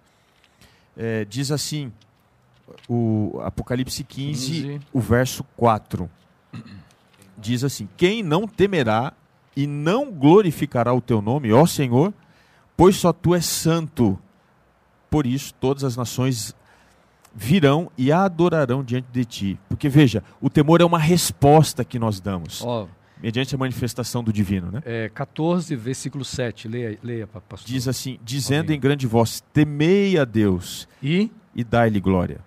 É, 0.95 1.25
diz 1.25 1.51
assim, 1.51 1.91
o 2.87 3.39
Apocalipse 3.43 4.03
15, 4.03 4.61
15, 4.61 4.81
o 4.93 4.99
verso 4.99 5.43
4. 5.57 6.09
Diz 7.37 7.63
assim: 7.63 7.87
Quem 7.97 8.23
não 8.23 8.47
temerá 8.47 9.13
e 9.55 9.67
não 9.67 10.11
glorificará 10.11 10.93
o 10.93 11.01
teu 11.01 11.21
nome, 11.21 11.51
ó 11.51 11.65
Senhor, 11.65 12.13
pois 12.77 12.95
só 12.95 13.11
tu 13.11 13.35
és 13.35 13.45
santo. 13.45 14.17
Por 15.09 15.25
isso 15.25 15.53
todas 15.55 15.83
as 15.83 15.97
nações 15.97 16.55
virão 17.35 17.91
e 17.97 18.11
adorarão 18.11 18.83
diante 18.83 19.07
de 19.11 19.25
ti. 19.25 19.59
Porque 19.69 19.89
veja, 19.89 20.23
o 20.41 20.49
temor 20.49 20.81
é 20.81 20.85
uma 20.85 20.99
resposta 20.99 21.85
que 21.85 21.99
nós 21.99 22.19
damos. 22.19 22.61
Oh, 22.61 22.87
mediante 23.21 23.53
a 23.53 23.57
manifestação 23.57 24.23
do 24.23 24.31
divino, 24.31 24.71
né? 24.71 24.81
É 24.85 25.09
14, 25.09 25.75
versículo 25.75 26.23
7. 26.25 26.67
Leia, 26.67 26.97
leia 27.03 27.27
pastor. 27.27 27.67
Diz 27.67 27.87
assim: 27.87 28.19
dizendo 28.23 28.71
em 28.71 28.79
grande 28.79 29.05
voz: 29.05 29.43
Temei 29.53 30.17
a 30.17 30.25
Deus 30.25 30.87
e, 31.03 31.31
e 31.53 31.63
dai-lhe 31.63 31.99
glória. 31.99 32.39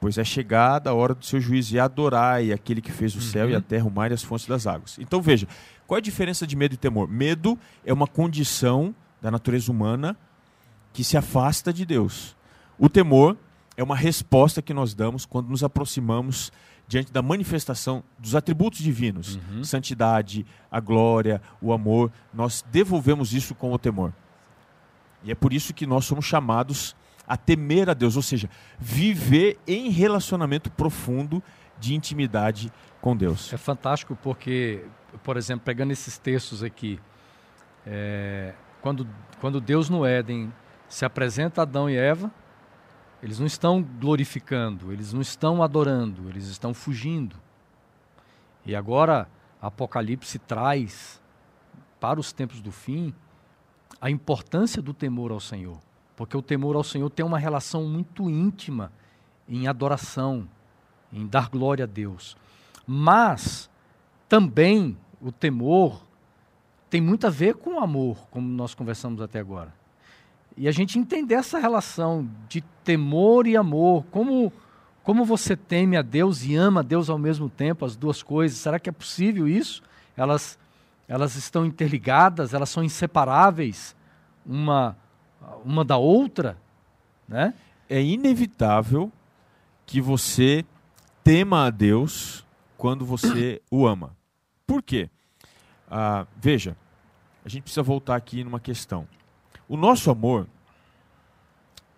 Pois 0.00 0.18
é 0.18 0.24
chegada 0.24 0.90
a 0.90 0.94
hora 0.94 1.14
do 1.14 1.24
seu 1.24 1.40
juízo 1.40 1.74
e 1.74 1.80
adorai 1.80 2.52
aquele 2.52 2.82
que 2.82 2.92
fez 2.92 3.14
o 3.14 3.18
uhum. 3.18 3.24
céu 3.24 3.50
e 3.50 3.54
a 3.54 3.60
terra, 3.60 3.86
o 3.86 3.90
mar 3.90 4.10
e 4.10 4.14
as 4.14 4.22
fontes 4.22 4.46
das 4.46 4.66
águas. 4.66 4.98
Então 4.98 5.22
veja, 5.22 5.48
qual 5.86 5.96
é 5.96 5.98
a 5.98 6.02
diferença 6.02 6.46
de 6.46 6.54
medo 6.54 6.74
e 6.74 6.76
temor? 6.76 7.08
Medo 7.08 7.58
é 7.86 7.92
uma 7.92 8.06
condição 8.06 8.94
da 9.22 9.30
natureza 9.30 9.72
humana 9.72 10.14
que 10.92 11.02
se 11.02 11.16
afasta 11.16 11.72
de 11.72 11.86
Deus. 11.86 12.36
O 12.78 12.90
temor 12.90 13.38
é 13.76 13.82
uma 13.82 13.96
resposta 13.96 14.62
que 14.62 14.72
nós 14.72 14.94
damos 14.94 15.26
quando 15.26 15.48
nos 15.48 15.64
aproximamos 15.64 16.52
diante 16.86 17.12
da 17.12 17.22
manifestação 17.22 18.04
dos 18.18 18.34
atributos 18.34 18.80
divinos, 18.80 19.36
uhum. 19.50 19.64
santidade, 19.64 20.44
a 20.70 20.80
glória, 20.80 21.40
o 21.60 21.72
amor, 21.72 22.12
nós 22.32 22.64
devolvemos 22.70 23.32
isso 23.32 23.54
com 23.54 23.72
o 23.72 23.78
temor. 23.78 24.12
E 25.22 25.30
é 25.30 25.34
por 25.34 25.52
isso 25.52 25.72
que 25.72 25.86
nós 25.86 26.04
somos 26.04 26.26
chamados 26.26 26.94
a 27.26 27.36
temer 27.36 27.88
a 27.88 27.94
Deus, 27.94 28.16
ou 28.16 28.22
seja, 28.22 28.50
viver 28.78 29.58
em 29.66 29.88
relacionamento 29.88 30.70
profundo 30.70 31.42
de 31.80 31.94
intimidade 31.94 32.70
com 33.00 33.16
Deus. 33.16 33.52
É 33.52 33.56
fantástico 33.56 34.16
porque, 34.22 34.84
por 35.22 35.38
exemplo, 35.38 35.64
pegando 35.64 35.92
esses 35.92 36.18
textos 36.18 36.62
aqui, 36.62 37.00
é, 37.86 38.52
quando, 38.82 39.08
quando 39.40 39.60
Deus 39.60 39.88
no 39.88 40.04
Éden 40.04 40.52
se 40.86 41.06
apresenta 41.06 41.62
a 41.62 41.64
Adão 41.64 41.88
e 41.88 41.96
Eva, 41.96 42.30
eles 43.24 43.38
não 43.38 43.46
estão 43.46 43.82
glorificando, 43.82 44.92
eles 44.92 45.14
não 45.14 45.22
estão 45.22 45.62
adorando, 45.62 46.28
eles 46.28 46.46
estão 46.46 46.74
fugindo. 46.74 47.34
E 48.66 48.76
agora 48.76 49.26
Apocalipse 49.62 50.38
traz 50.38 51.22
para 51.98 52.20
os 52.20 52.34
tempos 52.34 52.60
do 52.60 52.70
fim 52.70 53.14
a 53.98 54.10
importância 54.10 54.82
do 54.82 54.92
temor 54.92 55.32
ao 55.32 55.40
Senhor, 55.40 55.78
porque 56.14 56.36
o 56.36 56.42
temor 56.42 56.76
ao 56.76 56.84
Senhor 56.84 57.08
tem 57.08 57.24
uma 57.24 57.38
relação 57.38 57.84
muito 57.88 58.28
íntima 58.28 58.92
em 59.48 59.66
adoração, 59.66 60.46
em 61.10 61.26
dar 61.26 61.48
glória 61.48 61.84
a 61.84 61.88
Deus. 61.88 62.36
Mas 62.86 63.70
também 64.28 64.98
o 65.18 65.32
temor 65.32 66.04
tem 66.90 67.00
muito 67.00 67.26
a 67.26 67.30
ver 67.30 67.54
com 67.54 67.76
o 67.76 67.80
amor, 67.80 68.28
como 68.30 68.46
nós 68.46 68.74
conversamos 68.74 69.22
até 69.22 69.40
agora. 69.40 69.72
E 70.56 70.68
a 70.68 70.72
gente 70.72 70.98
entender 70.98 71.34
essa 71.34 71.58
relação 71.58 72.28
de 72.48 72.60
temor 72.84 73.46
e 73.46 73.56
amor, 73.56 74.04
como, 74.10 74.52
como 75.02 75.24
você 75.24 75.56
teme 75.56 75.96
a 75.96 76.02
Deus 76.02 76.44
e 76.44 76.54
ama 76.54 76.80
a 76.80 76.82
Deus 76.82 77.10
ao 77.10 77.18
mesmo 77.18 77.48
tempo, 77.48 77.84
as 77.84 77.96
duas 77.96 78.22
coisas. 78.22 78.58
Será 78.58 78.78
que 78.78 78.88
é 78.88 78.92
possível 78.92 79.48
isso? 79.48 79.82
Elas, 80.16 80.58
elas 81.08 81.34
estão 81.34 81.66
interligadas, 81.66 82.54
elas 82.54 82.68
são 82.68 82.84
inseparáveis 82.84 83.96
uma, 84.46 84.96
uma 85.64 85.84
da 85.84 85.96
outra, 85.96 86.56
né? 87.28 87.54
É 87.88 88.02
inevitável 88.02 89.10
que 89.84 90.00
você 90.00 90.64
tema 91.22 91.66
a 91.66 91.70
Deus 91.70 92.44
quando 92.76 93.04
você 93.04 93.60
o 93.70 93.86
ama. 93.86 94.16
Por 94.66 94.82
quê? 94.82 95.10
Ah, 95.90 96.26
veja, 96.36 96.76
a 97.44 97.48
gente 97.48 97.62
precisa 97.62 97.82
voltar 97.82 98.16
aqui 98.16 98.42
numa 98.44 98.60
questão. 98.60 99.06
O 99.68 99.76
nosso 99.76 100.10
amor, 100.10 100.46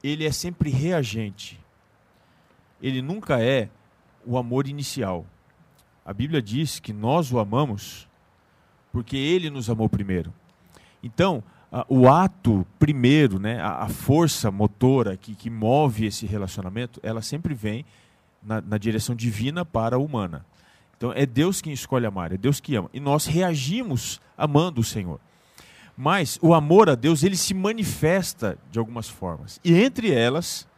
ele 0.03 0.25
é 0.25 0.33
sempre 0.33 0.71
reagente. 0.71 1.59
Ele 2.81 3.03
nunca 3.03 3.43
é 3.43 3.69
o 4.25 4.37
amor 4.37 4.67
inicial. 4.67 5.27
A 6.05 6.13
Bíblia 6.13 6.41
diz 6.41 6.79
que 6.79 6.93
nós 6.93 7.33
o 7.33 7.39
amamos 7.39 8.09
porque 8.93 9.17
ele 9.17 9.51
nos 9.51 9.69
amou 9.69 9.89
primeiro. 9.89 10.33
Então, 11.03 11.43
o 11.89 12.09
ato 12.09 12.67
primeiro, 12.79 13.39
né, 13.39 13.61
a, 13.61 13.83
a 13.83 13.89
força 13.89 14.51
motora 14.51 15.17
que, 15.17 15.35
que, 15.35 15.51
move 15.51 16.07
esse 16.07 16.25
relacionamento, 16.25 16.99
ela 17.03 17.21
sempre 17.21 17.53
vem 17.53 17.85
na, 18.43 18.61
na 18.61 18.79
direção 18.79 19.15
divina 19.15 19.65
para 19.65 19.97
a 19.97 19.99
humana. 19.99 20.47
Então, 20.97 21.13
é 21.13 21.27
Deus 21.27 21.61
quem 21.61 21.73
escolhe 21.73 22.07
amar, 22.07 22.33
é 22.33 22.39
Deus 22.39 22.59
que 22.59 22.75
ama. 22.75 22.89
E 22.95 22.99
nós 22.99 23.27
reagimos 23.27 24.21
amando 24.37 24.81
o 24.81 24.85
Senhor. 24.85 25.21
Mas 25.97 26.39
o 26.43 26.53
amor 26.53 26.91
a 26.91 26.95
Deus, 26.95 27.23
ele 27.23 27.37
se 27.37 27.55
manifesta 27.55 28.59
de 28.71 28.79
algumas 28.79 29.09
formas. 29.09 29.59
E 29.65 29.75
entre 29.75 30.13
elas, 30.13 30.69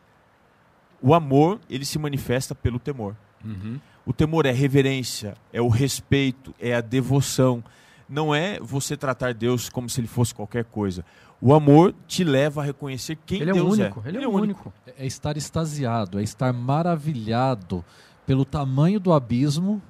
o 1.03 1.13
amor, 1.13 1.59
ele 1.69 1.85
se 1.85 1.99
manifesta 1.99 2.55
pelo 2.55 2.79
temor. 2.79 3.17
Uhum. 3.45 3.81
O 4.07 4.13
temor 4.13 4.47
é 4.47 4.53
reverência, 4.53 5.35
é 5.53 5.61
o 5.61 5.69
respeito, 5.69 6.55
é 6.59 6.75
a 6.75 6.81
devoção. 6.81 7.63
Não 8.09 8.35
é 8.35 8.59
você 8.61 8.97
tratar 8.97 9.35
Deus 9.35 9.69
como 9.69 9.91
se 9.91 10.01
ele 10.01 10.09
fosse 10.09 10.35
qualquer 10.35 10.65
coisa. 10.65 11.05
O 11.41 11.53
amor 11.53 11.95
te 12.07 12.25
leva 12.25 12.63
a 12.63 12.65
reconhecer 12.65 13.19
quem 13.27 13.43
ele 13.43 13.53
Deus 13.53 13.79
é. 13.79 13.83
Único, 13.83 14.03
é. 14.05 14.09
Ele, 14.09 14.19
ele 14.19 14.25
é, 14.25 14.29
único. 14.29 14.73
É 14.97 15.07
estar 15.07 15.37
extasiado, 15.37 16.19
é 16.19 16.23
estar 16.23 16.53
maravilhado 16.53 17.85
pelo 18.25 18.45
tamanho 18.45 18.99
do 18.99 19.13
abismo 19.13 19.83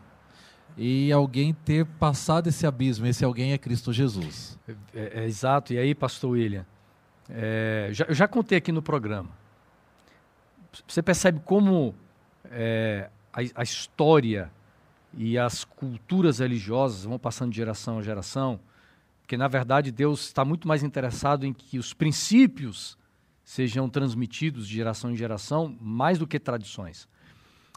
e 0.79 1.11
alguém 1.11 1.53
ter 1.53 1.85
passado 1.85 2.47
esse 2.47 2.64
abismo. 2.64 3.05
Esse 3.05 3.24
alguém 3.24 3.53
é 3.53 3.59
Cristo 3.59 3.93
Jesus. 3.93 4.57
É, 4.68 4.72
é, 4.95 5.20
é 5.20 5.24
exato. 5.24 5.72
E 5.72 5.79
aí, 5.79 5.93
pastor 5.93 6.31
William, 6.31 6.64
é, 7.29 7.91
já, 7.93 8.05
eu 8.05 8.14
já 8.14 8.29
contei 8.29 8.57
aqui 8.57 8.70
no 8.70 8.81
programa. 8.81 9.29
Você 10.87 11.03
percebe 11.03 11.41
como 11.45 11.97
é, 12.45 13.11
a, 13.33 13.41
a, 13.57 13.62
história 13.64 14.53
e 15.12 15.37
as 15.37 15.64
culturas 15.64 16.39
religiosas 16.39 17.05
vão 17.05 17.18
passando 17.18 17.51
de 17.51 17.57
geração 17.57 17.99
a 17.99 18.03
geração, 18.03 18.61
porque 19.20 19.37
na 19.37 19.49
verdade 19.49 19.91
Deus 19.91 20.26
está 20.26 20.45
muito 20.45 20.68
mais 20.68 20.85
interessado 20.85 21.45
em 21.45 21.53
que 21.53 21.79
os 21.79 21.93
princípios 21.93 22.97
sejam 23.43 23.89
transmitidos 23.89 24.68
de 24.68 24.74
geração 24.74 25.11
em 25.11 25.16
geração, 25.16 25.76
mais 25.81 26.18
do 26.18 26.26
que 26.26 26.39
tradições. 26.39 27.09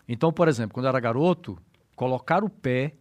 Então, 0.08 0.32
por 0.32 0.48
exemplo, 0.48 0.74
quando 0.74 0.86
eu 0.86 0.90
era 0.90 1.00
garoto, 1.00 1.58
colocar 2.02 2.44
o 2.44 2.50
pé 2.50 2.96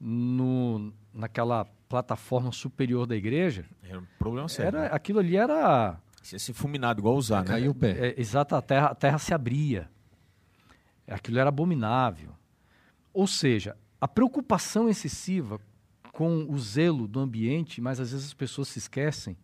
no, 0.00 0.94
naquela 1.12 1.66
plataforma 1.90 2.50
superior 2.50 3.06
da 3.06 3.14
igreja. 3.14 3.66
Era 3.82 3.98
um 3.98 4.06
problema 4.18 4.48
sério. 4.48 4.78
Era, 4.78 4.88
né? 4.88 4.94
aquilo 4.94 5.18
ali 5.18 5.36
era. 5.36 6.00
Você 6.22 6.36
ia 6.36 6.38
ser 6.38 6.54
fulminado, 6.54 7.00
igual 7.00 7.14
usar, 7.14 7.42
né? 7.42 7.48
Caiu 7.48 7.72
o 7.72 7.74
pé. 7.74 7.90
É, 7.90 8.14
exato, 8.18 8.56
a 8.56 8.62
terra, 8.62 8.86
a 8.86 8.94
terra 8.94 9.18
se 9.18 9.34
abria. 9.34 9.90
Aquilo 11.06 11.38
era 11.38 11.50
abominável. 11.50 12.30
Ou 13.12 13.26
seja, 13.26 13.76
a 14.00 14.08
preocupação 14.08 14.88
excessiva 14.88 15.60
com 16.12 16.46
o 16.48 16.58
zelo 16.58 17.06
do 17.06 17.20
ambiente, 17.20 17.78
mas 17.82 18.00
às 18.00 18.10
vezes 18.10 18.28
as 18.28 18.34
pessoas 18.34 18.68
se 18.68 18.78
esquecem 18.78 19.36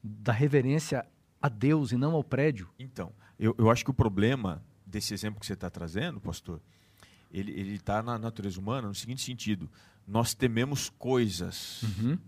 da 0.00 0.32
reverência 0.32 1.04
a 1.42 1.48
Deus 1.48 1.90
e 1.90 1.96
não 1.96 2.14
ao 2.14 2.22
prédio. 2.22 2.68
Então, 2.78 3.12
eu, 3.36 3.52
eu 3.58 3.68
acho 3.68 3.84
que 3.84 3.90
o 3.90 3.94
problema 3.94 4.62
desse 4.86 5.12
exemplo 5.12 5.40
que 5.40 5.46
você 5.46 5.54
está 5.54 5.68
trazendo, 5.68 6.20
pastor, 6.20 6.60
ele 7.32 7.74
está 7.74 8.02
na 8.02 8.18
natureza 8.18 8.58
humana 8.60 8.88
no 8.88 8.94
seguinte 8.94 9.22
sentido: 9.22 9.70
nós 10.06 10.34
tememos 10.34 10.90
coisas, 10.98 11.82
Uhum. 11.82 12.18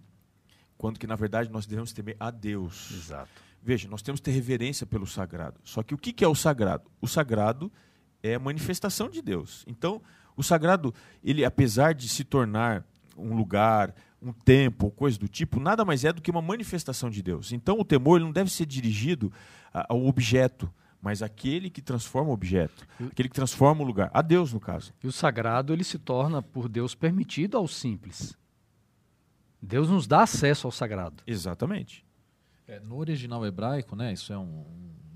quando 0.76 0.98
que 0.98 1.06
na 1.06 1.16
verdade 1.16 1.50
nós 1.50 1.66
devemos 1.66 1.92
temer 1.92 2.16
a 2.18 2.30
Deus. 2.30 2.90
Exato. 2.92 3.30
Veja, 3.62 3.88
nós 3.88 4.02
temos 4.02 4.20
que 4.20 4.24
ter 4.24 4.32
reverência 4.32 4.84
pelo 4.86 5.06
sagrado. 5.06 5.60
Só 5.62 5.82
que 5.82 5.94
o 5.94 5.98
que 5.98 6.12
que 6.12 6.24
é 6.24 6.28
o 6.28 6.34
sagrado? 6.34 6.90
O 7.00 7.06
sagrado 7.06 7.70
é 8.22 8.34
a 8.34 8.38
manifestação 8.38 9.08
de 9.08 9.22
Deus. 9.22 9.64
Então, 9.68 10.02
o 10.36 10.42
sagrado, 10.42 10.92
ele 11.22 11.44
apesar 11.44 11.94
de 11.94 12.08
se 12.08 12.24
tornar 12.24 12.84
um 13.16 13.36
lugar, 13.36 13.94
um 14.20 14.32
templo, 14.32 14.90
coisa 14.90 15.18
do 15.18 15.28
tipo, 15.28 15.60
nada 15.60 15.84
mais 15.84 16.04
é 16.04 16.12
do 16.12 16.20
que 16.22 16.30
uma 16.30 16.42
manifestação 16.42 17.10
de 17.10 17.22
Deus. 17.22 17.52
Então, 17.52 17.78
o 17.78 17.84
temor 17.84 18.18
não 18.20 18.32
deve 18.32 18.50
ser 18.50 18.66
dirigido 18.66 19.32
ao 19.72 20.06
objeto, 20.06 20.72
mas 21.02 21.20
àquele 21.20 21.68
que 21.68 21.82
transforma 21.82 22.30
o 22.30 22.32
objeto, 22.32 22.86
aquele 23.10 23.28
que 23.28 23.34
transforma 23.34 23.82
o 23.82 23.84
lugar, 23.84 24.08
a 24.14 24.22
Deus 24.22 24.52
no 24.52 24.60
caso. 24.60 24.94
E 25.02 25.08
o 25.08 25.12
sagrado 25.12 25.72
ele 25.72 25.82
se 25.82 25.98
torna 25.98 26.40
por 26.40 26.68
Deus 26.68 26.94
permitido 26.94 27.56
ao 27.56 27.66
simples. 27.66 28.38
Deus 29.60 29.90
nos 29.90 30.06
dá 30.06 30.22
acesso 30.22 30.68
ao 30.68 30.70
sagrado. 30.70 31.22
Exatamente. 31.26 32.06
É, 32.68 32.78
no 32.78 32.96
original 32.96 33.44
hebraico, 33.44 33.96
né, 33.96 34.12
isso 34.12 34.32
é 34.32 34.38
um, 34.38 34.64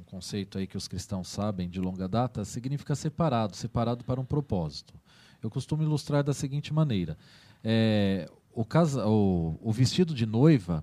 um 0.00 0.04
conceito 0.04 0.58
aí 0.58 0.66
que 0.66 0.76
os 0.76 0.88
cristãos 0.88 1.28
sabem 1.28 1.68
de 1.68 1.80
longa 1.80 2.08
data, 2.08 2.44
significa 2.44 2.96
separado, 2.96 3.54
separado 3.54 4.04
para 4.04 4.20
um 4.20 4.24
propósito. 4.24 4.92
Eu 5.40 5.48
costumo 5.48 5.84
ilustrar 5.84 6.24
da 6.24 6.34
seguinte 6.34 6.74
maneira: 6.74 7.16
é, 7.62 8.28
o, 8.52 8.64
casa, 8.64 9.06
o, 9.06 9.56
o 9.62 9.70
vestido 9.70 10.12
de 10.12 10.26
noiva, 10.26 10.82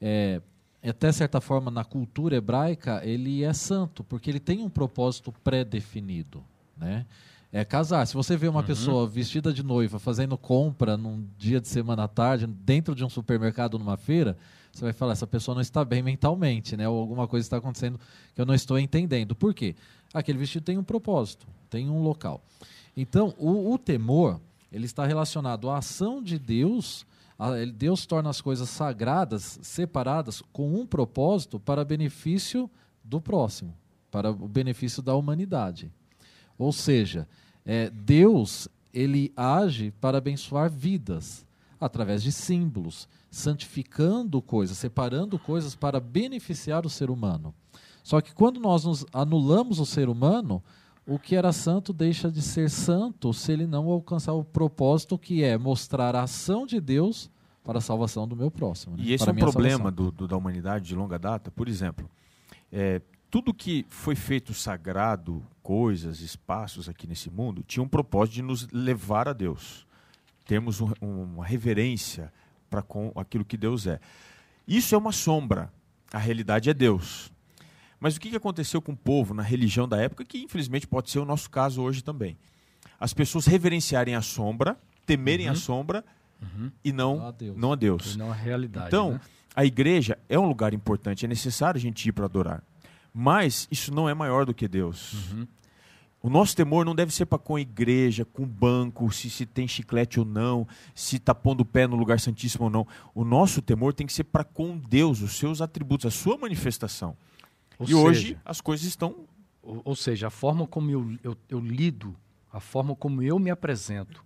é, 0.00 0.42
até 0.90 1.12
certa 1.12 1.40
forma 1.40 1.70
na 1.70 1.84
cultura 1.84 2.36
hebraica, 2.36 3.00
ele 3.04 3.44
é 3.44 3.52
santo, 3.52 4.02
porque 4.02 4.28
ele 4.28 4.40
tem 4.40 4.62
um 4.62 4.68
propósito 4.68 5.32
pré-definido, 5.44 6.42
né? 6.76 7.06
É 7.52 7.64
casar. 7.64 8.06
Se 8.06 8.14
você 8.14 8.34
vê 8.36 8.48
uma 8.48 8.62
pessoa 8.62 9.06
vestida 9.06 9.52
de 9.52 9.62
noiva 9.62 9.98
fazendo 9.98 10.38
compra 10.38 10.96
num 10.96 11.26
dia 11.36 11.60
de 11.60 11.68
semana 11.68 12.04
à 12.04 12.08
tarde, 12.08 12.46
dentro 12.46 12.94
de 12.94 13.04
um 13.04 13.10
supermercado, 13.10 13.78
numa 13.78 13.96
feira, 13.98 14.38
você 14.72 14.84
vai 14.84 14.92
falar, 14.94 15.12
essa 15.12 15.26
pessoa 15.26 15.54
não 15.54 15.60
está 15.60 15.84
bem 15.84 16.02
mentalmente, 16.02 16.76
né? 16.78 16.88
Ou 16.88 16.98
alguma 16.98 17.28
coisa 17.28 17.44
está 17.44 17.58
acontecendo 17.58 18.00
que 18.34 18.40
eu 18.40 18.46
não 18.46 18.54
estou 18.54 18.78
entendendo. 18.78 19.34
Por 19.34 19.52
quê? 19.52 19.76
Aquele 20.14 20.38
vestido 20.38 20.64
tem 20.64 20.78
um 20.78 20.82
propósito, 20.82 21.46
tem 21.68 21.90
um 21.90 22.02
local. 22.02 22.42
Então, 22.96 23.34
o, 23.38 23.72
o 23.72 23.78
temor, 23.78 24.40
ele 24.72 24.86
está 24.86 25.04
relacionado 25.06 25.68
à 25.68 25.78
ação 25.78 26.22
de 26.22 26.38
Deus. 26.38 27.06
A- 27.38 27.58
ele- 27.58 27.72
Deus 27.72 28.06
torna 28.06 28.30
as 28.30 28.40
coisas 28.40 28.68
sagradas, 28.68 29.58
separadas, 29.62 30.42
com 30.52 30.74
um 30.80 30.86
propósito 30.86 31.58
para 31.58 31.84
benefício 31.84 32.70
do 33.02 33.20
próximo, 33.20 33.74
para 34.10 34.30
o 34.30 34.48
benefício 34.48 35.02
da 35.02 35.14
humanidade. 35.14 35.90
Ou 36.58 36.72
seja, 36.72 37.26
é, 37.64 37.90
Deus 37.90 38.68
ele 38.92 39.32
age 39.36 39.92
para 40.00 40.18
abençoar 40.18 40.70
vidas 40.70 41.46
através 41.80 42.22
de 42.22 42.30
símbolos, 42.30 43.08
santificando 43.30 44.40
coisas, 44.42 44.76
separando 44.78 45.38
coisas 45.38 45.74
para 45.74 45.98
beneficiar 45.98 46.84
o 46.86 46.90
ser 46.90 47.10
humano. 47.10 47.54
Só 48.04 48.20
que 48.20 48.34
quando 48.34 48.60
nós 48.60 49.04
anulamos 49.12 49.78
o 49.78 49.86
ser 49.86 50.08
humano, 50.08 50.62
o 51.06 51.18
que 51.18 51.34
era 51.36 51.52
santo 51.52 51.92
deixa 51.92 52.30
de 52.30 52.40
ser 52.42 52.70
santo 52.70 53.32
se 53.32 53.52
ele 53.52 53.66
não 53.66 53.88
alcançar 53.88 54.32
o 54.32 54.44
propósito 54.44 55.18
que 55.18 55.42
é 55.42 55.58
mostrar 55.58 56.14
a 56.14 56.22
ação 56.22 56.66
de 56.66 56.80
Deus 56.80 57.30
para 57.64 57.78
a 57.78 57.80
salvação 57.80 58.26
do 58.26 58.34
meu 58.36 58.50
próximo. 58.50 58.96
né? 58.96 59.02
E 59.06 59.12
esse 59.12 59.24
Para 59.24 59.32
é 59.32 59.36
um 59.36 59.38
problema 59.38 59.90
do, 59.90 60.10
do- 60.10 60.28
da 60.28 60.36
humanidade 60.36 60.84
de 60.86 60.94
longa 60.94 61.18
data. 61.18 61.50
Por 61.50 61.68
exemplo, 61.68 62.08
é, 62.72 63.00
tudo 63.30 63.54
que 63.54 63.86
foi 63.88 64.14
feito 64.14 64.52
sagrado, 64.52 65.42
coisas, 65.62 66.20
espaços 66.20 66.88
aqui 66.88 67.06
nesse 67.06 67.30
mundo, 67.30 67.62
tinha 67.62 67.82
um 67.82 67.88
propósito 67.88 68.34
de 68.34 68.42
nos 68.42 68.68
levar 68.72 69.28
a 69.28 69.32
Deus. 69.32 69.86
Termos 70.44 70.80
um- 70.80 70.92
uma 71.00 71.44
reverência 71.46 72.32
para 72.68 72.82
com 72.82 73.12
aquilo 73.14 73.44
que 73.44 73.56
Deus 73.56 73.86
é. 73.86 74.00
Isso 74.66 74.94
é 74.94 74.98
uma 74.98 75.12
sombra. 75.12 75.72
A 76.12 76.18
realidade 76.18 76.68
é 76.68 76.74
Deus. 76.74 77.32
Mas 78.02 78.16
o 78.16 78.20
que 78.20 78.34
aconteceu 78.34 78.82
com 78.82 78.90
o 78.90 78.96
povo 78.96 79.32
na 79.32 79.44
religião 79.44 79.86
da 79.86 79.96
época, 79.96 80.24
que 80.24 80.38
infelizmente 80.42 80.88
pode 80.88 81.08
ser 81.08 81.20
o 81.20 81.24
nosso 81.24 81.48
caso 81.48 81.80
hoje 81.80 82.02
também? 82.02 82.36
As 82.98 83.14
pessoas 83.14 83.46
reverenciarem 83.46 84.16
a 84.16 84.20
sombra, 84.20 84.76
temerem 85.06 85.48
a 85.48 85.54
sombra 85.54 86.04
e 86.82 86.92
não, 86.92 87.18
Não 87.18 87.26
a 87.28 87.30
Deus. 87.30 87.56
não 87.56 87.72
a 87.72 87.76
Deus. 87.76 88.14
E 88.14 88.18
não 88.18 88.32
a 88.32 88.34
realidade. 88.34 88.88
Então, 88.88 89.12
né? 89.12 89.20
a 89.54 89.64
igreja 89.64 90.18
é 90.28 90.36
um 90.36 90.48
lugar 90.48 90.74
importante, 90.74 91.24
é 91.24 91.28
necessário 91.28 91.78
a 91.78 91.80
gente 91.80 92.08
ir 92.08 92.10
para 92.10 92.24
adorar. 92.24 92.64
Mas 93.14 93.68
isso 93.70 93.94
não 93.94 94.08
é 94.08 94.14
maior 94.14 94.44
do 94.46 94.52
que 94.52 94.66
Deus. 94.66 95.14
O 96.20 96.28
nosso 96.28 96.56
temor 96.56 96.84
não 96.84 96.96
deve 96.96 97.14
ser 97.14 97.26
para 97.26 97.38
com 97.38 97.54
a 97.54 97.60
igreja, 97.60 98.24
com 98.24 98.42
o 98.42 98.46
banco, 98.46 99.12
se, 99.12 99.30
se 99.30 99.46
tem 99.46 99.68
chiclete 99.68 100.18
ou 100.18 100.26
não, 100.26 100.66
se 100.92 101.18
está 101.18 101.32
pondo 101.32 101.60
o 101.60 101.64
pé 101.64 101.86
no 101.86 101.94
lugar 101.94 102.18
santíssimo 102.18 102.64
ou 102.64 102.70
não. 102.70 102.84
O 103.14 103.24
nosso 103.24 103.62
temor 103.62 103.94
tem 103.94 104.08
que 104.08 104.12
ser 104.12 104.24
para 104.24 104.42
com 104.42 104.76
Deus, 104.76 105.22
os 105.22 105.38
seus 105.38 105.60
atributos, 105.60 106.06
a 106.06 106.10
sua 106.10 106.36
manifestação. 106.36 107.16
Ou 107.82 107.88
e 107.88 107.92
seja, 107.92 107.98
hoje 107.98 108.38
as 108.44 108.60
coisas 108.60 108.86
estão. 108.86 109.26
Ou, 109.62 109.80
ou 109.84 109.96
seja, 109.96 110.26
a 110.26 110.30
forma 110.30 110.66
como 110.66 110.90
eu, 110.90 111.18
eu, 111.22 111.36
eu 111.48 111.60
lido, 111.60 112.16
a 112.52 112.58
forma 112.60 112.94
como 112.96 113.22
eu 113.22 113.38
me 113.38 113.50
apresento, 113.50 114.24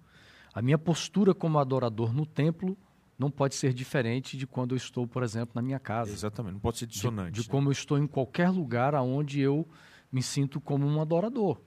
a 0.54 0.62
minha 0.62 0.78
postura 0.78 1.34
como 1.34 1.58
adorador 1.58 2.12
no 2.12 2.24
templo 2.24 2.76
não 3.18 3.30
pode 3.30 3.54
ser 3.54 3.72
diferente 3.72 4.36
de 4.36 4.46
quando 4.46 4.72
eu 4.72 4.76
estou, 4.76 5.06
por 5.06 5.22
exemplo, 5.22 5.52
na 5.54 5.62
minha 5.62 5.78
casa. 5.78 6.12
Exatamente, 6.12 6.54
não 6.54 6.60
pode 6.60 6.78
ser 6.78 6.86
De, 6.86 6.92
dissonante. 6.94 7.32
de 7.32 7.40
né? 7.40 7.46
como 7.50 7.68
eu 7.68 7.72
estou 7.72 7.98
em 7.98 8.06
qualquer 8.06 8.50
lugar 8.50 8.94
onde 8.96 9.40
eu 9.40 9.66
me 10.12 10.22
sinto 10.22 10.60
como 10.60 10.86
um 10.86 11.00
adorador. 11.00 11.60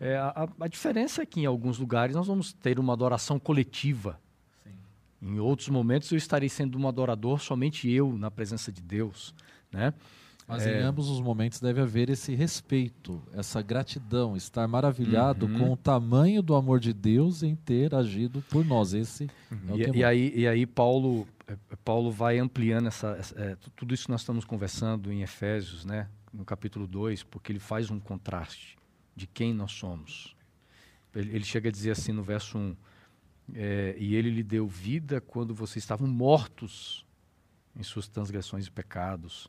É, 0.00 0.16
a, 0.16 0.48
a- 0.60 0.68
diferença 0.68 1.22
é 1.22 1.26
que 1.26 1.40
em 1.40 1.46
alguns 1.46 1.78
lugares 1.78 2.14
nós 2.16 2.26
vamos 2.26 2.52
ter 2.52 2.78
uma 2.80 2.92
adoração 2.92 3.38
coletiva. 3.38 4.20
Em 5.20 5.38
outros 5.38 5.68
momentos 5.68 6.10
eu 6.10 6.18
estarei 6.18 6.48
sendo 6.48 6.76
um 6.76 6.88
adorador 6.88 7.40
somente 7.40 7.88
eu 7.88 8.12
na 8.18 8.28
presença 8.30 8.72
de 8.72 8.82
Deus, 8.82 9.32
né? 9.70 9.94
Mas 10.52 10.66
É. 10.66 10.80
em 10.80 10.82
ambos 10.82 11.08
os 11.08 11.20
momentos 11.20 11.60
deve 11.60 11.80
haver 11.80 12.10
esse 12.10 12.34
respeito, 12.34 13.22
essa 13.32 13.60
gratidão, 13.62 14.36
estar 14.36 14.66
maravilhado 14.68 15.46
Uhum. 15.46 15.58
com 15.58 15.72
o 15.72 15.76
tamanho 15.76 16.42
do 16.42 16.54
amor 16.54 16.78
de 16.80 16.92
Deus 16.92 17.42
em 17.42 17.54
ter 17.56 17.94
agido 17.94 18.42
por 18.50 18.64
nós. 18.64 18.92
Esse 18.94 19.30
é 19.50 19.72
o 19.72 19.76
E, 19.76 19.82
temor. 19.84 19.96
e 19.96 20.04
aí, 20.04 20.32
e 20.36 20.46
aí 20.46 20.66
Paulo, 20.66 21.26
eh, 21.48 21.56
Paulo 21.84 22.10
vai 22.10 22.38
ampliando 22.38 22.86
essa, 22.88 23.16
essa- 23.18 23.56
tu- 23.60 23.70
tudo 23.70 23.94
isso 23.94 24.04
que 24.04 24.10
nós 24.10 24.20
estamos 24.20 24.44
conversando 24.44 25.12
em 25.12 25.22
Efésios, 25.22 25.84
né, 25.84 26.08
no 26.32 26.44
capítulo 26.44 26.86
2, 26.86 27.22
porque 27.22 27.50
ele 27.52 27.58
faz 27.58 27.90
um 27.90 27.98
contraste 27.98 28.76
de 29.16 29.26
quem 29.26 29.52
nós 29.52 29.72
somos. 29.72 30.34
Ele, 31.14 31.34
ele 31.36 31.44
chega 31.44 31.68
a 31.68 31.72
dizer 31.72 31.90
assim 31.90 32.12
no 32.12 32.22
verso 32.22 32.56
1, 32.58 32.76
eh, 33.54 33.94
e 33.98 34.14
ele 34.14 34.30
lhe 34.30 34.42
deu 34.42 34.66
vida 34.66 35.20
quando 35.20 35.54
vocês 35.54 35.82
estavam 35.82 36.06
mortos 36.08 37.04
em 37.76 37.82
suas 37.82 38.06
transgressões 38.08 38.66
e 38.66 38.70
pecados. 38.70 39.48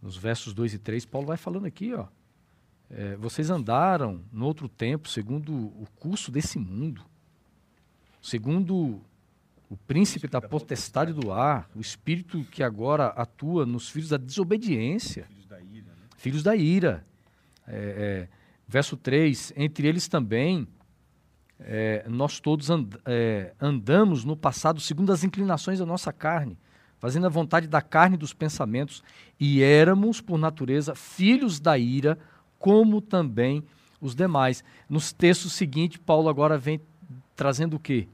Nos 0.00 0.16
versos 0.16 0.52
2 0.54 0.74
e 0.74 0.78
3, 0.78 1.04
Paulo 1.04 1.26
vai 1.26 1.36
falando 1.36 1.66
aqui, 1.66 1.92
ó, 1.94 2.06
eh, 2.90 3.16
vocês 3.16 3.50
andaram 3.50 4.22
no 4.32 4.46
outro 4.46 4.68
tempo 4.68 5.08
segundo 5.08 5.52
o 5.52 5.86
curso 5.98 6.30
desse 6.30 6.58
mundo, 6.58 7.02
segundo 8.22 9.00
o 9.68 9.76
príncipe 9.76 10.26
da 10.28 10.40
potestade 10.40 11.12
do 11.12 11.32
ar, 11.32 11.68
o 11.74 11.80
espírito 11.80 12.42
que 12.44 12.62
agora 12.62 13.08
atua 13.08 13.66
nos 13.66 13.88
filhos 13.90 14.08
da 14.08 14.16
desobediência, 14.16 15.26
filhos 16.16 16.42
da 16.42 16.56
ira. 16.56 17.04
É, 17.66 17.76
é, 17.76 18.28
verso 18.66 18.96
3: 18.96 19.52
Entre 19.56 19.86
eles 19.86 20.08
também 20.08 20.66
é, 21.60 22.06
nós 22.08 22.40
todos 22.40 22.70
and- 22.70 22.88
é, 23.04 23.52
andamos 23.60 24.24
no 24.24 24.36
passado 24.36 24.80
segundo 24.80 25.12
as 25.12 25.22
inclinações 25.24 25.80
da 25.80 25.84
nossa 25.84 26.12
carne, 26.12 26.56
fazendo 27.00 27.26
a 27.26 27.30
vontade 27.30 27.66
da 27.66 27.80
carne 27.80 28.14
e 28.16 28.18
dos 28.18 28.32
pensamentos, 28.32 29.02
e 29.38 29.62
éramos, 29.62 30.20
por 30.20 30.38
natureza, 30.38 30.94
filhos 30.94 31.60
da 31.60 31.78
ira, 31.78 32.18
como 32.58 33.00
também 33.00 33.62
os 34.00 34.14
demais. 34.14 34.62
Nos 34.88 35.12
textos 35.12 35.52
seguintes, 35.52 35.98
Paulo 36.04 36.28
agora 36.28 36.58
vem 36.58 36.80
trazendo 37.36 37.76
o 37.76 37.78
quê? 37.80 38.06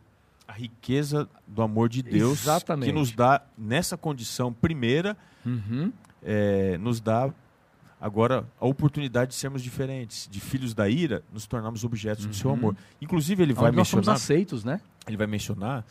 A 0.47 0.53
riqueza 0.53 1.29
do 1.47 1.63
amor 1.63 1.89
de 1.89 2.03
Deus 2.03 2.43
Exatamente. 2.43 2.87
que 2.91 2.93
nos 2.93 3.11
dá, 3.13 3.43
nessa 3.57 3.97
condição 3.97 4.53
primeira, 4.53 5.17
Uhum. 5.47 5.91
é, 6.23 6.77
nos 6.79 7.01
dá 7.01 7.31
agora 8.01 8.47
a 8.61 8.67
oportunidade 8.67 9.31
de 9.31 9.35
sermos 9.37 9.63
diferentes, 9.63 10.29
de 10.31 10.41
filhos 10.41 10.75
da 10.75 10.89
ira, 10.89 11.23
nos 11.33 11.47
tornarmos 11.47 11.85
objetos 11.85 12.27
do 12.27 12.35
seu 12.35 12.51
Uhum. 12.51 12.57
amor. 12.57 12.77
Inclusive 13.01 13.43
ele 13.43 13.55
vai 13.55 13.69
Onde 13.69 13.79
nós 13.79 13.89
somos 13.89 14.07
mencionar, 14.07 14.17
aceitos, 14.17 14.63
né? 14.65 14.81
ele 15.07 15.17
vai 15.17 15.27
mencionar 15.27 15.85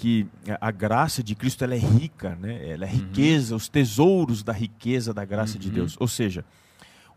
que 0.00 0.26
a 0.62 0.70
graça 0.70 1.22
de 1.22 1.34
Cristo 1.34 1.62
ela 1.62 1.74
é 1.74 1.78
rica, 1.78 2.34
né? 2.36 2.70
Ela 2.70 2.86
é 2.86 2.88
riqueza, 2.88 3.54
os 3.54 3.68
tesouros 3.68 4.42
da 4.42 4.50
riqueza 4.52 5.12
da 5.12 5.26
graça 5.26 5.58
de 5.58 5.68
Uhum. 5.68 5.74
Deus. 5.74 5.94
Ou 6.00 6.08
seja, 6.08 6.42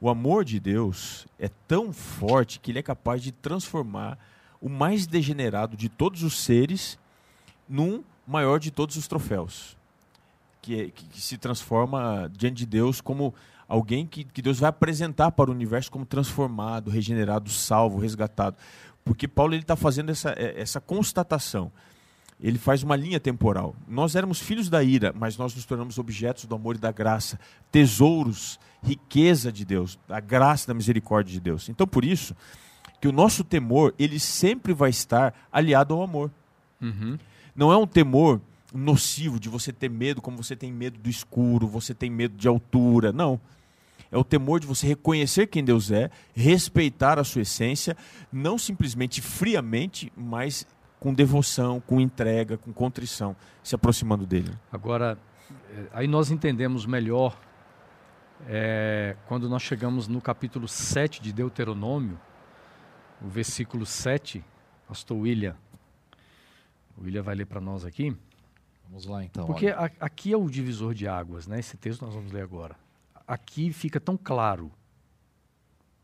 o 0.01 0.09
amor 0.09 0.43
de 0.43 0.59
Deus 0.59 1.25
é 1.39 1.49
tão 1.65 1.93
forte 1.93 2.59
que 2.59 2.71
ele 2.71 2.79
é 2.79 2.83
capaz 2.83 3.21
de 3.23 3.31
transformar 3.31 4.19
o 4.59 4.67
mais 4.67 5.07
degenerado 5.07 5.77
de 5.77 5.87
todos 5.87 6.23
os 6.23 6.37
seres 6.41 6.99
num 7.69 8.03
maior 8.27 8.59
de 8.59 8.69
todos 8.69 8.97
os 8.97 9.07
troféus. 9.07 9.77
Que, 10.61 10.81
é- 10.81 10.89
que- 10.89 11.05
que 11.05 11.21
se 11.21 11.37
transforma 11.37 12.29
diante 12.37 12.57
de 12.57 12.65
Deus 12.65 12.99
como 12.99 13.33
alguém 13.65 14.05
que, 14.05 14.25
que 14.25 14.41
Deus 14.41 14.59
vai 14.59 14.69
apresentar 14.69 15.31
para 15.31 15.49
o 15.49 15.53
universo 15.53 15.89
como 15.89 16.05
transformado, 16.05 16.91
regenerado, 16.91 17.49
salvo, 17.49 17.97
resgatado. 17.97 18.57
Porque 19.05 19.25
Paulo 19.25 19.55
está 19.55 19.77
fazendo 19.77 20.09
essa, 20.11 20.31
é, 20.31 20.59
essa 20.59 20.81
constatação. 20.81 21.71
Ele 22.39 22.57
faz 22.57 22.83
uma 22.83 22.95
linha 22.95 23.19
temporal. 23.19 23.75
Nós 23.87 24.15
éramos 24.15 24.39
filhos 24.39 24.69
da 24.69 24.83
ira, 24.83 25.13
mas 25.17 25.37
nós 25.37 25.55
nos 25.55 25.65
tornamos 25.65 25.97
objetos 25.97 26.45
do 26.45 26.55
amor 26.55 26.75
e 26.75 26.79
da 26.79 26.91
graça, 26.91 27.39
tesouros, 27.71 28.59
riqueza 28.81 29.51
de 29.51 29.63
Deus, 29.63 29.97
da 30.07 30.19
graça 30.19 30.65
e 30.65 30.67
da 30.67 30.73
misericórdia 30.73 31.31
de 31.31 31.39
Deus. 31.39 31.69
Então, 31.69 31.87
por 31.87 32.03
isso, 32.03 32.35
que 32.99 33.07
o 33.07 33.11
nosso 33.11 33.43
temor, 33.43 33.93
ele 33.97 34.19
sempre 34.19 34.73
vai 34.73 34.89
estar 34.89 35.33
aliado 35.51 35.93
ao 35.93 36.01
amor. 36.01 36.31
Uhum. 36.81 37.17
Não 37.55 37.71
é 37.71 37.77
um 37.77 37.87
temor 37.87 38.41
nocivo 38.73 39.39
de 39.39 39.47
você 39.49 39.71
ter 39.71 39.89
medo, 39.89 40.21
como 40.21 40.35
você 40.35 40.55
tem 40.55 40.71
medo 40.71 40.97
do 40.99 41.09
escuro, 41.09 41.67
você 41.67 41.93
tem 41.93 42.09
medo 42.09 42.35
de 42.35 42.47
altura. 42.47 43.11
Não. 43.13 43.39
É 44.11 44.17
o 44.17 44.23
temor 44.23 44.59
de 44.59 44.67
você 44.67 44.85
reconhecer 44.85 45.47
quem 45.47 45.63
Deus 45.63 45.91
é, 45.91 46.09
respeitar 46.35 47.17
a 47.17 47.23
sua 47.23 47.41
essência, 47.41 47.97
não 48.31 48.57
simplesmente 48.57 49.21
friamente, 49.21 50.11
mas 50.15 50.67
com 51.03 51.13
devoção, 51.13 51.81
com 51.81 51.99
entrega, 51.99 52.57
com 52.57 52.71
contrição, 52.71 53.35
se 53.61 53.75
aproximando 53.75 54.25
dele. 54.25 54.57
Agora, 54.71 55.17
eh, 55.69 55.87
aí 55.91 56.07
nós 56.07 56.31
entendemos 56.31 56.85
melhor 56.85 57.37
eh, 58.47 59.17
quando 59.27 59.49
nós 59.49 59.61
chegamos 59.61 60.07
no 60.07 60.21
capítulo 60.21 60.65
7 60.65 61.21
de 61.21 61.33
Deuteronômio, 61.33 62.17
o 63.21 63.27
versículo 63.27 63.85
7, 63.85 64.41
pastor 64.87 65.17
William. 65.17 65.57
O 66.97 67.03
William 67.03 67.21
vai 67.21 67.35
ler 67.35 67.47
para 67.47 67.59
nós 67.59 67.83
aqui. 67.83 68.15
Vamos 68.87 69.05
lá 69.05 69.25
então. 69.25 69.45
Porque 69.45 69.67
a- 69.67 69.91
aqui 69.99 70.31
é 70.31 70.37
o 70.37 70.49
divisor 70.49 70.93
de 70.93 71.05
águas, 71.05 71.47
né? 71.47 71.59
Esse 71.59 71.75
texto 71.75 72.05
nós 72.05 72.13
vamos 72.13 72.31
ler 72.31 72.43
agora. 72.43 72.77
Aqui 73.27 73.73
fica 73.73 73.99
tão 73.99 74.15
claro. 74.15 74.71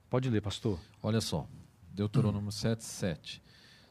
Pode 0.09 0.29
ler, 0.29 0.41
pastor. 0.41 0.77
Olha 1.01 1.21
só, 1.21 1.47
Deuteronômio 1.93 2.51
7, 2.51 2.83
7. 2.83 3.41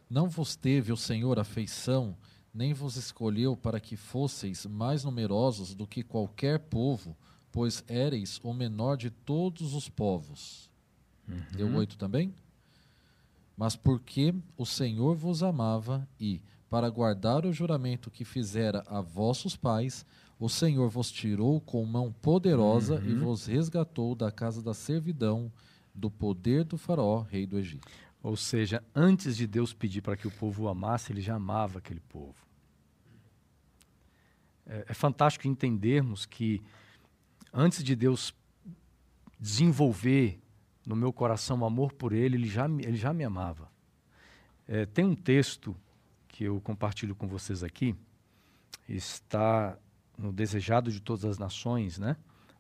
Não 0.09 0.29
vos 0.29 0.57
teve 0.57 0.93
o 0.93 0.97
Senhor 0.97 1.39
afeição, 1.39 2.17
nem 2.53 2.73
vos 2.73 2.97
escolheu 2.97 3.57
para 3.57 3.79
que 3.79 3.97
fosseis 3.97 4.65
mais 4.67 5.05
numerosos 5.05 5.75
do 5.75 5.87
que 5.87 6.03
qualquer 6.03 6.59
povo, 6.59 7.17
pois 7.53 7.85
éreis 7.87 8.41
o 8.43 8.53
menor 8.53 8.97
de 8.97 9.11
todos 9.11 9.75
os 9.75 9.89
povos. 9.89 10.71
Deu 11.53 11.75
oito 11.75 11.97
também? 11.99 12.35
Mas 13.57 13.77
porque 13.77 14.35
o 14.57 14.65
Senhor 14.65 15.15
vos 15.15 15.43
amava 15.43 16.09
e, 16.19 16.41
para 16.71 16.89
guardar 16.89 17.45
o 17.45 17.53
juramento 17.53 18.11
que 18.11 18.25
fizera 18.25 18.83
a 18.87 19.01
vossos 19.01 19.57
pais, 19.57 20.07
o 20.39 20.49
Senhor 20.49 20.89
vos 20.89 21.11
tirou 21.11 21.61
com 21.61 21.85
mão 21.85 22.13
poderosa 22.23 23.03
e 23.05 23.13
vos 23.15 23.47
resgatou 23.47 24.15
da 24.15 24.31
casa 24.31 24.63
da 24.63 24.73
servidão, 24.73 25.53
do 25.93 26.11
poder 26.11 26.65
do 26.65 26.79
faraó, 26.79 27.23
rei 27.23 27.47
do 27.47 27.59
Egito. 27.59 27.89
Ou 28.23 28.37
seja, 28.37 28.83
antes 28.95 29.37
de 29.37 29.47
Deus 29.47 29.73
pedir 29.73 30.03
para 30.03 30.17
que 30.17 30.27
o 30.27 30.31
povo 30.31 30.65
o 30.65 30.69
amasse, 30.69 31.13
ele 31.13 31.21
já 31.21 31.37
amava 31.37 31.79
aquele 31.79 32.01
povo. 32.01 32.35
É, 34.67 34.87
é 34.89 34.95
fantástico 34.95 35.47
entendermos 35.47 36.27
que 36.27 36.63
antes 37.53 37.83
de 37.83 37.95
Deus 37.95 38.35
desenvolver 39.39 40.41
no 40.85 40.97
meu 40.97 41.13
coração 41.13 41.61
o 41.61 41.65
amor 41.65 41.93
por 41.93 42.13
ele, 42.13 42.37
ele 42.37 42.49
já, 42.49 42.67
ele 42.67 42.97
já 42.97 43.13
me 43.13 43.25
amava. 43.25 43.71
É, 44.67 44.85
tem 44.85 45.05
um 45.05 45.15
texto 45.15 45.77
que 46.27 46.45
eu 46.45 46.61
compartilho 46.61 47.15
com 47.15 47.27
vocês 47.27 47.63
aqui, 47.63 47.95
está 48.89 49.79
no 50.17 50.33
Desejado 50.33 50.91
de 50.91 51.01
Todas 51.01 51.25
as 51.25 51.39
Nações, 51.39 51.99
né? 51.99 52.17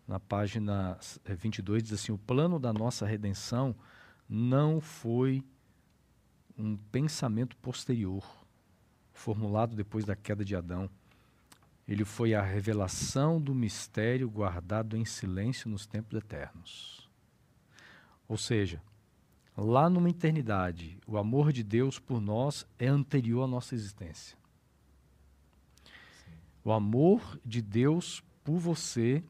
na 0.08 0.18
página 0.18 0.98
eh, 1.26 1.34
22, 1.34 1.82
diz 1.82 1.92
assim: 1.92 2.10
O 2.10 2.18
plano 2.18 2.58
da 2.58 2.72
nossa 2.72 3.04
redenção 3.04 3.76
não 4.28 4.80
foi 4.80 5.42
um 6.56 6.76
pensamento 6.76 7.56
posterior, 7.56 8.24
formulado 9.12 9.74
depois 9.74 10.04
da 10.04 10.14
queda 10.14 10.44
de 10.44 10.54
Adão. 10.54 10.90
Ele 11.86 12.04
foi 12.04 12.34
a 12.34 12.42
revelação 12.42 13.40
do 13.40 13.54
mistério 13.54 14.28
guardado 14.28 14.96
em 14.96 15.04
silêncio 15.04 15.70
nos 15.70 15.86
tempos 15.86 16.18
eternos. 16.18 17.08
Ou 18.28 18.36
seja, 18.36 18.82
lá 19.56 19.88
numa 19.88 20.10
eternidade, 20.10 20.98
o 21.06 21.16
amor 21.16 21.52
de 21.52 21.62
Deus 21.62 21.98
por 21.98 22.20
nós 22.20 22.66
é 22.78 22.86
anterior 22.86 23.44
à 23.44 23.46
nossa 23.46 23.74
existência. 23.74 24.36
O 26.62 26.70
amor 26.70 27.40
de 27.42 27.62
Deus 27.62 28.22
por 28.44 28.58
você, 28.58 29.24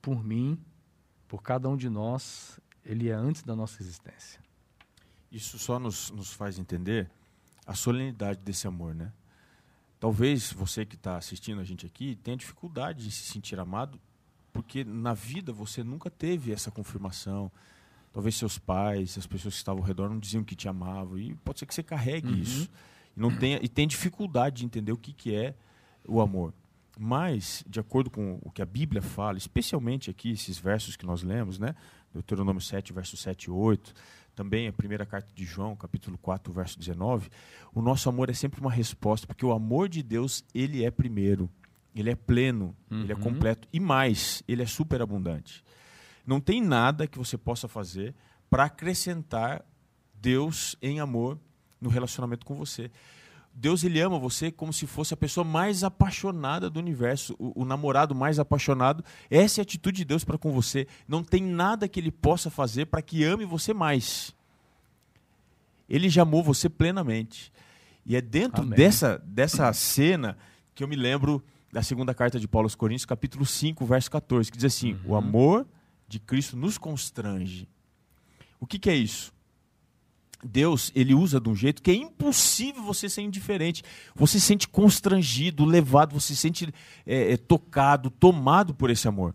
por 0.00 0.24
mim, 0.24 0.58
por 1.28 1.42
cada 1.42 1.68
um 1.68 1.76
de 1.76 1.90
nós, 1.90 2.58
ele 2.90 3.08
é 3.08 3.12
antes 3.12 3.42
da 3.42 3.54
nossa 3.54 3.80
existência. 3.82 4.40
Isso 5.30 5.58
só 5.58 5.78
nos, 5.78 6.10
nos 6.10 6.32
faz 6.32 6.58
entender 6.58 7.08
a 7.64 7.74
solenidade 7.74 8.40
desse 8.40 8.66
amor, 8.66 8.94
né? 8.94 9.12
Talvez 10.00 10.52
você 10.52 10.84
que 10.84 10.96
está 10.96 11.16
assistindo 11.16 11.60
a 11.60 11.64
gente 11.64 11.86
aqui 11.86 12.16
tenha 12.16 12.36
dificuldade 12.36 13.04
de 13.04 13.10
se 13.12 13.22
sentir 13.24 13.60
amado, 13.60 14.00
porque 14.52 14.82
na 14.82 15.14
vida 15.14 15.52
você 15.52 15.84
nunca 15.84 16.10
teve 16.10 16.52
essa 16.52 16.70
confirmação. 16.70 17.52
Talvez 18.12 18.34
seus 18.34 18.58
pais, 18.58 19.16
as 19.16 19.26
pessoas 19.26 19.54
que 19.54 19.58
estavam 19.58 19.82
ao 19.82 19.86
redor 19.86 20.08
não 20.08 20.18
diziam 20.18 20.42
que 20.42 20.56
te 20.56 20.68
amavam, 20.68 21.16
e 21.16 21.34
pode 21.36 21.60
ser 21.60 21.66
que 21.66 21.74
você 21.74 21.82
carregue 21.82 22.40
isso. 22.40 22.68
E, 23.16 23.20
não 23.20 23.36
tenha, 23.36 23.60
e 23.62 23.68
tem 23.68 23.86
dificuldade 23.86 24.56
de 24.56 24.64
entender 24.64 24.90
o 24.90 24.96
que, 24.96 25.12
que 25.12 25.32
é 25.32 25.54
o 26.08 26.20
amor. 26.20 26.52
Mas, 27.02 27.64
de 27.66 27.80
acordo 27.80 28.10
com 28.10 28.38
o 28.42 28.50
que 28.50 28.60
a 28.60 28.66
Bíblia 28.66 29.00
fala, 29.00 29.38
especialmente 29.38 30.10
aqui, 30.10 30.32
esses 30.32 30.58
versos 30.58 30.96
que 30.96 31.06
nós 31.06 31.22
lemos, 31.22 31.58
né? 31.58 31.74
Deuteronômio 32.12 32.60
7, 32.60 32.92
verso 32.92 33.16
7 33.16 33.44
e 33.44 33.50
8, 33.50 33.94
também 34.34 34.68
a 34.68 34.72
primeira 34.72 35.06
carta 35.06 35.32
de 35.34 35.42
João, 35.46 35.74
capítulo 35.74 36.18
4, 36.18 36.52
verso 36.52 36.78
19, 36.78 37.30
o 37.72 37.80
nosso 37.80 38.06
amor 38.10 38.28
é 38.28 38.34
sempre 38.34 38.60
uma 38.60 38.70
resposta, 38.70 39.26
porque 39.26 39.46
o 39.46 39.50
amor 39.52 39.88
de 39.88 40.02
Deus, 40.02 40.44
ele 40.54 40.84
é 40.84 40.90
primeiro, 40.90 41.48
ele 41.94 42.10
é 42.10 42.14
pleno, 42.14 42.76
ele 42.90 43.12
é 43.12 43.14
Uhum. 43.14 43.20
completo, 43.22 43.66
e 43.72 43.80
mais, 43.80 44.42
ele 44.46 44.62
é 44.62 44.66
superabundante. 44.66 45.64
Não 46.26 46.38
tem 46.38 46.60
nada 46.62 47.06
que 47.06 47.16
você 47.16 47.38
possa 47.38 47.66
fazer 47.66 48.14
para 48.50 48.64
acrescentar 48.64 49.64
Deus 50.20 50.76
em 50.82 51.00
amor 51.00 51.38
no 51.80 51.88
relacionamento 51.88 52.44
com 52.44 52.54
você. 52.56 52.90
Deus 53.52 53.84
ele 53.84 54.00
ama 54.00 54.18
você 54.18 54.50
como 54.50 54.72
se 54.72 54.86
fosse 54.86 55.12
a 55.12 55.16
pessoa 55.16 55.44
mais 55.44 55.84
apaixonada 55.84 56.70
do 56.70 56.78
universo, 56.78 57.34
o, 57.38 57.62
o 57.62 57.64
namorado 57.64 58.14
mais 58.14 58.38
apaixonado. 58.38 59.04
Essa 59.30 59.60
é 59.60 59.62
a 59.62 59.64
atitude 59.64 59.98
de 59.98 60.04
Deus 60.04 60.24
para 60.24 60.38
com 60.38 60.52
você. 60.52 60.86
Não 61.06 61.22
tem 61.22 61.42
nada 61.42 61.88
que 61.88 62.00
ele 62.00 62.10
possa 62.10 62.50
fazer 62.50 62.86
para 62.86 63.02
que 63.02 63.24
ame 63.24 63.44
você 63.44 63.74
mais. 63.74 64.34
Ele 65.88 66.08
já 66.08 66.22
amou 66.22 66.42
você 66.42 66.68
plenamente. 66.68 67.52
E 68.06 68.16
é 68.16 68.20
dentro 68.20 68.62
Amém. 68.62 68.76
dessa, 68.76 69.18
dessa 69.26 69.72
cena 69.72 70.38
que 70.74 70.82
eu 70.82 70.88
me 70.88 70.96
lembro 70.96 71.42
da 71.72 71.82
segunda 71.82 72.14
carta 72.14 72.40
de 72.40 72.48
Paulo 72.48 72.66
aos 72.66 72.74
Coríntios, 72.74 73.04
capítulo 73.04 73.44
5, 73.44 73.84
verso 73.84 74.10
14, 74.10 74.50
que 74.50 74.56
diz 74.56 74.72
assim: 74.72 74.98
O 75.04 75.14
amor 75.14 75.66
de 76.08 76.18
Cristo 76.18 76.56
nos 76.56 76.78
constrange. 76.78 77.68
O 78.58 78.66
que, 78.66 78.78
que 78.78 78.90
é 78.90 78.94
isso? 78.94 79.32
Deus, 80.42 80.90
ele 80.94 81.14
usa 81.14 81.40
de 81.40 81.48
um 81.48 81.54
jeito 81.54 81.82
que 81.82 81.90
é 81.90 81.94
impossível 81.94 82.82
você 82.82 83.08
ser 83.08 83.22
indiferente. 83.22 83.82
Você 84.14 84.40
se 84.40 84.46
sente 84.46 84.68
constrangido, 84.68 85.64
levado, 85.64 86.18
você 86.18 86.34
se 86.34 86.40
sente 86.40 86.72
é, 87.06 87.32
é, 87.32 87.36
tocado, 87.36 88.10
tomado 88.10 88.74
por 88.74 88.90
esse 88.90 89.06
amor. 89.06 89.34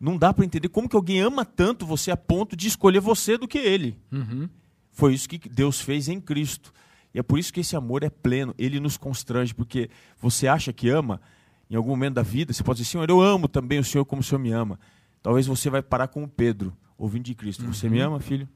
Não 0.00 0.16
dá 0.16 0.32
para 0.32 0.44
entender 0.44 0.68
como 0.68 0.88
que 0.88 0.96
alguém 0.96 1.20
ama 1.20 1.44
tanto 1.44 1.86
você 1.86 2.10
a 2.10 2.16
ponto 2.16 2.56
de 2.56 2.66
escolher 2.66 3.00
você 3.00 3.36
do 3.36 3.46
que 3.46 3.58
ele. 3.58 3.98
Uhum. 4.10 4.48
Foi 4.90 5.14
isso 5.14 5.28
que 5.28 5.48
Deus 5.48 5.80
fez 5.80 6.08
em 6.08 6.20
Cristo. 6.20 6.72
E 7.14 7.18
é 7.18 7.22
por 7.22 7.38
isso 7.38 7.52
que 7.52 7.60
esse 7.60 7.76
amor 7.76 8.02
é 8.02 8.10
pleno, 8.10 8.54
ele 8.56 8.80
nos 8.80 8.96
constrange, 8.96 9.54
porque 9.54 9.90
você 10.20 10.48
acha 10.48 10.72
que 10.72 10.88
ama, 10.88 11.20
em 11.68 11.76
algum 11.76 11.90
momento 11.90 12.14
da 12.14 12.22
vida, 12.22 12.52
você 12.52 12.62
pode 12.62 12.78
dizer, 12.78 12.90
Senhor, 12.90 13.08
eu 13.08 13.20
amo 13.20 13.46
também 13.48 13.78
o 13.78 13.84
Senhor 13.84 14.04
como 14.04 14.20
o 14.20 14.24
Senhor 14.24 14.40
me 14.40 14.50
ama. 14.50 14.78
Talvez 15.22 15.46
você 15.46 15.68
vai 15.68 15.82
parar 15.82 16.08
com 16.08 16.24
o 16.24 16.28
Pedro, 16.28 16.76
ouvindo 16.96 17.24
de 17.24 17.34
Cristo. 17.34 17.64
Você 17.66 17.88
me 17.88 18.00
ama, 18.00 18.20
filho? 18.20 18.48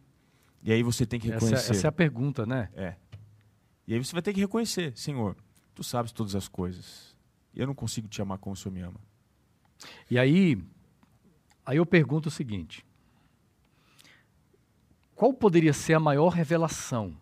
E 0.64 0.72
aí 0.72 0.82
você 0.82 1.04
tem 1.04 1.20
que 1.20 1.30
Essa, 1.30 1.44
reconhecer. 1.44 1.72
essa 1.72 1.86
é 1.86 1.88
a 1.88 1.92
pergunta, 1.92 2.46
né? 2.46 2.70
É. 2.74 2.96
E 3.86 3.92
aí 3.92 4.02
você 4.02 4.12
vai 4.14 4.22
ter 4.22 4.32
que 4.32 4.40
reconhecer, 4.40 4.96
Senhor, 4.96 5.36
tu 5.74 5.84
sabes 5.84 6.10
todas 6.10 6.34
as 6.34 6.48
coisas. 6.48 7.14
Eu 7.54 7.66
não 7.66 7.74
consigo 7.74 8.08
te 8.08 8.22
amar 8.22 8.38
como 8.38 8.54
o 8.54 8.56
Senhor 8.56 8.72
me 8.74 8.80
ama. 8.80 8.98
E 10.10 10.18
aí, 10.18 10.58
aí 11.66 11.76
eu 11.76 11.84
pergunto 11.84 12.28
o 12.28 12.32
seguinte: 12.32 12.84
qual 15.14 15.34
poderia 15.34 15.74
ser 15.74 15.92
a 15.92 16.00
maior 16.00 16.30
revelação 16.30 17.14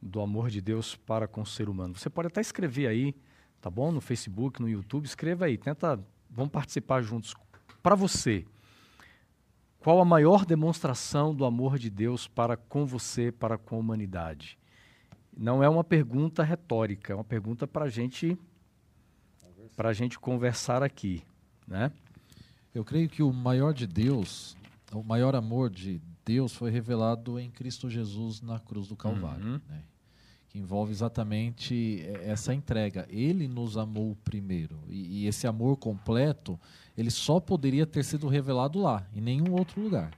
do 0.00 0.20
amor 0.20 0.48
de 0.48 0.62
Deus 0.62 0.96
para 0.96 1.28
com 1.28 1.42
o 1.42 1.46
ser 1.46 1.68
humano? 1.68 1.96
Você 1.96 2.08
pode 2.08 2.28
até 2.28 2.40
escrever 2.40 2.86
aí, 2.86 3.14
tá 3.60 3.68
bom? 3.68 3.92
No 3.92 4.00
Facebook, 4.00 4.60
no 4.60 4.70
YouTube, 4.70 5.04
escreva 5.04 5.44
aí, 5.44 5.58
tenta, 5.58 6.02
vamos 6.30 6.50
participar 6.50 7.02
juntos. 7.02 7.34
Para 7.82 7.94
você, 7.94 8.46
qual 9.80 10.00
a 10.00 10.04
maior 10.04 10.44
demonstração 10.44 11.34
do 11.34 11.44
amor 11.44 11.78
de 11.78 11.88
Deus 11.88 12.26
para 12.26 12.56
com 12.56 12.84
você, 12.84 13.30
para 13.30 13.56
com 13.56 13.76
a 13.76 13.78
humanidade? 13.78 14.58
Não 15.36 15.62
é 15.62 15.68
uma 15.68 15.84
pergunta 15.84 16.42
retórica, 16.42 17.12
é 17.12 17.16
uma 17.16 17.24
pergunta 17.24 17.66
para 17.66 17.84
a 17.84 17.88
gente, 17.88 18.36
a 19.76 19.92
gente 19.92 20.18
conversar 20.18 20.82
aqui, 20.82 21.22
né? 21.66 21.92
Eu 22.74 22.84
creio 22.84 23.08
que 23.08 23.22
o 23.22 23.32
maior 23.32 23.72
de 23.72 23.86
Deus, 23.86 24.56
o 24.92 25.02
maior 25.02 25.34
amor 25.34 25.70
de 25.70 26.00
Deus 26.24 26.52
foi 26.54 26.70
revelado 26.70 27.38
em 27.38 27.50
Cristo 27.50 27.88
Jesus 27.88 28.40
na 28.40 28.58
cruz 28.58 28.88
do 28.88 28.96
Calvário, 28.96 29.44
uhum. 29.44 29.60
né? 29.68 29.82
Que 30.48 30.58
envolve 30.58 30.90
exatamente 30.90 32.02
essa 32.22 32.54
entrega. 32.54 33.06
Ele 33.10 33.46
nos 33.46 33.76
amou 33.76 34.16
primeiro 34.24 34.78
e, 34.88 35.22
e 35.22 35.26
esse 35.26 35.46
amor 35.46 35.76
completo 35.76 36.58
ele 36.96 37.10
só 37.10 37.38
poderia 37.38 37.86
ter 37.86 38.04
sido 38.04 38.28
revelado 38.28 38.80
lá, 38.80 39.06
em 39.14 39.20
nenhum 39.20 39.52
outro 39.52 39.80
lugar 39.80 40.10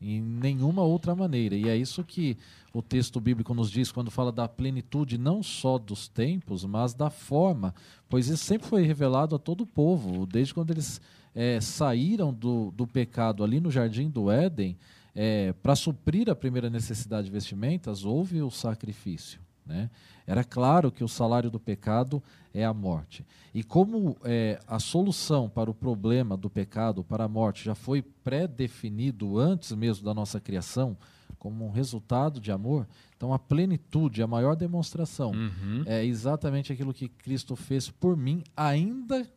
em 0.00 0.20
nenhuma 0.20 0.82
outra 0.82 1.14
maneira. 1.14 1.54
E 1.54 1.68
é 1.68 1.76
isso 1.76 2.04
que 2.04 2.36
o 2.72 2.82
texto 2.82 3.20
bíblico 3.20 3.54
nos 3.54 3.70
diz 3.70 3.90
quando 3.90 4.10
fala 4.10 4.30
da 4.30 4.48
plenitude 4.48 5.16
não 5.18 5.42
só 5.42 5.78
dos 5.78 6.08
tempos, 6.08 6.64
mas 6.64 6.94
da 6.94 7.10
forma, 7.10 7.74
pois 8.08 8.28
isso 8.28 8.44
sempre 8.44 8.68
foi 8.68 8.82
revelado 8.82 9.34
a 9.34 9.38
todo 9.38 9.62
o 9.62 9.66
povo, 9.66 10.26
desde 10.26 10.52
quando 10.52 10.70
eles 10.70 11.00
é, 11.34 11.60
saíram 11.60 12.32
do, 12.32 12.70
do 12.72 12.86
pecado 12.86 13.42
ali 13.42 13.60
no 13.60 13.70
jardim 13.70 14.08
do 14.08 14.30
Éden, 14.30 14.76
é, 15.14 15.54
para 15.62 15.74
suprir 15.74 16.28
a 16.28 16.36
primeira 16.36 16.68
necessidade 16.68 17.26
de 17.26 17.32
vestimentas, 17.32 18.04
houve 18.04 18.42
o 18.42 18.50
sacrifício. 18.50 19.40
Né? 19.66 19.90
Era 20.26 20.44
claro 20.44 20.92
que 20.92 21.02
o 21.02 21.08
salário 21.08 21.50
do 21.50 21.58
pecado 21.58 22.22
é 22.54 22.64
a 22.64 22.72
morte. 22.72 23.26
E 23.52 23.62
como 23.62 24.16
é, 24.24 24.60
a 24.66 24.78
solução 24.78 25.48
para 25.48 25.70
o 25.70 25.74
problema 25.74 26.36
do 26.36 26.48
pecado, 26.48 27.02
para 27.02 27.24
a 27.24 27.28
morte, 27.28 27.64
já 27.64 27.74
foi 27.74 28.00
pré-definido 28.00 29.38
antes 29.38 29.72
mesmo 29.72 30.04
da 30.04 30.14
nossa 30.14 30.40
criação, 30.40 30.96
como 31.38 31.66
um 31.66 31.70
resultado 31.70 32.40
de 32.40 32.50
amor, 32.50 32.86
então 33.16 33.32
a 33.32 33.38
plenitude, 33.38 34.22
a 34.22 34.26
maior 34.26 34.56
demonstração, 34.56 35.32
uhum. 35.32 35.82
é 35.84 36.04
exatamente 36.04 36.72
aquilo 36.72 36.94
que 36.94 37.08
Cristo 37.08 37.54
fez 37.54 37.90
por 37.90 38.16
mim, 38.16 38.42
ainda 38.56 39.28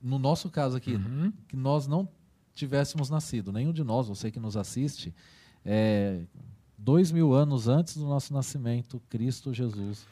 no 0.00 0.18
nosso 0.18 0.48
caso 0.48 0.76
aqui, 0.76 0.94
uhum. 0.94 1.32
que 1.48 1.56
nós 1.56 1.86
não 1.86 2.08
tivéssemos 2.54 3.10
nascido, 3.10 3.52
nenhum 3.52 3.72
de 3.72 3.82
nós, 3.82 4.08
você 4.08 4.30
que 4.30 4.40
nos 4.40 4.56
assiste, 4.56 5.12
é, 5.64 6.22
dois 6.76 7.10
mil 7.10 7.32
anos 7.32 7.68
antes 7.68 7.96
do 7.96 8.04
nosso 8.04 8.32
nascimento, 8.32 9.00
Cristo 9.08 9.52
Jesus 9.52 10.06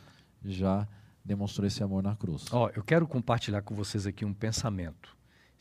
já 0.45 0.87
demonstrou 1.25 1.67
esse 1.67 1.83
amor 1.83 2.03
na 2.03 2.15
cruz. 2.15 2.47
Ó, 2.53 2.71
eu 2.75 2.83
quero 2.83 3.07
compartilhar 3.07 3.63
com 3.63 3.75
vocês 3.75 4.07
aqui 4.07 4.25
um 4.25 4.35
pensamento. 4.35 5.17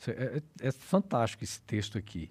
É, 0.06 0.42
é, 0.60 0.68
é, 0.68 0.72
fantástico 0.72 1.42
esse 1.42 1.60
texto 1.62 1.96
aqui. 1.96 2.30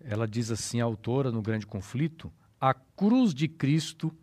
Ela 0.00 0.26
diz 0.26 0.50
assim, 0.50 0.80
a 0.80 0.84
autora, 0.84 1.30
no 1.30 1.42
Grande 1.42 1.66
Conflito, 1.66 2.32
a 2.60 2.72
cruz 2.72 3.34
de 3.34 3.48
Cristo 3.48 4.14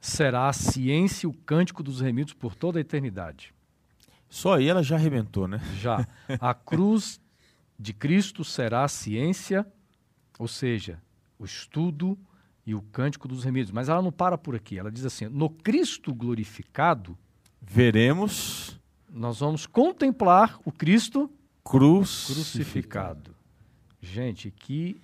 será 0.00 0.48
a 0.48 0.52
ciência 0.52 1.26
e 1.26 1.30
o 1.30 1.32
cântico 1.32 1.82
dos 1.82 2.00
remidos 2.00 2.34
por 2.34 2.54
toda 2.54 2.78
a 2.78 2.80
eternidade. 2.80 3.54
Só 4.28 4.54
aí 4.54 4.68
ela 4.68 4.82
já 4.82 4.96
arrebentou, 4.96 5.48
né? 5.48 5.58
Já. 5.80 6.06
A 6.40 6.54
cruz 6.54 7.20
de 7.76 7.92
Cristo 7.92 8.44
será 8.44 8.84
a 8.84 8.88
ciência, 8.88 9.66
ou 10.38 10.46
seja, 10.46 11.02
o 11.38 11.44
estudo, 11.44 12.16
e 12.70 12.74
o 12.74 12.80
cântico 12.80 13.26
dos 13.26 13.42
remidos. 13.42 13.72
Mas 13.72 13.88
ela 13.88 14.00
não 14.00 14.12
para 14.12 14.38
por 14.38 14.54
aqui. 14.54 14.78
Ela 14.78 14.92
diz 14.92 15.04
assim: 15.04 15.26
no 15.26 15.50
Cristo 15.50 16.14
glorificado, 16.14 17.18
veremos. 17.60 18.78
Nós 19.12 19.40
vamos 19.40 19.66
contemplar 19.66 20.60
o 20.64 20.70
Cristo 20.70 21.28
crucificado. 21.64 22.34
crucificado. 22.34 23.36
Gente, 24.00 24.50
que. 24.52 25.00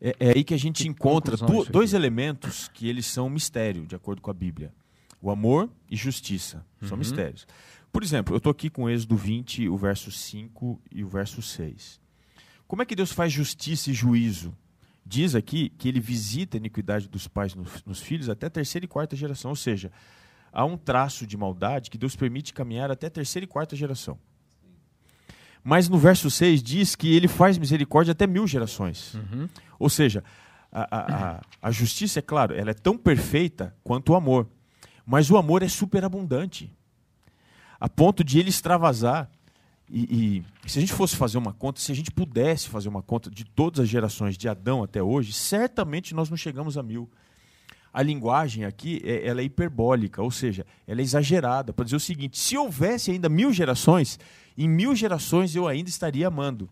É, 0.00 0.16
é, 0.18 0.30
aí 0.30 0.42
que 0.42 0.52
a 0.52 0.58
gente 0.58 0.82
que 0.82 0.88
encontra 0.88 1.36
do, 1.36 1.64
dois 1.64 1.94
elementos 1.94 2.68
que 2.68 2.88
eles 2.88 3.06
são 3.06 3.30
mistério, 3.30 3.86
de 3.86 3.94
acordo 3.94 4.20
com 4.20 4.30
a 4.32 4.34
Bíblia: 4.34 4.74
o 5.22 5.30
amor 5.30 5.70
e 5.88 5.94
justiça. 5.94 6.66
São 6.80 6.92
uhum. 6.92 6.98
mistérios. 6.98 7.46
Por 7.92 8.02
exemplo, 8.02 8.34
eu 8.34 8.38
estou 8.38 8.50
aqui 8.50 8.68
com 8.68 8.90
Êxodo 8.90 9.16
20, 9.16 9.68
o 9.68 9.76
verso 9.76 10.10
5 10.10 10.80
e 10.90 11.04
o 11.04 11.08
verso 11.08 11.40
6. 11.40 12.00
Como 12.66 12.82
é 12.82 12.84
que 12.84 12.96
Deus 12.96 13.12
faz 13.12 13.32
justiça 13.32 13.90
e 13.92 13.94
juízo? 13.94 14.52
Diz 15.04 15.34
aqui 15.34 15.68
que 15.68 15.88
ele 15.88 16.00
visita 16.00 16.56
a 16.56 16.58
iniquidade 16.58 17.08
dos 17.08 17.28
pais 17.28 17.54
nos, 17.54 17.84
nos, 17.84 18.00
filhos 18.00 18.28
até 18.28 18.46
a 18.46 18.50
terceira 18.50 18.84
e 18.84 18.88
quarta 18.88 19.14
geração. 19.14 19.50
Ou 19.50 19.56
seja, 19.56 19.92
há 20.52 20.64
um 20.64 20.76
traço 20.76 21.26
de 21.26 21.36
maldade 21.36 21.90
que 21.90 21.98
Deus 21.98 22.16
permite 22.16 22.54
caminhar 22.54 22.90
até 22.90 23.08
a 23.08 23.10
terceira 23.10 23.44
e 23.44 23.48
quarta 23.48 23.76
geração. 23.76 24.18
Mas 25.62 25.88
no 25.88 25.98
verso 25.98 26.30
6 26.30 26.62
diz 26.62 26.94
que 26.94 27.14
ele 27.14 27.26
faz 27.26 27.56
misericórdia 27.56 28.12
até 28.12 28.26
mil 28.26 28.46
gerações. 28.46 29.14
Uhum. 29.14 29.48
Ou 29.78 29.88
seja, 29.88 30.22
a, 30.70 30.86
a, 30.90 31.40
a, 31.62 31.70
justiça, 31.70 32.18
é 32.18 32.22
claro, 32.22 32.54
ela 32.54 32.70
é 32.70 32.74
tão 32.74 32.98
perfeita 32.98 33.74
quanto 33.82 34.12
o 34.12 34.14
amor. 34.14 34.46
Mas 35.06 35.30
o 35.30 35.36
amor 35.36 35.62
é 35.62 35.68
superabundante. 35.68 36.70
A 37.78 37.88
ponto 37.88 38.22
de 38.22 38.38
ele 38.38 38.48
extravasar 38.48 39.30
e, 39.88 40.44
e, 40.64 40.70
se 40.70 40.78
a 40.78 40.80
gente 40.80 40.92
fosse 40.92 41.14
fazer 41.14 41.36
uma 41.36 41.52
conta, 41.52 41.80
se 41.80 41.92
a 41.92 41.94
gente 41.94 42.10
pudesse 42.10 42.68
fazer 42.68 42.88
uma 42.88 43.02
conta 43.02 43.30
de 43.30 43.44
todas 43.44 43.80
as 43.80 43.88
gerações 43.88 44.36
de 44.36 44.48
Adão 44.48 44.82
até 44.82 45.02
hoje, 45.02 45.32
certamente 45.32 46.14
nós 46.14 46.30
não 46.30 46.36
chegamos 46.36 46.78
a 46.78 46.82
mil. 46.82 47.10
A 47.92 48.02
linguagem 48.02 48.64
aqui 48.64 49.00
é, 49.04 49.26
ela 49.26 49.40
é 49.40 49.44
hiperbólica, 49.44 50.22
ou 50.22 50.30
seja, 50.30 50.66
ela 50.86 51.00
é 51.00 51.04
exagerada 51.04 51.72
para 51.72 51.84
dizer 51.84 51.96
o 51.96 52.00
seguinte: 52.00 52.38
se 52.38 52.56
houvesse 52.56 53.10
ainda 53.10 53.28
mil 53.28 53.52
gerações, 53.52 54.18
em 54.56 54.68
mil 54.68 54.96
gerações 54.96 55.54
eu 55.54 55.68
ainda 55.68 55.90
estaria 55.90 56.26
amando, 56.26 56.68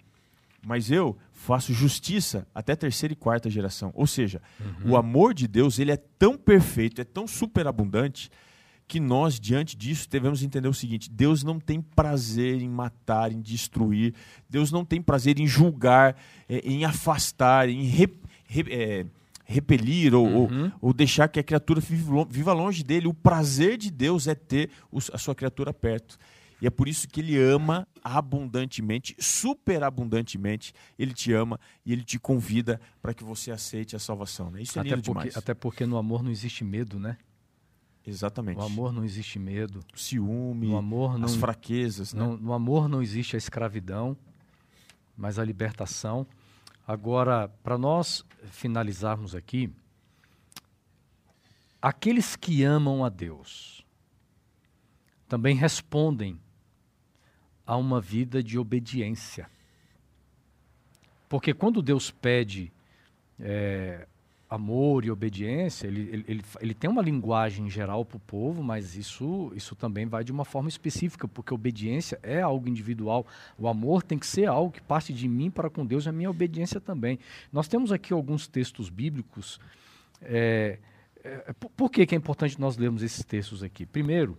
mas 0.66 0.90
eu 0.90 1.16
faço 1.32 1.72
justiça 1.72 2.46
até 2.54 2.74
terceira 2.74 3.12
e 3.12 3.16
quarta 3.16 3.50
geração. 3.50 3.92
Ou 3.94 4.06
seja, 4.06 4.40
uhum. 4.58 4.92
o 4.92 4.96
amor 4.96 5.34
de 5.34 5.46
Deus 5.46 5.78
ele 5.78 5.92
é 5.92 5.96
tão 5.96 6.36
perfeito, 6.36 7.00
é 7.00 7.04
tão 7.04 7.26
superabundante 7.26 8.30
que 8.92 9.00
nós, 9.00 9.40
diante 9.40 9.74
disso, 9.74 10.06
devemos 10.06 10.42
entender 10.42 10.68
o 10.68 10.74
seguinte: 10.74 11.10
Deus 11.10 11.42
não 11.42 11.58
tem 11.58 11.80
prazer 11.80 12.60
em 12.60 12.68
matar, 12.68 13.32
em 13.32 13.40
destruir, 13.40 14.12
Deus 14.50 14.70
não 14.70 14.84
tem 14.84 15.00
prazer 15.00 15.40
em 15.40 15.46
julgar, 15.46 16.14
é, 16.46 16.58
em 16.58 16.84
afastar, 16.84 17.70
em 17.70 17.90
é, 18.68 19.06
repelir 19.46 20.14
ou, 20.14 20.26
uhum. 20.26 20.64
ou, 20.64 20.72
ou, 20.82 20.92
deixar 20.92 21.26
que 21.28 21.40
a 21.40 21.42
criatura 21.42 21.80
viva 22.28 22.52
longe 22.52 22.84
dele. 22.84 23.06
O 23.08 23.14
prazer 23.14 23.78
de 23.78 23.90
Deus 23.90 24.26
é 24.26 24.34
ter 24.34 24.68
a 25.10 25.16
sua 25.16 25.34
criatura 25.34 25.72
perto. 25.72 26.18
E 26.60 26.66
é 26.66 26.70
por 26.70 26.86
isso 26.86 27.08
que 27.08 27.20
ele 27.20 27.38
ama 27.38 27.88
abundantemente, 28.04 29.16
superabundantemente. 29.18 30.74
Ele 30.98 31.14
te 31.14 31.32
ama 31.32 31.58
e 31.82 31.94
ele 31.94 32.04
te 32.04 32.18
convida 32.18 32.78
para 33.00 33.14
que 33.14 33.24
você 33.24 33.50
aceite 33.50 33.96
a 33.96 33.98
salvação. 33.98 34.50
Né? 34.50 34.60
Isso 34.60 34.78
é 34.78 34.82
até 34.82 34.90
lindo 34.90 35.02
porque, 35.02 35.20
demais. 35.20 35.36
Até 35.38 35.54
porque 35.54 35.86
no 35.86 35.96
amor 35.96 36.22
não 36.22 36.30
existe 36.30 36.62
medo, 36.62 37.00
né? 37.00 37.16
Exatamente. 38.06 38.56
No 38.56 38.64
amor 38.64 38.92
não 38.92 39.04
existe 39.04 39.38
medo. 39.38 39.84
O 39.94 39.98
ciúme, 39.98 40.68
no 40.68 40.76
amor 40.76 41.18
não, 41.18 41.26
as 41.26 41.34
fraquezas. 41.36 42.12
Né? 42.12 42.22
No, 42.22 42.36
no 42.36 42.52
amor 42.52 42.88
não 42.88 43.00
existe 43.00 43.36
a 43.36 43.38
escravidão, 43.38 44.16
mas 45.16 45.38
a 45.38 45.44
libertação. 45.44 46.26
Agora, 46.86 47.48
para 47.62 47.78
nós 47.78 48.24
finalizarmos 48.50 49.34
aqui, 49.34 49.70
aqueles 51.80 52.34
que 52.34 52.64
amam 52.64 53.04
a 53.04 53.08
Deus 53.08 53.86
também 55.28 55.54
respondem 55.56 56.38
a 57.64 57.76
uma 57.76 58.00
vida 58.00 58.42
de 58.42 58.58
obediência. 58.58 59.48
Porque 61.28 61.54
quando 61.54 61.80
Deus 61.80 62.10
pede 62.10 62.70
é, 63.40 64.06
amor 64.52 65.04
e 65.04 65.10
obediência, 65.10 65.86
ele, 65.86 66.02
ele, 66.12 66.24
ele, 66.28 66.44
ele, 66.60 66.74
tem 66.74 66.90
uma 66.90 67.00
linguagem 67.00 67.70
geral 67.70 68.04
para 68.04 68.18
o 68.18 68.20
povo, 68.20 68.62
mas 68.62 68.96
isso, 68.96 69.50
isso 69.56 69.74
também 69.74 70.04
vai 70.04 70.22
de 70.22 70.30
uma 70.30 70.44
forma 70.44 70.68
específica, 70.68 71.26
porque 71.26 71.54
obediência 71.54 72.18
é 72.22 72.42
algo 72.42 72.68
individual. 72.68 73.26
O 73.56 73.66
amor 73.66 74.02
tem 74.02 74.18
que 74.18 74.26
ser 74.26 74.46
algo 74.46 74.70
que 74.70 74.82
parte 74.82 75.10
de 75.10 75.26
mim 75.26 75.50
para 75.50 75.70
com 75.70 75.86
Deus 75.86 76.04
e 76.04 76.10
a 76.10 76.12
minha 76.12 76.30
obediência 76.30 76.80
também. 76.80 77.18
Nós 77.50 77.66
temos 77.66 77.90
aqui 77.90 78.12
alguns 78.12 78.46
textos 78.46 78.90
bíblicos. 78.90 79.58
É, 80.20 80.78
é, 81.24 81.54
por 81.74 81.90
que, 81.90 82.04
que 82.04 82.14
é 82.14 82.18
importante 82.18 82.60
nós 82.60 82.76
lermos 82.76 83.02
esses 83.02 83.24
textos 83.24 83.62
aqui? 83.62 83.86
Primeiro, 83.86 84.36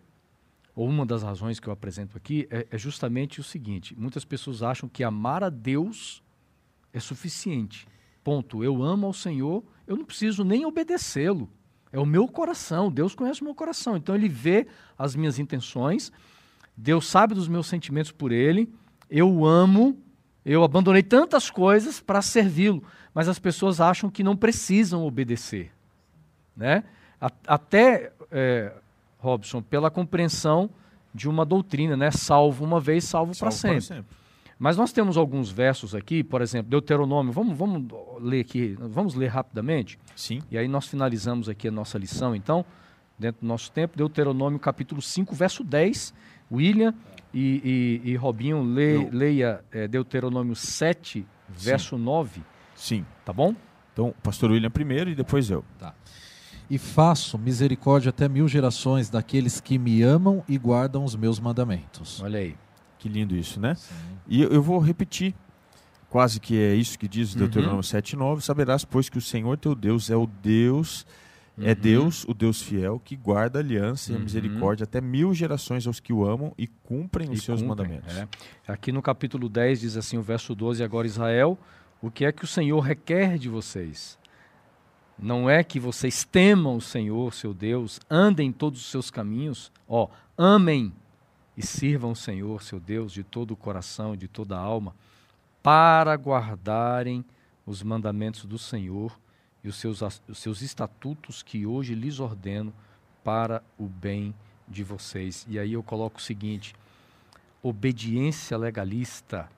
ou 0.76 0.88
uma 0.88 1.08
das 1.08 1.24
razões 1.24 1.60
que 1.60 1.68
eu 1.68 1.74
apresento 1.74 2.16
aqui, 2.16 2.48
é, 2.52 2.68
é 2.70 2.78
justamente 2.78 3.40
o 3.40 3.44
seguinte: 3.44 3.96
muitas 3.98 4.24
pessoas 4.24 4.62
acham 4.62 4.88
que 4.88 5.04
amar 5.04 5.44
a 5.44 5.50
Deus 5.50 6.22
é 6.94 7.00
suficiente. 7.00 7.88
Ponto. 8.24 8.64
Eu 8.64 8.84
amo 8.84 9.08
ao 9.08 9.14
Senhor, 9.14 9.64
eu 9.88 9.96
não 9.96 10.06
preciso 10.06 10.44
nem 10.44 10.66
obedecê-lo. 10.66 11.50
É 11.92 12.00
o 12.00 12.06
meu 12.06 12.28
coração. 12.28 12.92
Deus 12.92 13.14
conhece 13.14 13.42
o 13.42 13.46
meu 13.46 13.54
coração. 13.54 13.96
Então 13.96 14.16
ele 14.16 14.28
vê 14.28 14.68
as 14.98 15.16
minhas 15.16 15.38
intenções. 15.38 16.12
Deus 16.76 17.08
sabe 17.08 17.36
dos 17.36 17.48
meus 17.48 17.68
sentimentos 17.68 18.12
por 18.12 18.32
ele. 18.32 18.68
Eu 19.10 19.32
o 19.32 19.46
amo. 19.46 19.98
Eu 20.44 20.64
abandonei 20.64 21.04
tantas 21.04 21.50
coisas 21.50 22.00
para 22.00 22.22
servi-lo. 22.22 22.84
Mas 23.14 23.28
as 23.28 23.38
pessoas 23.38 23.80
acham 23.80 24.10
que 24.10 24.24
não 24.24 24.36
precisam 24.36 25.06
obedecer. 25.06 25.72
Né? 26.56 26.84
Até, 27.48 28.12
é, 28.32 28.74
Robson, 29.20 29.62
pela 29.62 29.92
compreensão 29.92 30.70
de 31.14 31.30
uma 31.30 31.46
doutrina, 31.46 31.96
né? 31.96 32.10
Salvo 32.10 32.66
uma 32.66 32.80
vez, 32.80 33.04
salvo, 33.04 33.34
salvo 33.36 33.52
para 33.52 33.52
sempre. 33.52 33.82
sempre. 33.82 34.23
Mas 34.60 34.78
nós 34.78 34.92
temos 34.92 35.18
alguns 35.18 35.50
versos 35.50 35.96
aqui, 35.96 36.24
por 36.24 36.42
exemplo, 36.42 36.70
Deuteronômio, 36.70 37.34
vamos, 37.34 37.58
vamos 37.58 37.86
ler 38.22 38.42
aqui, 38.42 38.78
vamos 38.80 39.16
ler 39.16 39.28
rapidamente? 39.28 40.00
Sim. 40.16 40.42
E 40.50 40.58
aí 40.58 40.68
nós 40.68 40.88
finalizamos 40.88 41.50
aqui 41.50 41.68
a 41.68 41.72
nossa 41.72 41.98
lição, 41.98 42.36
então, 42.36 42.66
dentro 43.18 43.42
do 43.42 43.48
nosso 43.48 43.72
tempo, 43.72 43.98
Deuteronômio 43.98 44.60
capítulo 44.60 45.02
5, 45.02 45.36
verso 45.36 45.64
10. 45.64 46.14
William 46.52 46.94
e, 47.34 48.02
e, 48.06 48.12
e 48.12 48.16
Robinho, 48.16 48.62
lê, 48.62 49.10
leia 49.10 49.64
é, 49.72 49.88
Deuteronômio 49.88 50.56
7, 50.56 51.26
verso 51.50 51.98
Sim. 51.98 52.04
9. 52.04 52.42
Sim. 52.76 53.06
Tá 53.26 53.34
bom? 53.34 53.56
Então, 53.92 54.14
pastor 54.22 54.52
William 54.52 54.70
primeiro 54.70 55.10
e 55.10 55.16
depois 55.16 55.50
eu. 55.50 55.64
Tá. 55.80 55.94
E 56.70 56.78
faço 56.78 57.38
misericórdia 57.38 58.10
até 58.10 58.30
mil 58.30 58.48
gerações 58.48 59.10
daqueles 59.10 59.60
que 59.60 59.78
me 59.78 60.02
amam 60.02 60.44
e 60.48 60.58
guardam 60.58 61.04
os 61.04 61.16
meus 61.16 61.40
mandamentos. 61.40 62.22
Olha 62.22 62.40
aí. 62.40 62.56
Que 63.04 63.10
lindo 63.10 63.36
isso, 63.36 63.60
né? 63.60 63.76
Sim. 63.76 63.94
E 64.30 64.42
eu 64.44 64.62
vou 64.62 64.80
repetir, 64.80 65.36
quase 66.10 66.40
que 66.40 66.58
é 66.58 66.74
isso 66.74 66.98
que 66.98 67.06
diz 67.06 67.36
Deuteronômio 67.36 67.76
uhum. 67.76 67.82
7,9: 67.82 68.40
Saberás, 68.40 68.86
pois, 68.86 69.10
que 69.10 69.18
o 69.18 69.22
Senhor 69.22 69.58
teu 69.58 69.76
Deus 69.76 70.10
é 70.10 70.16
o 70.16 70.26
Deus, 70.26 71.06
é 71.58 71.62
uhum. 71.64 71.68
é 71.68 71.76
Deus, 71.76 72.24
o 72.30 72.34
Deus 72.34 72.62
fiel, 72.62 73.02
que 73.04 73.18
guarda 73.18 73.60
a 73.60 73.62
aliança 73.62 74.10
uhum. 74.10 74.14
e 74.14 74.16
a 74.16 74.20
uhum. 74.20 74.24
misericórdia 74.24 74.86
até 74.86 75.02
mil 75.02 75.34
gerações 75.34 75.86
aos 75.86 76.00
que 76.00 76.14
o 76.14 76.26
amam 76.26 76.54
e 76.58 76.66
cumprem 76.66 77.30
os 77.30 77.40
e 77.40 77.42
seus 77.42 77.62
cumprem, 77.62 77.88
mandamentos. 77.90 78.18
É. 78.18 78.26
Aqui 78.66 78.94
no 78.94 79.02
capítulo 79.02 79.50
10 79.50 79.82
diz 79.82 79.98
assim, 79.98 80.18
o 80.18 80.22
verso 80.22 80.56
12: 80.56 80.82
Agora, 80.82 81.06
Israel, 81.06 81.60
o 82.02 82.10
que 82.10 82.24
é 82.24 82.32
que 82.32 82.46
o 82.46 82.48
Senhor 82.48 82.80
requer 82.80 83.38
de 83.38 83.50
vocês? 83.50 84.18
Não 85.20 85.50
é 85.50 85.62
que 85.62 85.78
vocês 85.78 86.24
temam 86.24 86.78
o 86.78 86.82
Senhor, 86.82 87.34
seu 87.34 87.54
Deus, 87.54 88.00
andem 88.10 88.48
em 88.48 88.54
todos 88.54 88.80
os 88.80 88.90
seus 88.90 89.12
caminhos, 89.12 89.74
ó, 89.90 90.08
amem 90.38 90.94
e 91.56 91.66
sirvam 91.66 92.12
o 92.12 92.16
Senhor, 92.16 92.64
seu 92.64 92.80
Deus, 92.80 93.12
de 93.12 93.24
todo 93.24 93.52
o 93.52 93.58
coração, 93.58 94.16
de 94.16 94.28
toda 94.28 94.58
a 94.58 94.60
alma, 94.60 94.96
para 95.62 96.14
guardarem 96.16 97.24
os 97.66 97.82
mandamentos 97.82 98.46
do 98.46 98.58
Senhor 98.58 99.18
e 99.64 99.70
os 99.70 99.78
seus, 99.78 100.02
os 100.28 100.38
seus 100.38 100.62
estatutos 100.62 101.42
que 101.42 101.66
hoje 101.66 101.96
lhes 101.96 102.20
ordeno 102.20 102.74
para 103.24 103.64
o 103.78 103.86
bem 103.88 104.36
de 104.68 104.84
vocês. 104.84 105.46
E 105.50 105.58
aí 105.58 105.74
eu 105.74 105.84
coloco 105.84 106.20
o 106.20 106.22
seguinte: 106.22 106.76
obediência 107.62 108.58
legalista 108.58 109.50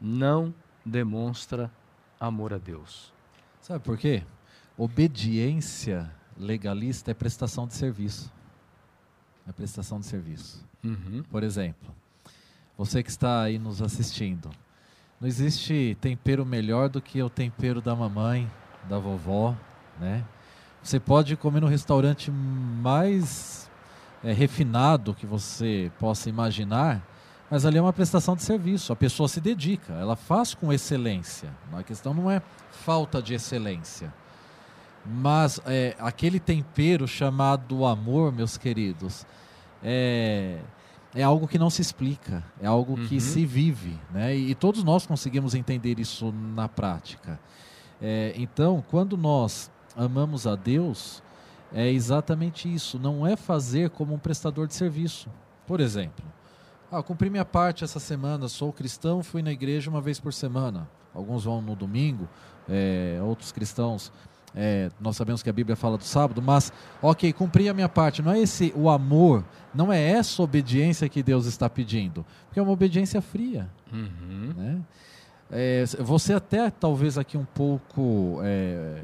não 0.00 0.54
demonstra 0.84 1.70
amor 2.18 2.54
a 2.54 2.58
Deus. 2.58 3.12
Sabe 3.60 3.84
por 3.84 3.98
quê? 3.98 4.22
Obediência 4.78 6.10
legalista 6.36 7.10
é 7.10 7.14
prestação 7.14 7.66
de 7.66 7.74
serviço. 7.74 8.32
É 9.48 9.52
prestação 9.52 10.00
de 10.00 10.06
serviço. 10.06 10.64
Uhum. 10.82 11.22
Por 11.30 11.42
exemplo, 11.42 11.94
você 12.76 13.02
que 13.02 13.10
está 13.10 13.42
aí 13.42 13.58
nos 13.58 13.80
assistindo, 13.80 14.50
não 15.20 15.26
existe 15.26 15.96
tempero 16.00 16.44
melhor 16.44 16.88
do 16.88 17.00
que 17.00 17.22
o 17.22 17.30
tempero 17.30 17.80
da 17.80 17.94
mamãe, 17.94 18.50
da 18.88 18.98
vovó, 18.98 19.56
né? 19.98 20.24
Você 20.82 21.00
pode 21.00 21.36
comer 21.36 21.60
no 21.60 21.66
restaurante 21.66 22.30
mais 22.30 23.68
é, 24.22 24.32
refinado 24.32 25.14
que 25.14 25.26
você 25.26 25.90
possa 25.98 26.28
imaginar, 26.28 27.04
mas 27.50 27.64
ali 27.64 27.78
é 27.78 27.82
uma 27.82 27.92
prestação 27.92 28.36
de 28.36 28.42
serviço. 28.42 28.92
A 28.92 28.96
pessoa 28.96 29.28
se 29.28 29.40
dedica, 29.40 29.94
ela 29.94 30.16
faz 30.16 30.54
com 30.54 30.72
excelência. 30.72 31.52
A 31.72 31.82
questão 31.82 32.12
não 32.12 32.30
é 32.30 32.42
falta 32.70 33.22
de 33.22 33.34
excelência. 33.34 34.12
Mas 35.08 35.60
é, 35.66 35.94
aquele 35.98 36.40
tempero 36.40 37.06
chamado 37.06 37.84
amor, 37.84 38.32
meus 38.32 38.56
queridos, 38.56 39.24
é, 39.82 40.58
é 41.14 41.22
algo 41.22 41.46
que 41.46 41.58
não 41.58 41.70
se 41.70 41.80
explica, 41.80 42.44
é 42.60 42.66
algo 42.66 42.98
uhum. 42.98 43.06
que 43.06 43.20
se 43.20 43.46
vive, 43.46 43.98
né? 44.12 44.36
E, 44.36 44.50
e, 44.50 44.54
todos 44.54 44.82
nós 44.82 45.06
conseguimos 45.06 45.54
entender 45.54 46.00
isso 46.00 46.32
na 46.32 46.68
prática. 46.68 47.38
É, 48.02 48.34
então, 48.36 48.84
quando 48.90 49.16
nós 49.16 49.70
amamos 49.96 50.46
a 50.46 50.56
Deus, 50.56 51.22
é 51.72 51.88
exatamente 51.90 52.72
isso. 52.72 52.98
Não 52.98 53.26
é 53.26 53.36
fazer 53.36 53.90
como 53.90 54.14
um 54.14 54.18
prestador 54.18 54.66
de 54.66 54.74
serviço. 54.74 55.30
Por 55.66 55.80
exemplo, 55.80 56.24
ah, 56.90 57.02
cumpri 57.02 57.30
minha 57.30 57.44
parte 57.44 57.82
essa 57.82 57.98
semana, 57.98 58.48
sou 58.48 58.72
cristão, 58.72 59.22
fui 59.22 59.42
na 59.42 59.52
igreja 59.52 59.90
uma 59.90 60.00
vez 60.00 60.20
por 60.20 60.32
semana. 60.32 60.88
Alguns 61.14 61.44
vão 61.44 61.62
no 61.62 61.74
domingo, 61.74 62.28
é, 62.68 63.18
outros 63.22 63.50
cristãos 63.50 64.12
é, 64.58 64.90
nós 64.98 65.16
sabemos 65.16 65.42
que 65.42 65.50
a 65.50 65.52
Bíblia 65.52 65.76
fala 65.76 65.98
do 65.98 66.04
sábado, 66.04 66.40
mas, 66.40 66.72
ok, 67.02 67.30
cumpri 67.34 67.68
a 67.68 67.74
minha 67.74 67.90
parte. 67.90 68.22
Não 68.22 68.32
é 68.32 68.40
esse 68.40 68.72
o 68.74 68.88
amor, 68.88 69.44
não 69.74 69.92
é 69.92 70.00
essa 70.00 70.42
obediência 70.42 71.06
que 71.10 71.22
Deus 71.22 71.44
está 71.44 71.68
pedindo, 71.68 72.24
porque 72.46 72.58
é 72.58 72.62
uma 72.62 72.72
obediência 72.72 73.20
fria. 73.20 73.68
Uhum. 73.92 74.54
Né? 74.56 74.80
É, 75.50 75.84
você 76.00 76.32
até 76.32 76.70
talvez 76.70 77.18
aqui 77.18 77.36
um 77.36 77.44
pouco 77.44 78.40
é, 78.42 79.02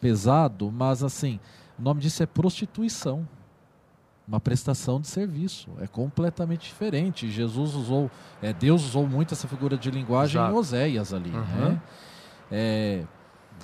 pesado, 0.00 0.72
mas 0.72 1.02
assim, 1.02 1.38
o 1.78 1.82
nome 1.82 2.00
disso 2.00 2.22
é 2.22 2.26
prostituição. 2.26 3.28
Uma 4.26 4.38
prestação 4.38 5.00
de 5.00 5.08
serviço. 5.08 5.68
É 5.80 5.88
completamente 5.88 6.68
diferente. 6.68 7.28
Jesus 7.28 7.74
usou, 7.74 8.08
é, 8.40 8.52
Deus 8.52 8.84
usou 8.84 9.04
muito 9.04 9.34
essa 9.34 9.48
figura 9.48 9.76
de 9.76 9.90
linguagem 9.90 10.40
Exato. 10.40 10.54
em 10.54 10.56
Oséias 10.56 11.12
ali. 11.12 11.30
Uhum. 11.30 11.42
Né? 11.42 11.82
É, 12.48 13.04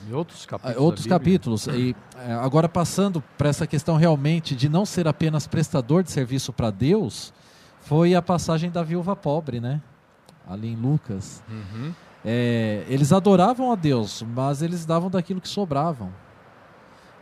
em 0.08 0.12
outros 0.12 0.44
ah, 0.44 0.48
capítulos. 0.48 0.82
Outros 0.82 1.06
capítulos. 1.06 1.66
E, 1.68 1.96
é, 2.18 2.32
agora, 2.32 2.68
passando 2.68 3.22
para 3.38 3.48
essa 3.48 3.66
questão 3.66 3.96
realmente 3.96 4.54
de 4.54 4.68
não 4.68 4.84
ser 4.84 5.08
apenas 5.08 5.46
prestador 5.46 6.02
de 6.02 6.10
serviço 6.10 6.52
para 6.52 6.70
Deus, 6.70 7.32
foi 7.80 8.14
a 8.14 8.22
passagem 8.22 8.70
da 8.70 8.82
viúva 8.82 9.14
pobre, 9.14 9.60
né? 9.60 9.80
Ali 10.48 10.72
em 10.72 10.76
Lucas. 10.76 11.42
Uhum. 11.48 11.92
É, 12.24 12.84
eles 12.88 13.12
adoravam 13.12 13.70
a 13.70 13.76
Deus, 13.76 14.22
mas 14.22 14.62
eles 14.62 14.84
davam 14.84 15.08
daquilo 15.08 15.40
que 15.40 15.48
sobravam. 15.48 16.12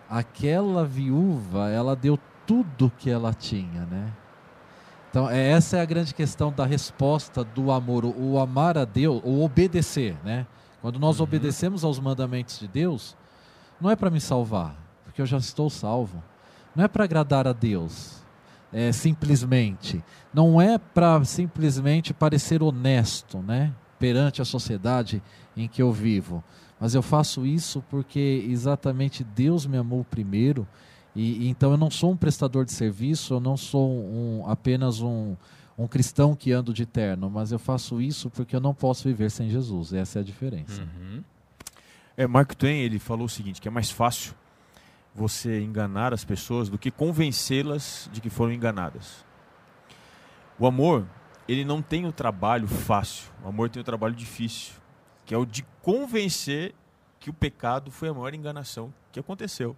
Aquela 0.09 0.85
viúva, 0.85 1.69
ela 1.69 1.95
deu 1.95 2.19
tudo 2.47 2.93
que 2.99 3.11
ela 3.11 3.35
tinha, 3.35 3.87
né? 3.87 4.13
Então, 5.11 5.31
é, 5.31 5.51
essa 5.51 5.77
é 5.77 5.81
a 5.81 5.85
grande 5.85 6.15
questão 6.15 6.51
da 6.51 6.67
resposta 6.67 7.45
do 7.45 7.71
amor, 7.71 8.05
o, 8.05 8.33
o 8.33 8.39
amar 8.39 8.77
a 8.77 8.85
Deus, 8.85 9.21
o 9.23 9.45
obedecer, 9.45 10.17
né? 10.25 10.47
Quando 10.85 10.99
nós 10.99 11.19
uhum. 11.19 11.25
obedecemos 11.25 11.83
aos 11.83 11.99
mandamentos 11.99 12.59
de 12.59 12.69
Deus, 12.69 13.17
não 13.81 13.91
é 13.91 13.97
para 13.97 14.11
me 14.11 14.21
salvar, 14.21 14.77
porque 15.03 15.23
eu 15.23 15.25
já 15.25 15.39
estou 15.39 15.71
salvo. 15.71 16.23
Não 16.77 16.85
é 16.85 16.89
para 16.89 17.05
agradar 17.05 17.49
a 17.49 17.55
Deus, 17.55 18.23
é, 18.71 18.93
simplesmente. 18.93 20.05
Não 20.31 20.61
é 20.61 20.77
para 20.77 21.25
simplesmente 21.25 22.13
parecer 22.13 22.63
honesto, 22.63 23.39
né? 23.39 23.73
Perante 23.99 24.43
a 24.43 24.45
sociedade 24.45 25.23
em 25.57 25.67
que 25.67 25.81
eu 25.81 25.91
vivo. 25.91 26.45
Mas 26.79 26.95
eu 26.95 27.01
faço 27.01 27.47
isso 27.47 27.83
porque 27.89 28.47
exatamente 28.47 29.25
Deus 29.25 29.65
me 29.65 29.79
amou 29.79 30.05
primeiro. 30.05 30.69
E, 31.17 31.47
e 31.47 31.49
então 31.49 31.71
eu 31.71 31.79
não 31.79 31.91
sou 31.91 32.11
um 32.11 32.17
prestador 32.17 32.67
de 32.67 32.73
serviço, 32.73 33.33
eu 33.33 33.41
não 33.41 33.57
sou 33.57 33.91
um, 33.91 34.45
apenas 34.47 35.01
um, 35.01 35.35
um 35.77 35.89
cristão 35.89 36.37
que 36.37 36.53
ando 36.53 36.73
de 36.73 36.87
terno, 36.87 37.29
mas 37.29 37.53
eu 37.53 37.59
faço 37.59 38.01
isso 38.01 38.31
porque 38.31 38.55
eu 38.55 38.61
não 38.61 38.75
posso 38.75 39.09
viver 39.09 39.31
sem 39.31 39.51
Jesus. 39.51 39.93
Essa 39.93 40.19
é 40.19 40.23
a 40.23 40.25
diferença. 40.25 40.83
Uhum. 40.83 41.23
É, 42.17 42.27
Mark 42.27 42.55
Twain 42.55 42.79
ele 42.79 42.99
falou 42.99 43.27
o 43.27 43.29
seguinte, 43.29 43.61
que 43.61 43.67
é 43.67 43.71
mais 43.71 43.91
fácil 43.91 44.35
você 45.15 45.61
enganar 45.61 46.13
as 46.13 46.25
pessoas 46.25 46.69
do 46.69 46.79
que 46.79 46.91
convencê-las 46.91 48.09
de 48.13 48.21
que 48.21 48.31
foram 48.31 48.53
enganadas. 48.53 49.25
O 50.59 50.67
amor, 50.67 51.07
ele 51.49 51.65
não 51.65 51.83
tem 51.83 52.07
o 52.07 52.13
trabalho 52.13 52.69
fácil. 52.69 53.31
O 53.45 53.49
amor 53.49 53.69
tem 53.69 53.81
o 53.81 53.85
trabalho 53.85 54.15
difícil, 54.15 54.75
que 55.25 55.35
é 55.35 55.39
o 55.39 55.45
de 55.45 55.65
convencer 55.83 56.75
que 57.19 57.31
o 57.31 57.33
pecado 57.33 57.91
foi 57.91 58.09
a 58.09 58.15
maior 58.15 58.35
enganação 58.35 58.93
que 59.11 59.19
aconteceu. 59.19 59.77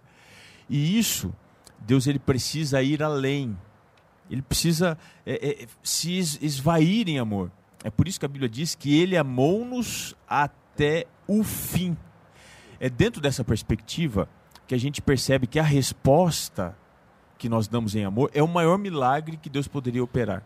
E 0.69 0.97
isso, 0.97 1.33
Deus 1.79 2.05
ele 2.05 2.19
precisa 2.19 2.81
ir 2.81 3.01
além 3.01 3.57
ele 4.29 4.41
precisa 4.41 4.97
é, 5.25 5.63
é, 5.63 5.67
se 5.83 6.17
esvair 6.17 7.07
em 7.07 7.19
amor. 7.19 7.51
É 7.83 7.89
por 7.89 8.07
isso 8.07 8.19
que 8.19 8.25
a 8.25 8.29
Bíblia 8.29 8.49
diz 8.49 8.75
que 8.75 8.99
ele 8.99 9.15
amou-nos 9.15 10.15
até 10.27 11.05
o 11.27 11.43
fim. 11.43 11.95
É 12.79 12.89
dentro 12.89 13.21
dessa 13.21 13.43
perspectiva 13.43 14.29
que 14.67 14.75
a 14.75 14.77
gente 14.77 15.01
percebe 15.01 15.47
que 15.47 15.59
a 15.59 15.63
resposta 15.63 16.77
que 17.37 17.47
nós 17.47 17.67
damos 17.67 17.95
em 17.95 18.03
amor 18.03 18.31
é 18.33 18.41
o 18.41 18.47
maior 18.47 18.77
milagre 18.77 19.37
que 19.37 19.49
Deus 19.49 19.67
poderia 19.67 20.03
operar. 20.03 20.43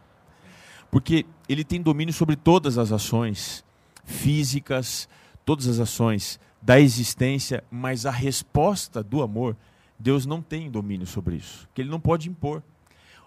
Porque 0.92 1.26
ele 1.48 1.64
tem 1.64 1.82
domínio 1.82 2.14
sobre 2.14 2.36
todas 2.36 2.78
as 2.78 2.92
ações 2.92 3.64
físicas, 4.04 5.08
todas 5.46 5.68
as 5.68 5.80
ações 5.80 6.40
da 6.62 6.80
existência, 6.80 7.64
mas 7.72 8.06
a 8.06 8.12
resposta 8.12 9.02
do 9.02 9.22
amor 9.22 9.56
Deus 10.02 10.26
não 10.26 10.42
tem 10.42 10.70
domínio 10.70 11.06
sobre 11.06 11.36
isso, 11.36 11.70
que 11.74 11.82
ele 11.82 11.90
não 11.90 12.00
pode 12.00 12.28
impor. 12.28 12.64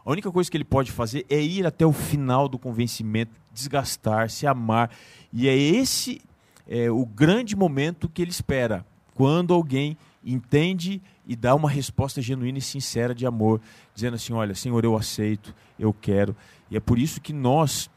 A 0.05 0.11
única 0.11 0.31
coisa 0.31 0.51
que 0.51 0.57
ele 0.57 0.65
pode 0.65 0.93
fazer 0.93 1.25
é 1.31 1.41
ir 1.41 1.67
até 1.67 1.87
o 1.87 1.93
final 1.93 2.49
do 2.49 2.59
convencimento, 2.59 3.33
desgastar, 3.53 4.29
se 4.29 4.47
amar. 4.47 4.91
E 5.33 5.49
é 5.49 5.57
esse 5.57 6.21
é, 6.69 6.91
o 6.91 7.07
grande 7.07 7.57
momento 7.57 8.09
que 8.09 8.21
ele 8.21 8.31
espera, 8.31 8.85
quando 9.15 9.55
alguém 9.55 9.97
entende 10.25 11.01
e 11.27 11.37
dá 11.37 11.55
uma 11.55 11.71
resposta 11.71 12.21
genuína 12.21 12.59
e 12.59 12.63
sincera 12.63 13.15
de 13.15 13.27
amor, 13.27 13.61
dizendo 13.95 14.15
assim: 14.15 14.33
Olha, 14.33 14.55
Senhor, 14.55 14.85
eu 14.85 14.97
aceito, 14.97 15.55
eu 15.79 15.93
quero. 15.93 16.37
E 16.71 16.77
é 16.77 16.81
por 16.81 16.99
isso 16.99 17.21
que 17.21 17.33
nós 17.33 17.91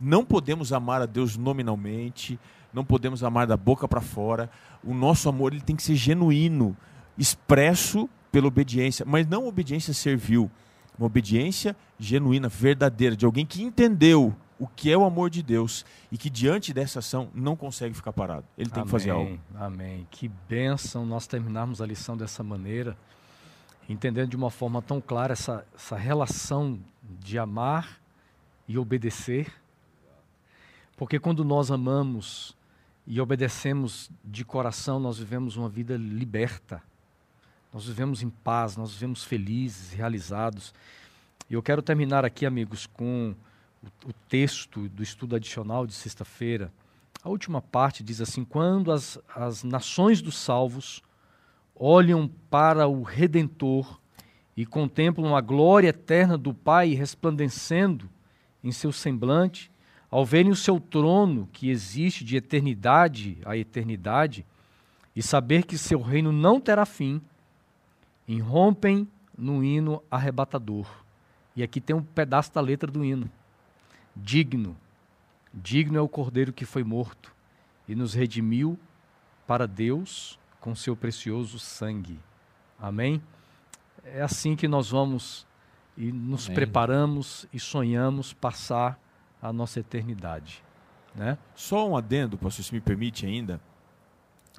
não 0.00 0.24
podemos 0.24 0.72
amar 0.72 1.02
a 1.02 1.06
Deus 1.06 1.36
nominalmente, 1.36 2.38
não 2.72 2.84
podemos 2.84 3.22
amar 3.22 3.46
da 3.46 3.56
boca 3.56 3.86
para 3.86 4.00
fora. 4.00 4.50
O 4.82 4.94
nosso 4.94 5.28
amor 5.28 5.52
ele 5.52 5.62
tem 5.62 5.76
que 5.76 5.82
ser 5.82 5.94
genuíno, 5.94 6.76
expresso 7.16 8.08
pela 8.32 8.48
obediência, 8.48 9.04
mas 9.06 9.26
não 9.26 9.46
obediência 9.46 9.92
servil, 9.92 10.50
uma 10.98 11.06
obediência 11.06 11.76
genuína, 11.98 12.48
verdadeira, 12.48 13.16
de 13.16 13.24
alguém 13.24 13.46
que 13.46 13.62
entendeu 13.62 14.34
o 14.58 14.66
que 14.68 14.92
é 14.92 14.96
o 14.96 15.04
amor 15.04 15.28
de 15.28 15.42
Deus 15.42 15.84
e 16.10 16.16
que 16.16 16.30
diante 16.30 16.72
dessa 16.72 17.00
ação 17.00 17.28
não 17.34 17.56
consegue 17.56 17.94
ficar 17.94 18.12
parado. 18.12 18.46
Ele 18.56 18.70
tem 18.70 18.82
amém, 18.82 18.84
que 18.84 18.90
fazer 18.90 19.10
algo. 19.10 19.40
Amém. 19.56 20.06
Que 20.08 20.28
bênção 20.28 21.04
nós 21.04 21.26
terminarmos 21.26 21.82
a 21.82 21.86
lição 21.86 22.16
dessa 22.16 22.44
maneira, 22.44 22.96
entendendo 23.88 24.30
de 24.30 24.36
uma 24.36 24.50
forma 24.50 24.80
tão 24.80 25.00
clara 25.00 25.32
essa, 25.32 25.66
essa 25.74 25.96
relação 25.96 26.78
de 27.02 27.38
amar 27.38 28.00
e 28.68 28.78
obedecer. 28.78 29.52
Porque 30.96 31.18
quando 31.18 31.44
nós 31.44 31.70
amamos 31.70 32.56
e 33.04 33.20
obedecemos 33.20 34.10
de 34.24 34.44
coração, 34.44 35.00
nós 35.00 35.18
vivemos 35.18 35.56
uma 35.56 35.68
vida 35.68 35.96
liberta. 35.96 36.80
Nós 37.72 37.86
vivemos 37.86 38.22
em 38.22 38.28
paz, 38.28 38.76
nós 38.76 38.92
vivemos 38.92 39.24
felizes, 39.24 39.92
realizados. 39.92 40.74
E 41.48 41.54
eu 41.54 41.62
quero 41.62 41.80
terminar 41.80 42.22
aqui, 42.22 42.44
amigos, 42.44 42.86
com 42.86 43.34
o, 43.82 44.10
o 44.10 44.12
texto 44.28 44.90
do 44.90 45.02
estudo 45.02 45.36
adicional 45.36 45.86
de 45.86 45.94
sexta-feira. 45.94 46.70
A 47.24 47.30
última 47.30 47.62
parte 47.62 48.02
diz 48.02 48.20
assim: 48.20 48.44
Quando 48.44 48.92
as, 48.92 49.18
as 49.34 49.64
nações 49.64 50.20
dos 50.20 50.36
salvos 50.36 51.02
olham 51.74 52.28
para 52.50 52.86
o 52.86 53.02
Redentor 53.02 53.98
e 54.54 54.66
contemplam 54.66 55.34
a 55.34 55.40
glória 55.40 55.88
eterna 55.88 56.36
do 56.36 56.52
Pai 56.52 56.92
resplandecendo 56.92 58.06
em 58.62 58.70
seu 58.70 58.92
semblante, 58.92 59.72
ao 60.10 60.26
verem 60.26 60.52
o 60.52 60.56
seu 60.56 60.78
trono 60.78 61.48
que 61.50 61.70
existe 61.70 62.22
de 62.22 62.36
eternidade 62.36 63.38
a 63.46 63.56
eternidade, 63.56 64.44
e 65.16 65.22
saber 65.22 65.64
que 65.64 65.78
seu 65.78 66.02
reino 66.02 66.30
não 66.30 66.60
terá 66.60 66.84
fim, 66.84 67.22
irrompem 68.32 69.08
no 69.36 69.62
hino 69.62 70.02
arrebatador. 70.10 70.86
E 71.54 71.62
aqui 71.62 71.80
tem 71.80 71.94
um 71.94 72.02
pedaço 72.02 72.52
da 72.52 72.60
letra 72.60 72.90
do 72.90 73.04
hino. 73.04 73.30
Digno, 74.14 74.76
digno 75.52 75.98
é 75.98 76.00
o 76.00 76.08
cordeiro 76.08 76.52
que 76.52 76.64
foi 76.64 76.84
morto 76.84 77.34
e 77.88 77.94
nos 77.94 78.14
redimiu 78.14 78.78
para 79.46 79.66
Deus 79.66 80.38
com 80.60 80.74
seu 80.74 80.96
precioso 80.96 81.58
sangue. 81.58 82.18
Amém? 82.78 83.22
É 84.04 84.22
assim 84.22 84.56
que 84.56 84.68
nós 84.68 84.90
vamos 84.90 85.46
e 85.96 86.10
nos 86.10 86.46
Amém. 86.46 86.54
preparamos 86.54 87.46
e 87.52 87.60
sonhamos 87.60 88.32
passar 88.32 88.98
a 89.40 89.52
nossa 89.52 89.80
eternidade. 89.80 90.64
Né? 91.14 91.36
Só 91.54 91.88
um 91.88 91.96
adendo, 91.96 92.38
pastor, 92.38 92.64
se 92.64 92.72
me 92.72 92.80
permite 92.80 93.26
ainda, 93.26 93.60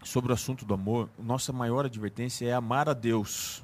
sobre 0.04 0.32
o 0.32 0.34
assunto 0.34 0.66
do 0.66 0.74
amor. 0.74 1.10
Nossa 1.18 1.54
maior 1.54 1.86
advertência 1.86 2.48
é 2.48 2.54
amar 2.54 2.90
a 2.90 2.94
Deus. 2.94 3.64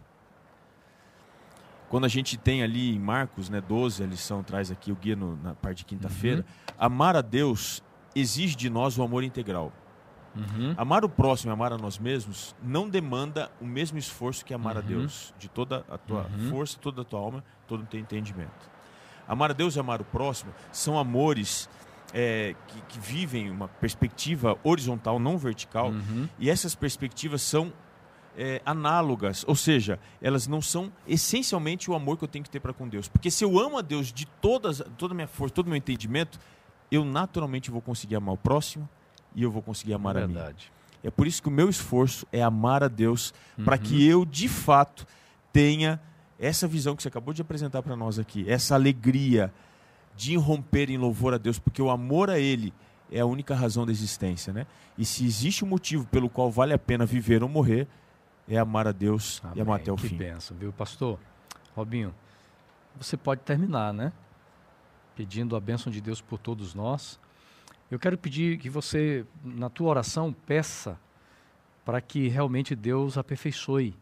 Quando 1.90 2.06
a 2.06 2.08
gente 2.08 2.38
tem 2.38 2.62
ali 2.62 2.96
em 2.96 3.00
Marcos 3.00 3.50
né, 3.50 3.60
12, 3.62 4.04
a 4.04 4.06
lição 4.06 4.44
traz 4.44 4.70
aqui 4.70 4.92
o 4.92 4.96
guia 4.96 5.16
no, 5.16 5.36
na 5.38 5.56
parte 5.56 5.80
de 5.80 5.86
quinta-feira, 5.86 6.42
uhum. 6.42 6.76
amar 6.78 7.16
a 7.16 7.22
Deus 7.22 7.84
exige 8.16 8.56
de 8.56 8.70
nós 8.70 8.98
o 8.98 9.04
amor 9.04 9.24
integral. 9.24 9.72
Uhum. 10.36 10.76
Amar 10.78 11.04
o 11.04 11.10
próximo 11.10 11.52
e 11.52 11.54
amar 11.54 11.74
a 11.74 11.78
nós 11.78 11.98
mesmos 11.98 12.56
não 12.62 12.88
demanda 12.88 13.52
o 13.60 13.66
mesmo 13.66 13.98
esforço 13.98 14.46
que 14.46 14.54
amar 14.54 14.76
uhum. 14.76 14.82
a 14.82 14.86
Deus, 14.86 15.34
de 15.40 15.50
toda 15.50 15.84
a 15.90 15.98
tua 15.98 16.28
uhum. 16.32 16.50
força, 16.52 16.78
toda 16.80 17.02
a 17.02 17.06
tua 17.06 17.20
alma, 17.20 17.44
todo 17.68 17.82
o 17.82 17.86
teu 17.86 18.00
entendimento. 18.00 18.70
Amar 19.28 19.52
a 19.52 19.54
Deus 19.54 19.76
e 19.76 19.80
amar 19.80 20.02
o 20.02 20.06
próximo 20.06 20.52
são 20.72 20.98
amores 20.98 21.68
é, 22.14 22.56
que, 22.68 22.82
que, 22.82 23.00
vivem 23.00 23.50
uma 23.50 23.68
perspectiva 23.68 24.58
horizontal, 24.64 25.20
não 25.20 25.38
vertical, 25.38 25.90
uhum. 25.90 26.28
e 26.40 26.50
essas 26.50 26.76
perspectivas 26.76 27.42
são 27.42 27.72
é, 28.38 28.62
análogas, 28.66 29.44
ou 29.48 29.56
seja, 29.56 30.00
elas 30.22 30.48
não 30.48 30.62
são 30.62 30.92
essencialmente 31.08 31.90
o 31.92 31.94
amor 31.94 32.18
que 32.18 32.24
eu 32.24 32.28
tenho 32.28 32.44
que 32.44 32.50
ter 32.50 32.60
para 32.60 32.74
com 32.74 32.88
Deus. 32.88 33.08
Porque 33.08 33.30
se 33.30 33.44
eu 33.44 33.60
amo 33.60 33.78
a 33.78 33.82
Deus 33.82 34.14
de 34.14 34.26
todas, 34.26 34.82
toda 34.98 35.14
a 35.14 35.16
minha 35.16 35.28
força, 35.28 35.54
todo 35.54 35.68
o 35.68 35.70
meu 35.70 35.78
entendimento, 35.78 36.40
eu 36.92 37.04
naturalmente 37.04 37.70
vou 37.70 37.82
conseguir 37.82 38.16
amar 38.16 38.34
o 38.34 38.38
próximo 38.38 38.88
e 39.36 39.44
eu 39.44 39.52
vou 39.52 39.62
conseguir 39.62 39.94
amar 39.94 40.16
é 40.16 40.24
a 40.24 40.28
mim. 40.28 40.36
É 41.04 41.12
por 41.12 41.28
isso 41.28 41.42
que 41.42 41.48
o 41.48 41.52
meu 41.52 41.70
esforço 41.70 42.26
é 42.32 42.42
amar 42.42 42.84
a 42.84 42.88
Deus, 42.88 43.34
uhum. 43.58 43.66
para 43.66 43.78
que 43.78 44.06
eu, 44.06 44.26
de 44.26 44.48
fato, 44.48 45.06
tenha 45.52 46.00
essa 46.40 46.68
visão 46.68 46.96
que 46.96 47.04
você 47.04 47.10
acabou 47.10 47.34
de 47.34 47.42
apresentar 47.42 47.82
para 47.82 47.96
nós 47.96 48.18
aqui, 48.18 48.50
essa 48.50 48.76
alegria 48.76 49.54
de 50.20 50.34
irromper 50.34 50.90
em 50.90 50.98
louvor 50.98 51.34
a 51.34 51.38
Deus, 51.38 51.58
porque 51.58 51.82
o 51.82 51.90
amor 51.90 52.30
a 52.30 52.38
Ele 52.38 52.74
é 53.10 53.22
a 53.22 53.26
única 53.26 53.56
razão 53.56 53.86
da 53.86 53.92
existência, 53.94 54.52
né? 54.52 54.68
E 54.98 55.06
se 55.06 55.26
existe 55.26 55.64
um 55.64 55.68
motivo 55.70 56.06
pelo 56.08 56.30
qual 56.30 56.52
vale 56.52 56.74
a 56.74 56.78
pena 56.78 57.06
viver 57.06 57.42
ou 57.42 57.48
morrer, 57.48 57.88
é 58.46 58.58
amar 58.58 58.86
a 58.86 58.92
Deus 58.92 59.40
Amém. 59.42 59.58
e 59.58 59.62
amar 59.62 59.80
até 59.80 59.90
o 59.90 59.96
que 59.96 60.10
fim. 60.10 60.10
Que 60.10 60.16
benção, 60.16 60.58
viu, 60.58 60.74
pastor? 60.74 61.18
Robinho, 61.74 62.14
você 62.98 63.16
pode 63.16 63.40
terminar, 63.44 63.94
né? 63.94 64.12
Pedindo 65.16 65.56
a 65.56 65.60
bênção 65.62 65.90
de 65.90 66.02
Deus 66.02 66.20
por 66.20 66.38
todos 66.38 66.74
nós. 66.74 67.18
Eu 67.90 67.98
quero 67.98 68.18
pedir 68.18 68.58
que 68.58 68.70
você, 68.70 69.26
na 69.42 69.70
tua 69.70 69.88
oração, 69.88 70.34
peça 70.34 71.00
para 71.86 72.02
que 72.02 72.28
realmente 72.28 72.76
Deus 72.76 73.18
aperfeiçoe 73.18 73.96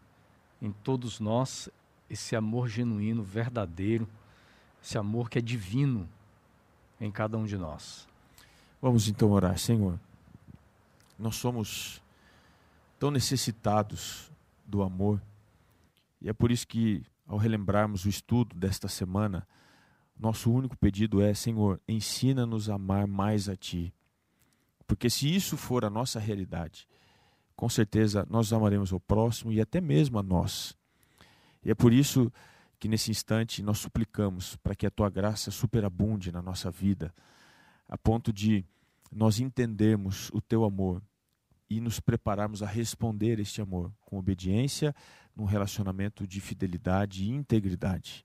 em 0.60 0.72
todos 0.72 1.20
nós 1.20 1.70
esse 2.10 2.36
amor 2.36 2.68
genuíno, 2.68 3.22
verdadeiro, 3.22 4.10
esse 4.88 4.98
amor 4.98 5.30
que 5.30 5.38
é 5.38 5.42
divino 5.42 6.08
em 6.98 7.12
cada 7.12 7.38
um 7.38 7.44
de 7.44 7.58
nós. 7.58 8.08
Vamos 8.82 9.10
então 9.10 9.32
orar, 9.32 9.58
Senhor. 9.58 10.00
Nós 11.20 11.36
somos 11.36 12.02
tão 12.98 13.12
necessitados 13.12 14.32
do 14.66 14.82
amor 14.82 15.22
e 16.22 16.30
é 16.30 16.34
por 16.34 16.52
isso 16.52 16.66
que, 16.66 17.04
ao 17.28 17.38
relembrarmos 17.38 18.06
o 18.06 18.10
estudo 18.10 18.56
desta 18.56 18.88
semana, 18.88 19.46
nosso 20.18 20.50
único 20.50 20.78
pedido 20.78 21.22
é: 21.22 21.34
Senhor, 21.34 21.82
ensina-nos 21.86 22.70
a 22.70 22.76
amar 22.76 23.06
mais 23.08 23.50
a 23.50 23.58
Ti. 23.58 23.94
Porque 24.88 25.10
se 25.10 25.36
isso 25.36 25.58
for 25.58 25.84
a 25.84 25.90
nossa 25.90 26.18
realidade, 26.18 26.88
com 27.58 27.68
certeza 27.68 28.26
nós 28.30 28.54
amaremos 28.54 28.94
ao 28.94 29.02
próximo 29.02 29.52
e 29.52 29.60
até 29.60 29.82
mesmo 29.82 30.18
a 30.18 30.24
nós. 30.24 30.78
E 31.62 31.72
é 31.72 31.76
por 31.76 31.92
isso 31.92 32.32
que 32.80 32.88
nesse 32.88 33.12
instante 33.12 33.62
nós 33.62 33.80
suplicamos 33.80 34.56
para 34.58 34.76
que 34.76 34.86
a 34.86 34.92
tua 34.92 35.10
graça 35.10 35.52
superabunde 35.52 36.32
na 36.32 36.42
nossa 36.42 36.70
vida, 36.70 37.14
a 37.88 37.98
ponto 37.98 38.32
de 38.32 38.66
nós 39.12 39.40
entendermos 39.40 40.30
o 40.34 40.42
teu 40.42 40.64
amor 40.64 41.02
e 41.70 41.82
nos 41.82 42.00
prepararmos 42.00 42.62
a 42.64 42.66
responder 42.66 43.40
este 43.40 43.62
amor 43.62 43.92
com 44.02 44.18
obediência, 44.18 44.96
num 45.36 45.46
relacionamento 45.46 46.26
de 46.26 46.40
fidelidade 46.40 47.24
e 47.24 47.30
integridade. 47.30 48.24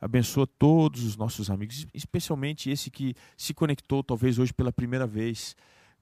Abençoa 0.00 0.46
todos 0.46 1.04
os 1.04 1.16
nossos 1.16 1.50
amigos, 1.50 1.86
especialmente 1.92 2.70
esse 2.70 2.90
que 2.90 3.14
se 3.36 3.52
conectou 3.52 4.02
talvez 4.02 4.38
hoje 4.38 4.52
pela 4.52 4.72
primeira 4.72 5.06
vez 5.06 5.54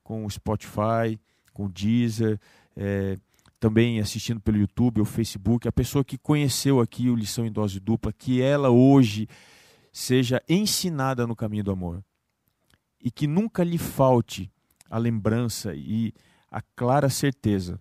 com 0.04 0.24
o 0.24 0.30
Spotify, 0.30 1.18
com 1.52 1.66
o 1.66 1.68
Deezer, 1.68 2.38
é, 2.76 3.18
também 3.60 3.98
assistindo 3.98 4.40
pelo 4.40 4.58
YouTube 4.58 5.00
ou 5.00 5.04
Facebook, 5.04 5.66
a 5.66 5.72
pessoa 5.72 6.04
que 6.04 6.16
conheceu 6.16 6.80
aqui 6.80 7.10
o 7.10 7.16
Lição 7.16 7.44
em 7.44 7.52
Dose 7.52 7.80
Dupla, 7.80 8.12
que 8.12 8.40
ela 8.40 8.70
hoje 8.70 9.28
seja 9.92 10.42
ensinada 10.48 11.26
no 11.26 11.34
caminho 11.34 11.64
do 11.64 11.72
amor. 11.72 12.04
E 13.02 13.10
que 13.10 13.26
nunca 13.26 13.64
lhe 13.64 13.78
falte 13.78 14.50
a 14.88 14.98
lembrança 14.98 15.74
e 15.74 16.12
a 16.50 16.62
clara 16.62 17.08
certeza 17.08 17.80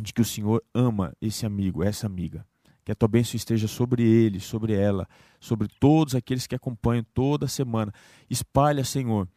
de 0.00 0.12
que 0.12 0.20
o 0.20 0.24
Senhor 0.24 0.62
ama 0.74 1.14
esse 1.20 1.46
amigo, 1.46 1.82
essa 1.82 2.06
amiga. 2.06 2.46
Que 2.84 2.92
a 2.92 2.94
tua 2.94 3.08
bênção 3.08 3.36
esteja 3.36 3.68
sobre 3.68 4.02
ele, 4.02 4.40
sobre 4.40 4.72
ela, 4.72 5.06
sobre 5.38 5.68
todos 5.68 6.14
aqueles 6.14 6.46
que 6.46 6.54
acompanham 6.54 7.04
toda 7.12 7.46
semana. 7.46 7.92
Espalha, 8.30 8.84
Senhor, 8.84 9.28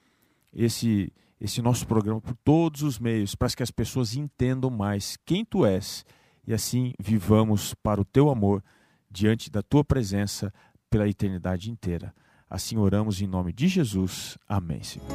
esse 0.54 1.12
esse 1.42 1.62
nosso 1.62 1.88
programa 1.88 2.22
por 2.22 2.36
todos 2.44 2.84
os 2.84 3.00
meios, 3.00 3.34
para 3.34 3.50
que 3.50 3.64
as 3.64 3.72
pessoas 3.72 4.16
entendam 4.16 4.70
mais 4.70 5.18
quem 5.26 5.44
tu 5.44 5.66
és 5.66 6.06
e 6.46 6.54
assim 6.54 6.94
vivamos 7.00 7.74
para 7.74 8.00
o 8.00 8.06
teu 8.06 8.30
amor 8.30 8.64
diante 9.10 9.50
da 9.50 9.64
tua 9.64 9.84
presença 9.84 10.54
pela 10.90 11.08
eternidade 11.08 11.72
inteira. 11.72 12.14
Assim 12.50 12.78
oramos 12.78 13.22
em 13.22 13.28
nome 13.28 13.52
de 13.52 13.68
Jesus. 13.68 14.38
Amém, 14.48 14.84
Senhor. 14.84 15.08